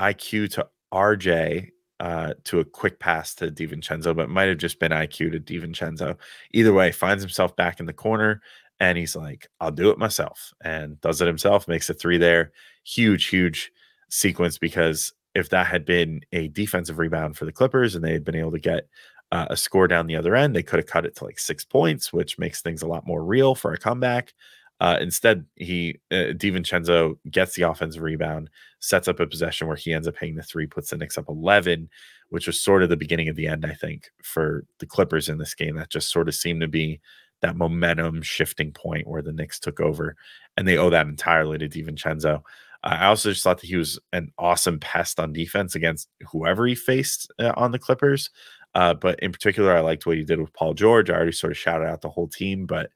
IQ 0.00 0.52
to 0.54 0.68
RJ 0.92 1.70
uh, 2.00 2.34
to 2.44 2.60
a 2.60 2.64
quick 2.64 2.98
pass 2.98 3.34
to 3.36 3.50
DiVincenzo, 3.50 4.14
but 4.14 4.28
might 4.28 4.48
have 4.48 4.58
just 4.58 4.78
been 4.78 4.92
IQ 4.92 5.32
to 5.32 5.40
DiVincenzo. 5.40 6.16
Either 6.52 6.72
way, 6.72 6.92
finds 6.92 7.22
himself 7.22 7.56
back 7.56 7.80
in 7.80 7.86
the 7.86 7.92
corner 7.92 8.42
and 8.80 8.98
he's 8.98 9.16
like, 9.16 9.48
I'll 9.60 9.70
do 9.70 9.90
it 9.90 9.98
myself 9.98 10.52
and 10.62 11.00
does 11.00 11.20
it 11.20 11.26
himself, 11.26 11.68
makes 11.68 11.88
a 11.88 11.94
three 11.94 12.18
there. 12.18 12.52
Huge, 12.84 13.26
huge 13.26 13.72
sequence 14.08 14.58
because 14.58 15.12
if 15.34 15.48
that 15.50 15.66
had 15.66 15.84
been 15.84 16.20
a 16.32 16.48
defensive 16.48 16.98
rebound 16.98 17.36
for 17.36 17.44
the 17.44 17.52
Clippers 17.52 17.94
and 17.94 18.04
they 18.04 18.12
had 18.12 18.24
been 18.24 18.36
able 18.36 18.52
to 18.52 18.58
get 18.58 18.88
uh, 19.32 19.46
a 19.50 19.56
score 19.56 19.88
down 19.88 20.06
the 20.06 20.16
other 20.16 20.36
end, 20.36 20.54
they 20.54 20.62
could 20.62 20.78
have 20.78 20.86
cut 20.86 21.06
it 21.06 21.16
to 21.16 21.24
like 21.24 21.38
six 21.38 21.64
points, 21.64 22.12
which 22.12 22.38
makes 22.38 22.60
things 22.60 22.82
a 22.82 22.86
lot 22.86 23.06
more 23.06 23.24
real 23.24 23.54
for 23.54 23.72
a 23.72 23.78
comeback. 23.78 24.34
Uh, 24.80 24.98
instead, 25.00 25.46
he 25.54 25.98
uh, 26.10 26.32
DiVincenzo 26.36 27.18
gets 27.30 27.54
the 27.54 27.62
offensive 27.62 28.02
rebound, 28.02 28.50
sets 28.80 29.08
up 29.08 29.20
a 29.20 29.26
possession 29.26 29.66
where 29.66 29.76
he 29.76 29.92
ends 29.92 30.06
up 30.06 30.16
hitting 30.18 30.36
the 30.36 30.42
three, 30.42 30.66
puts 30.66 30.90
the 30.90 30.96
Knicks 30.96 31.16
up 31.16 31.28
11, 31.28 31.88
which 32.28 32.46
was 32.46 32.60
sort 32.60 32.82
of 32.82 32.88
the 32.88 32.96
beginning 32.96 33.28
of 33.28 33.36
the 33.36 33.46
end, 33.46 33.64
I 33.64 33.72
think, 33.72 34.10
for 34.22 34.64
the 34.78 34.86
Clippers 34.86 35.28
in 35.28 35.38
this 35.38 35.54
game. 35.54 35.76
That 35.76 35.90
just 35.90 36.10
sort 36.10 36.28
of 36.28 36.34
seemed 36.34 36.60
to 36.60 36.68
be 36.68 37.00
that 37.40 37.56
momentum 37.56 38.22
shifting 38.22 38.72
point 38.72 39.06
where 39.06 39.22
the 39.22 39.32
Knicks 39.32 39.58
took 39.58 39.80
over, 39.80 40.16
and 40.56 40.68
they 40.68 40.76
owe 40.76 40.90
that 40.90 41.06
entirely 41.06 41.58
to 41.58 41.68
DiVincenzo. 41.68 42.42
Uh, 42.84 42.96
I 43.00 43.06
also 43.06 43.30
just 43.30 43.42
thought 43.42 43.60
that 43.60 43.66
he 43.68 43.76
was 43.76 43.98
an 44.12 44.30
awesome 44.38 44.78
pest 44.78 45.18
on 45.18 45.32
defense 45.32 45.74
against 45.74 46.08
whoever 46.30 46.66
he 46.66 46.74
faced 46.74 47.32
uh, 47.38 47.52
on 47.56 47.72
the 47.72 47.78
Clippers. 47.78 48.30
Uh, 48.74 48.92
but 48.92 49.18
in 49.20 49.32
particular, 49.32 49.74
I 49.74 49.80
liked 49.80 50.04
what 50.04 50.18
he 50.18 50.24
did 50.24 50.38
with 50.38 50.52
Paul 50.52 50.74
George. 50.74 51.08
I 51.08 51.14
already 51.14 51.32
sort 51.32 51.50
of 51.50 51.56
shouted 51.56 51.86
out 51.86 52.02
the 52.02 52.10
whole 52.10 52.28
team, 52.28 52.66
but 52.66 52.90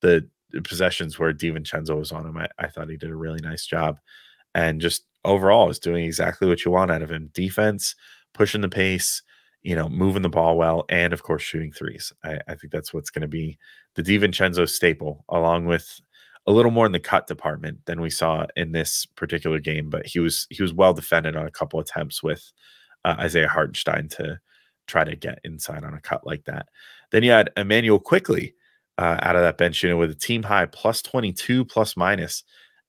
the 0.00 0.28
possessions 0.62 1.18
where 1.18 1.32
DiVincenzo 1.32 1.98
was 1.98 2.12
on 2.12 2.26
him, 2.26 2.36
I, 2.36 2.48
I 2.58 2.68
thought 2.68 2.90
he 2.90 2.96
did 2.96 3.10
a 3.10 3.16
really 3.16 3.40
nice 3.40 3.66
job. 3.66 3.98
And 4.54 4.80
just 4.80 5.04
overall 5.24 5.70
is 5.70 5.78
doing 5.78 6.04
exactly 6.04 6.48
what 6.48 6.64
you 6.64 6.70
want 6.70 6.90
out 6.90 7.02
of 7.02 7.10
him. 7.10 7.30
Defense, 7.32 7.94
pushing 8.34 8.60
the 8.60 8.68
pace, 8.68 9.22
you 9.62 9.74
know, 9.74 9.88
moving 9.88 10.22
the 10.22 10.28
ball 10.28 10.56
well, 10.56 10.84
and 10.88 11.12
of 11.12 11.22
course 11.22 11.42
shooting 11.42 11.72
threes. 11.72 12.12
I, 12.22 12.38
I 12.46 12.54
think 12.54 12.72
that's 12.72 12.92
what's 12.92 13.10
going 13.10 13.22
to 13.22 13.28
be 13.28 13.58
the 13.94 14.02
DiVincenzo 14.02 14.68
staple, 14.68 15.24
along 15.28 15.66
with 15.66 16.00
a 16.46 16.52
little 16.52 16.70
more 16.70 16.86
in 16.86 16.92
the 16.92 17.00
cut 17.00 17.26
department 17.26 17.78
than 17.86 18.00
we 18.00 18.10
saw 18.10 18.46
in 18.56 18.72
this 18.72 19.06
particular 19.06 19.58
game. 19.58 19.88
But 19.88 20.06
he 20.06 20.20
was 20.20 20.46
he 20.50 20.62
was 20.62 20.74
well 20.74 20.92
defended 20.92 21.36
on 21.36 21.46
a 21.46 21.50
couple 21.50 21.80
attempts 21.80 22.22
with 22.22 22.52
uh, 23.04 23.16
Isaiah 23.18 23.48
Hartenstein 23.48 24.08
to 24.10 24.38
try 24.86 25.04
to 25.04 25.16
get 25.16 25.40
inside 25.44 25.84
on 25.84 25.94
a 25.94 26.00
cut 26.00 26.26
like 26.26 26.44
that. 26.44 26.66
Then 27.10 27.22
you 27.22 27.30
had 27.30 27.50
Immanuel 27.56 27.98
Quickley 27.98 28.54
uh, 28.98 29.18
out 29.22 29.36
of 29.36 29.42
that 29.42 29.58
bench 29.58 29.82
unit 29.82 29.98
with 29.98 30.10
a 30.10 30.14
team 30.14 30.42
high 30.42 30.66
plus 30.66 31.02
22 31.02 31.64
plus. 31.64 31.94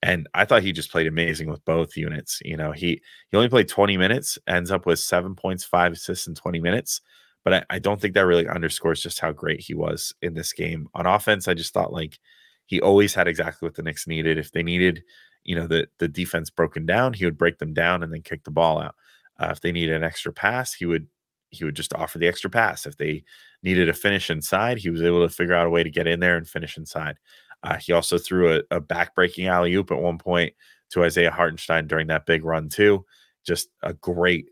And 0.03 0.27
I 0.33 0.45
thought 0.45 0.61
he 0.61 0.71
just 0.71 0.91
played 0.91 1.07
amazing 1.07 1.49
with 1.49 1.65
both 1.65 1.97
units. 1.97 2.39
You 2.45 2.57
know, 2.57 2.71
he 2.71 3.01
he 3.31 3.37
only 3.37 3.49
played 3.49 3.67
20 3.67 3.97
minutes, 3.97 4.37
ends 4.47 4.71
up 4.71 4.85
with 4.85 4.99
seven 4.99 5.35
points, 5.35 5.63
five 5.63 5.93
assists 5.93 6.27
in 6.27 6.35
20 6.35 6.59
minutes. 6.59 7.01
But 7.43 7.53
I, 7.53 7.63
I 7.71 7.79
don't 7.79 8.01
think 8.01 8.13
that 8.13 8.25
really 8.25 8.47
underscores 8.47 9.01
just 9.01 9.19
how 9.19 9.31
great 9.31 9.61
he 9.61 9.73
was 9.73 10.13
in 10.21 10.33
this 10.33 10.53
game. 10.53 10.89
On 10.93 11.05
offense, 11.05 11.47
I 11.47 11.53
just 11.53 11.73
thought 11.73 11.93
like 11.93 12.19
he 12.65 12.81
always 12.81 13.13
had 13.13 13.27
exactly 13.27 13.65
what 13.65 13.75
the 13.75 13.83
Knicks 13.83 14.07
needed. 14.07 14.37
If 14.37 14.51
they 14.51 14.63
needed, 14.63 15.03
you 15.43 15.55
know, 15.55 15.67
the 15.67 15.87
the 15.99 16.07
defense 16.07 16.49
broken 16.49 16.85
down, 16.85 17.13
he 17.13 17.25
would 17.25 17.37
break 17.37 17.59
them 17.59 17.73
down 17.73 18.03
and 18.03 18.11
then 18.11 18.21
kick 18.21 18.43
the 18.43 18.51
ball 18.51 18.79
out. 18.79 18.95
Uh, 19.39 19.49
if 19.51 19.61
they 19.61 19.71
needed 19.71 19.95
an 19.95 20.03
extra 20.03 20.33
pass, 20.33 20.73
he 20.73 20.85
would 20.85 21.07
he 21.49 21.63
would 21.63 21.75
just 21.75 21.93
offer 21.93 22.17
the 22.17 22.27
extra 22.27 22.49
pass. 22.49 22.85
If 22.85 22.97
they 22.97 23.23
needed 23.65 23.89
a 23.89 23.93
finish 23.93 24.29
inside, 24.29 24.77
he 24.77 24.89
was 24.89 25.01
able 25.01 25.27
to 25.27 25.33
figure 25.33 25.55
out 25.55 25.67
a 25.67 25.69
way 25.69 25.83
to 25.83 25.89
get 25.89 26.07
in 26.07 26.21
there 26.21 26.37
and 26.37 26.47
finish 26.47 26.77
inside. 26.77 27.17
Uh, 27.63 27.75
he 27.77 27.91
also 27.91 28.17
threw 28.17 28.55
a, 28.55 28.61
a 28.71 28.79
back-breaking 28.79 29.47
alley 29.47 29.73
oop 29.73 29.91
at 29.91 29.99
one 29.99 30.17
point 30.17 30.53
to 30.91 31.03
Isaiah 31.03 31.31
Hartenstein 31.31 31.87
during 31.87 32.07
that 32.07 32.25
big 32.25 32.45
run 32.45 32.69
too. 32.69 33.05
Just 33.45 33.69
a 33.81 33.93
great 33.93 34.45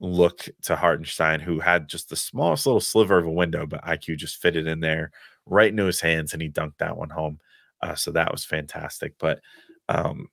look 0.00 0.48
to 0.62 0.76
Hartenstein, 0.76 1.40
who 1.40 1.58
had 1.58 1.88
just 1.88 2.10
the 2.10 2.16
smallest 2.16 2.66
little 2.66 2.80
sliver 2.80 3.18
of 3.18 3.26
a 3.26 3.32
window, 3.32 3.66
but 3.66 3.84
IQ 3.84 4.18
just 4.18 4.40
fitted 4.40 4.66
in 4.66 4.80
there 4.80 5.10
right 5.46 5.70
into 5.70 5.86
his 5.86 6.00
hands, 6.00 6.32
and 6.32 6.42
he 6.42 6.48
dunked 6.48 6.78
that 6.78 6.96
one 6.96 7.10
home. 7.10 7.40
Uh, 7.82 7.94
so 7.94 8.10
that 8.12 8.30
was 8.30 8.44
fantastic. 8.44 9.14
But 9.18 9.40
um, 9.88 10.28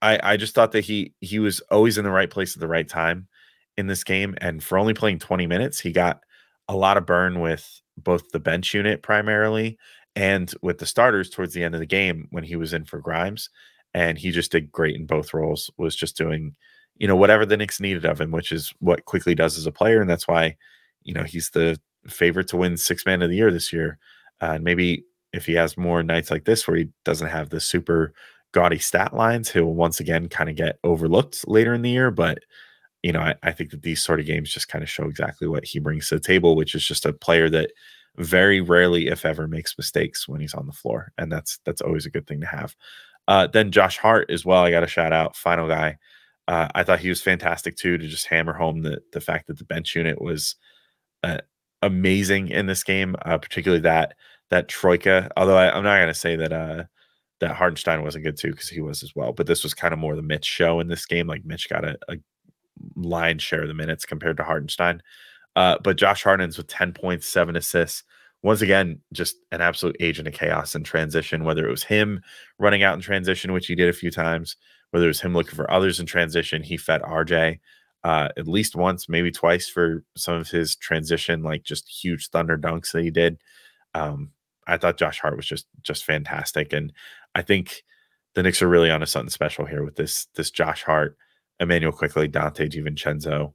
I, 0.00 0.20
I 0.22 0.36
just 0.36 0.54
thought 0.54 0.72
that 0.72 0.84
he 0.84 1.12
he 1.20 1.38
was 1.38 1.60
always 1.70 1.98
in 1.98 2.04
the 2.04 2.10
right 2.10 2.30
place 2.30 2.54
at 2.54 2.60
the 2.60 2.68
right 2.68 2.88
time 2.88 3.26
in 3.76 3.86
this 3.86 4.04
game. 4.04 4.34
And 4.38 4.62
for 4.62 4.78
only 4.78 4.94
playing 4.94 5.18
20 5.18 5.46
minutes, 5.46 5.80
he 5.80 5.92
got 5.92 6.20
a 6.68 6.76
lot 6.76 6.96
of 6.96 7.06
burn 7.06 7.40
with 7.40 7.80
both 7.96 8.30
the 8.30 8.40
bench 8.40 8.74
unit 8.74 9.02
primarily 9.02 9.78
and 10.16 10.52
with 10.62 10.78
the 10.78 10.86
starters 10.86 11.30
towards 11.30 11.54
the 11.54 11.62
end 11.62 11.74
of 11.74 11.80
the 11.80 11.86
game 11.86 12.28
when 12.30 12.44
he 12.44 12.56
was 12.56 12.72
in 12.72 12.84
for 12.84 13.00
Grimes. 13.00 13.50
And 13.92 14.18
he 14.18 14.30
just 14.30 14.50
did 14.50 14.72
great 14.72 14.96
in 14.96 15.06
both 15.06 15.34
roles, 15.34 15.70
was 15.76 15.94
just 15.94 16.16
doing, 16.16 16.56
you 16.96 17.06
know, 17.06 17.16
whatever 17.16 17.46
the 17.46 17.56
Knicks 17.56 17.80
needed 17.80 18.04
of 18.04 18.20
him, 18.20 18.30
which 18.30 18.50
is 18.50 18.72
what 18.80 19.04
Quickley 19.04 19.34
does 19.34 19.56
as 19.56 19.66
a 19.66 19.72
player. 19.72 20.00
And 20.00 20.10
that's 20.10 20.26
why, 20.26 20.56
you 21.02 21.14
know, 21.14 21.22
he's 21.22 21.50
the 21.50 21.78
favorite 22.08 22.48
to 22.48 22.56
win 22.56 22.76
six 22.76 23.06
man 23.06 23.22
of 23.22 23.30
the 23.30 23.36
year 23.36 23.52
this 23.52 23.72
year. 23.72 23.98
Uh, 24.42 24.52
and 24.52 24.64
maybe 24.64 25.04
if 25.32 25.46
he 25.46 25.52
has 25.54 25.76
more 25.76 26.02
nights 26.02 26.30
like 26.30 26.44
this 26.44 26.66
where 26.66 26.76
he 26.76 26.88
doesn't 27.04 27.28
have 27.28 27.50
the 27.50 27.60
super 27.60 28.12
gaudy 28.52 28.78
stat 28.78 29.14
lines, 29.14 29.50
he'll 29.50 29.66
once 29.66 30.00
again 30.00 30.28
kind 30.28 30.48
of 30.48 30.56
get 30.56 30.78
overlooked 30.84 31.46
later 31.46 31.74
in 31.74 31.82
the 31.82 31.90
year. 31.90 32.10
But, 32.10 32.38
you 33.04 33.12
know, 33.12 33.20
I, 33.20 33.34
I 33.42 33.52
think 33.52 33.70
that 33.70 33.82
these 33.82 34.02
sort 34.02 34.18
of 34.18 34.24
games 34.24 34.50
just 34.50 34.68
kind 34.68 34.82
of 34.82 34.88
show 34.88 35.04
exactly 35.04 35.46
what 35.46 35.66
he 35.66 35.78
brings 35.78 36.08
to 36.08 36.14
the 36.14 36.22
table, 36.22 36.56
which 36.56 36.74
is 36.74 36.86
just 36.86 37.04
a 37.04 37.12
player 37.12 37.50
that 37.50 37.70
very 38.16 38.62
rarely, 38.62 39.08
if 39.08 39.26
ever, 39.26 39.46
makes 39.46 39.76
mistakes 39.76 40.26
when 40.26 40.40
he's 40.40 40.54
on 40.54 40.66
the 40.66 40.72
floor. 40.72 41.12
And 41.18 41.30
that's 41.30 41.58
that's 41.66 41.82
always 41.82 42.06
a 42.06 42.10
good 42.10 42.26
thing 42.26 42.40
to 42.40 42.46
have. 42.46 42.74
Uh, 43.28 43.46
then 43.46 43.70
Josh 43.70 43.98
Hart 43.98 44.30
as 44.30 44.46
well. 44.46 44.62
I 44.64 44.70
got 44.70 44.84
a 44.84 44.86
shout 44.86 45.12
out, 45.12 45.36
final 45.36 45.68
guy. 45.68 45.98
Uh, 46.48 46.68
I 46.74 46.82
thought 46.82 47.00
he 47.00 47.10
was 47.10 47.20
fantastic 47.20 47.76
too 47.76 47.98
to 47.98 48.08
just 48.08 48.26
hammer 48.26 48.54
home 48.54 48.80
the 48.80 49.02
the 49.12 49.20
fact 49.20 49.48
that 49.48 49.58
the 49.58 49.64
bench 49.64 49.94
unit 49.94 50.22
was 50.22 50.56
uh, 51.22 51.38
amazing 51.82 52.48
in 52.48 52.64
this 52.64 52.84
game, 52.84 53.16
uh, 53.26 53.36
particularly 53.36 53.82
that 53.82 54.14
that 54.48 54.68
troika. 54.68 55.30
Although 55.36 55.58
I, 55.58 55.76
am 55.76 55.84
not 55.84 55.98
going 55.98 56.08
to 56.08 56.14
say 56.14 56.36
that 56.36 56.54
uh, 56.54 56.84
that 57.40 57.54
Hartenstein 57.54 58.02
wasn't 58.02 58.24
good 58.24 58.38
too 58.38 58.52
because 58.52 58.70
he 58.70 58.80
was 58.80 59.02
as 59.02 59.12
well. 59.14 59.34
But 59.34 59.46
this 59.46 59.62
was 59.62 59.74
kind 59.74 59.92
of 59.92 60.00
more 60.00 60.16
the 60.16 60.22
Mitch 60.22 60.46
show 60.46 60.80
in 60.80 60.88
this 60.88 61.04
game. 61.04 61.26
Like 61.26 61.44
Mitch 61.44 61.68
got 61.68 61.84
a, 61.84 61.98
a 62.08 62.16
line 62.96 63.38
share 63.38 63.62
of 63.62 63.68
the 63.68 63.74
minutes 63.74 64.04
compared 64.04 64.36
to 64.36 64.44
Hartenstein. 64.44 65.02
Uh, 65.56 65.78
but 65.82 65.96
Josh 65.96 66.22
Harden's 66.22 66.56
with 66.56 66.66
10 66.66 66.92
points, 66.92 67.26
seven 67.26 67.56
assists. 67.56 68.02
Once 68.42 68.60
again, 68.60 69.00
just 69.12 69.36
an 69.52 69.60
absolute 69.60 69.96
agent 70.00 70.28
of 70.28 70.34
chaos 70.34 70.74
in 70.74 70.84
transition, 70.84 71.44
whether 71.44 71.66
it 71.66 71.70
was 71.70 71.84
him 71.84 72.20
running 72.58 72.82
out 72.82 72.94
in 72.94 73.00
transition, 73.00 73.52
which 73.52 73.68
he 73.68 73.74
did 73.74 73.88
a 73.88 73.92
few 73.92 74.10
times, 74.10 74.56
whether 74.90 75.06
it 75.06 75.08
was 75.08 75.20
him 75.20 75.32
looking 75.32 75.54
for 75.54 75.70
others 75.70 75.98
in 75.98 76.06
transition, 76.06 76.62
he 76.62 76.76
fed 76.76 77.00
RJ 77.02 77.58
uh, 78.04 78.28
at 78.36 78.46
least 78.46 78.76
once, 78.76 79.08
maybe 79.08 79.30
twice 79.30 79.66
for 79.68 80.04
some 80.14 80.34
of 80.34 80.50
his 80.50 80.76
transition, 80.76 81.42
like 81.42 81.64
just 81.64 81.88
huge 81.88 82.28
thunder 82.28 82.58
dunks 82.58 82.92
that 82.92 83.02
he 83.02 83.10
did. 83.10 83.38
Um, 83.94 84.30
I 84.66 84.76
thought 84.76 84.98
Josh 84.98 85.20
Hart 85.20 85.36
was 85.36 85.46
just 85.46 85.66
just 85.82 86.04
fantastic, 86.04 86.72
and 86.74 86.92
I 87.34 87.42
think 87.42 87.82
the 88.34 88.42
Knicks 88.42 88.60
are 88.60 88.68
really 88.68 88.90
on 88.90 89.02
a 89.02 89.06
something 89.06 89.30
special 89.30 89.64
here 89.64 89.82
with 89.82 89.96
this 89.96 90.26
this 90.34 90.50
Josh 90.50 90.82
Hart, 90.82 91.16
Immanuel 91.60 91.92
Quickley, 91.92 92.28
Donte 92.28 92.70
DiVincenzo, 92.70 93.52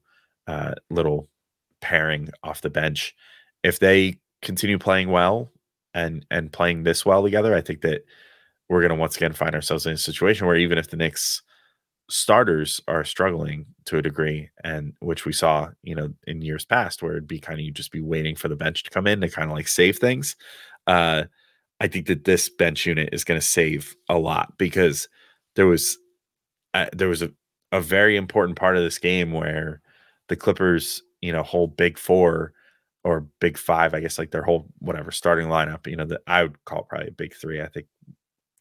uh, 0.48 0.74
little 0.90 1.30
pairing 1.82 2.30
off 2.44 2.62
the 2.62 2.70
bench. 2.70 3.16
If 3.64 3.80
they 3.80 4.20
continue 4.42 4.80
playing 4.80 5.10
well 5.10 5.52
and 5.94 6.26
and 6.32 6.52
playing 6.52 6.84
this 6.84 7.06
well 7.06 7.24
together, 7.24 7.54
I 7.54 7.62
think 7.62 7.82
that 7.82 8.04
we're 8.70 8.82
going 8.82 8.90
to 8.90 8.96
once 8.96 9.18
again 9.18 9.34
find 9.34 9.56
ourselves 9.56 9.86
in 9.86 9.94
a 9.94 9.98
situation 9.98 10.48
where 10.48 10.56
even 10.56 10.78
if 10.78 10.90
the 10.90 10.98
Knicks 10.98 11.42
starters 12.10 12.82
are 12.88 13.04
struggling 13.04 13.66
to 13.86 13.98
a 13.98 14.02
degree, 14.02 14.50
and 14.64 14.94
which 15.00 15.26
we 15.26 15.34
saw, 15.34 15.70
you 15.84 15.96
know, 15.96 16.14
in 16.26 16.42
years 16.42 16.66
past, 16.66 17.02
where 17.02 17.14
it'd 17.14 17.28
be 17.28 17.40
kind 17.40 17.60
of 17.60 17.66
you 17.66 17.72
just 17.72 17.92
be 17.92 18.02
waiting 18.02 18.36
for 18.36 18.48
the 18.48 18.56
bench 18.56 18.84
to 18.84 18.90
come 18.90 19.08
in 19.08 19.22
to 19.22 19.30
kind 19.30 19.50
of 19.50 19.56
like 19.56 19.68
save 19.68 19.98
things. 19.98 20.36
Uh, 20.88 21.26
I 21.80 21.88
think 21.88 22.08
that 22.08 22.26
this 22.26 22.50
bench 22.50 22.86
unit 22.86 23.10
is 23.14 23.24
going 23.24 23.40
to 23.40 23.46
save 23.46 23.96
a 24.10 24.18
lot 24.18 24.58
because 24.58 25.08
there 25.56 25.68
was 25.68 25.98
uh, 26.74 26.88
there 26.94 27.08
was 27.08 27.22
a, 27.22 27.32
a 27.72 27.82
very 27.82 28.18
important 28.18 28.58
part 28.58 28.78
of 28.78 28.84
this 28.84 29.00
game 29.00 29.32
where 29.32 29.82
the 30.28 30.36
Clippers, 30.36 31.04
you 31.22 31.32
know, 31.32 31.44
whole 31.44 31.68
big 31.68 31.98
four 31.98 32.54
or 33.04 33.28
big 33.40 33.58
five, 33.58 33.94
I 33.94 34.00
guess, 34.00 34.18
like 34.18 34.32
their 34.32 34.44
whole 34.44 34.68
whatever 34.80 35.12
starting 35.12 35.48
lineup, 35.48 35.88
you 35.88 35.96
know, 35.96 36.06
that 36.06 36.22
I 36.28 36.44
would 36.44 36.64
call 36.66 36.84
probably 36.84 37.10
a 37.10 37.12
big 37.12 37.34
three. 37.34 37.62
I 37.62 37.68
think 37.68 37.88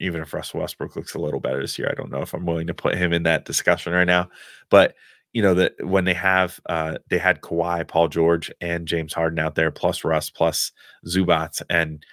even 0.01 0.23
if 0.23 0.33
Russell 0.33 0.61
Westbrook 0.61 0.97
looks 0.97 1.15
a 1.15 1.19
little 1.19 1.41
better 1.41 1.61
this 1.61 1.79
year, 1.79 1.89
I 1.91 1.95
don't 1.95 2.11
know 2.11 2.23
if 2.23 2.35
I'm 2.35 2.47
willing 2.47 2.69
to 2.69 2.75
put 2.75 2.97
him 2.97 3.13
in 3.13 3.25
that 3.25 3.45
discussion 3.45 3.93
right 3.93 4.07
now. 4.07 4.29
But 4.71 4.95
you 5.33 5.43
know 5.43 5.55
that 5.55 5.75
when 5.83 6.05
they 6.05 6.15
have 6.15 6.59
uh 6.67 6.99
they 7.09 7.19
had 7.19 7.43
Kawhi, 7.43 7.87
Paul 7.87 8.09
George, 8.09 8.51
and 8.61 8.89
James 8.89 9.13
Harden 9.13 9.39
out 9.39 9.55
there, 9.55 9.71
plus 9.71 10.05
Russ, 10.05 10.31
plus 10.31 10.73
Zubac, 11.07 11.61
and 11.69 12.05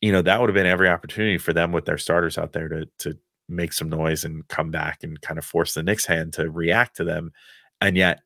you 0.00 0.12
know 0.12 0.22
that 0.22 0.40
would 0.40 0.48
have 0.48 0.54
been 0.54 0.66
every 0.66 0.88
opportunity 0.88 1.38
for 1.38 1.52
them 1.52 1.72
with 1.72 1.84
their 1.84 1.98
starters 1.98 2.38
out 2.38 2.52
there 2.52 2.68
to 2.68 2.86
to 3.00 3.18
make 3.48 3.72
some 3.72 3.88
noise 3.88 4.24
and 4.24 4.46
come 4.48 4.70
back 4.70 5.02
and 5.02 5.20
kind 5.20 5.38
of 5.38 5.44
force 5.44 5.74
the 5.74 5.82
Knicks 5.82 6.06
hand 6.06 6.32
to 6.34 6.50
react 6.50 6.96
to 6.96 7.04
them. 7.04 7.32
And 7.80 7.96
yet 7.96 8.20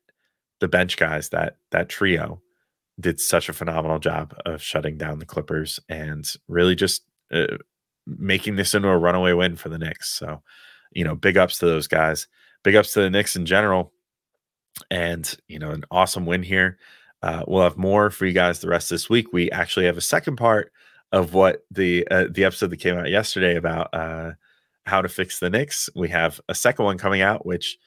the 0.59 0.67
bench 0.67 0.97
guys, 0.97 1.29
that 1.29 1.57
that 1.71 1.89
trio, 1.89 2.41
did 2.99 3.19
such 3.19 3.49
a 3.49 3.53
phenomenal 3.53 3.99
job 3.99 4.35
of 4.45 4.61
shutting 4.61 4.97
down 4.97 5.19
the 5.19 5.25
Clippers 5.25 5.79
and 5.89 6.25
really 6.47 6.75
just 6.75 7.03
uh, 7.33 7.57
making 8.05 8.55
this 8.55 8.73
into 8.73 8.87
a 8.87 8.97
runaway 8.97 9.33
win 9.33 9.55
for 9.55 9.69
the 9.69 9.79
Knicks. 9.79 10.09
So, 10.09 10.41
you 10.91 11.03
know, 11.03 11.15
big 11.15 11.37
ups 11.37 11.57
to 11.59 11.65
those 11.65 11.87
guys. 11.87 12.27
Big 12.63 12.75
ups 12.75 12.93
to 12.93 13.01
the 13.01 13.09
Knicks 13.09 13.35
in 13.35 13.45
general. 13.45 13.93
And, 14.89 15.35
you 15.47 15.59
know, 15.59 15.71
an 15.71 15.85
awesome 15.91 16.25
win 16.25 16.43
here. 16.43 16.77
Uh, 17.21 17.43
we'll 17.47 17.63
have 17.63 17.77
more 17.77 18.09
for 18.09 18.25
you 18.25 18.33
guys 18.33 18.59
the 18.59 18.67
rest 18.67 18.91
of 18.91 18.95
this 18.95 19.09
week. 19.09 19.31
We 19.31 19.49
actually 19.51 19.85
have 19.85 19.97
a 19.97 20.01
second 20.01 20.35
part 20.35 20.71
of 21.11 21.33
what 21.33 21.63
the 21.71 22.07
uh, 22.09 22.25
the 22.29 22.43
episode 22.43 22.71
that 22.71 22.77
came 22.77 22.97
out 22.97 23.09
yesterday 23.09 23.55
about 23.55 23.93
uh, 23.93 24.31
how 24.85 25.01
to 25.01 25.09
fix 25.09 25.39
the 25.39 25.49
Knicks. 25.49 25.89
We 25.95 26.09
have 26.09 26.41
a 26.49 26.55
second 26.55 26.85
one 26.85 26.97
coming 26.97 27.21
out, 27.21 27.45
which 27.45 27.77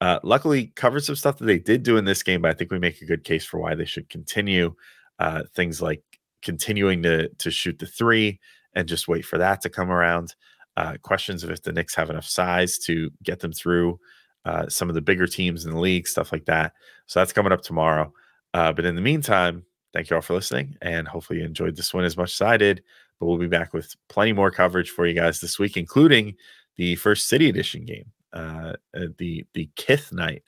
uh, 0.00 0.20
luckily 0.22 0.72
covers 0.76 1.06
some 1.06 1.16
stuff 1.16 1.38
that 1.38 1.46
they 1.46 1.58
did 1.58 1.82
do 1.82 1.96
in 1.96 2.04
this 2.04 2.22
game, 2.22 2.42
but 2.42 2.50
I 2.50 2.54
think 2.54 2.70
we 2.70 2.78
make 2.78 3.00
a 3.00 3.06
good 3.06 3.24
case 3.24 3.44
for 3.44 3.58
why 3.58 3.74
they 3.74 3.84
should 3.84 4.08
continue 4.08 4.74
uh, 5.18 5.42
things 5.54 5.80
like 5.80 6.02
continuing 6.42 7.02
to 7.02 7.28
to 7.28 7.50
shoot 7.50 7.78
the 7.78 7.86
three, 7.86 8.38
and 8.74 8.88
just 8.88 9.08
wait 9.08 9.24
for 9.24 9.38
that 9.38 9.60
to 9.62 9.70
come 9.70 9.90
around. 9.90 10.34
Uh, 10.76 10.96
questions 11.02 11.42
of 11.42 11.50
if 11.50 11.62
the 11.62 11.72
Knicks 11.72 11.94
have 11.94 12.10
enough 12.10 12.26
size 12.26 12.76
to 12.76 13.10
get 13.22 13.40
them 13.40 13.52
through 13.52 13.98
uh, 14.44 14.68
some 14.68 14.90
of 14.90 14.94
the 14.94 15.00
bigger 15.00 15.26
teams 15.26 15.64
in 15.64 15.72
the 15.72 15.80
league, 15.80 16.06
stuff 16.06 16.32
like 16.32 16.44
that. 16.44 16.74
So 17.06 17.18
that's 17.18 17.32
coming 17.32 17.52
up 17.52 17.62
tomorrow. 17.62 18.12
Uh, 18.52 18.72
but 18.74 18.84
in 18.84 18.94
the 18.94 19.00
meantime, 19.00 19.64
thank 19.94 20.10
you 20.10 20.16
all 20.16 20.22
for 20.22 20.34
listening, 20.34 20.76
and 20.82 21.08
hopefully 21.08 21.38
you 21.38 21.46
enjoyed 21.46 21.76
this 21.76 21.94
one 21.94 22.04
as 22.04 22.16
much 22.16 22.34
as 22.34 22.42
I 22.42 22.58
did. 22.58 22.82
But 23.18 23.26
we'll 23.26 23.38
be 23.38 23.46
back 23.46 23.72
with 23.72 23.94
plenty 24.08 24.32
more 24.32 24.50
coverage 24.50 24.90
for 24.90 25.06
you 25.06 25.14
guys 25.14 25.40
this 25.40 25.58
week, 25.58 25.76
including 25.76 26.34
the 26.76 26.96
first 26.96 27.28
City 27.28 27.48
Edition 27.48 27.84
game, 27.84 28.12
uh, 28.32 28.74
uh, 28.94 29.06
the 29.18 29.44
the 29.54 29.70
Kith 29.76 30.12
night 30.12 30.42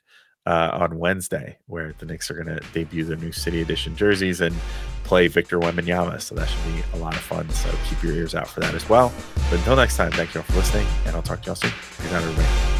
uh, 0.45 0.69
on 0.73 0.97
Wednesday, 0.97 1.57
where 1.65 1.93
the 1.97 2.05
Knicks 2.05 2.29
are 2.29 2.35
going 2.35 2.55
to 2.55 2.63
debut 2.73 3.03
their 3.03 3.17
new 3.17 3.31
City 3.31 3.61
Edition 3.61 3.95
jerseys 3.95 4.41
and 4.41 4.55
play 5.03 5.27
Victor 5.27 5.59
Wembanyama. 5.59 6.21
So 6.21 6.35
that 6.35 6.47
should 6.47 6.75
be 6.75 6.83
a 6.93 6.97
lot 6.97 7.15
of 7.15 7.21
fun. 7.21 7.49
So 7.49 7.69
keep 7.89 8.03
your 8.03 8.13
ears 8.13 8.35
out 8.35 8.47
for 8.47 8.59
that 8.59 8.73
as 8.73 8.87
well. 8.87 9.11
But 9.49 9.59
until 9.59 9.75
next 9.75 9.97
time, 9.97 10.11
thank 10.11 10.33
you 10.33 10.41
all 10.41 10.45
for 10.45 10.53
listening, 10.53 10.87
and 11.05 11.15
I'll 11.15 11.23
talk 11.23 11.41
to 11.41 11.47
y'all 11.47 11.55
soon. 11.55 11.71
Good 11.97 12.11
night, 12.11 12.23
everybody. 12.23 12.78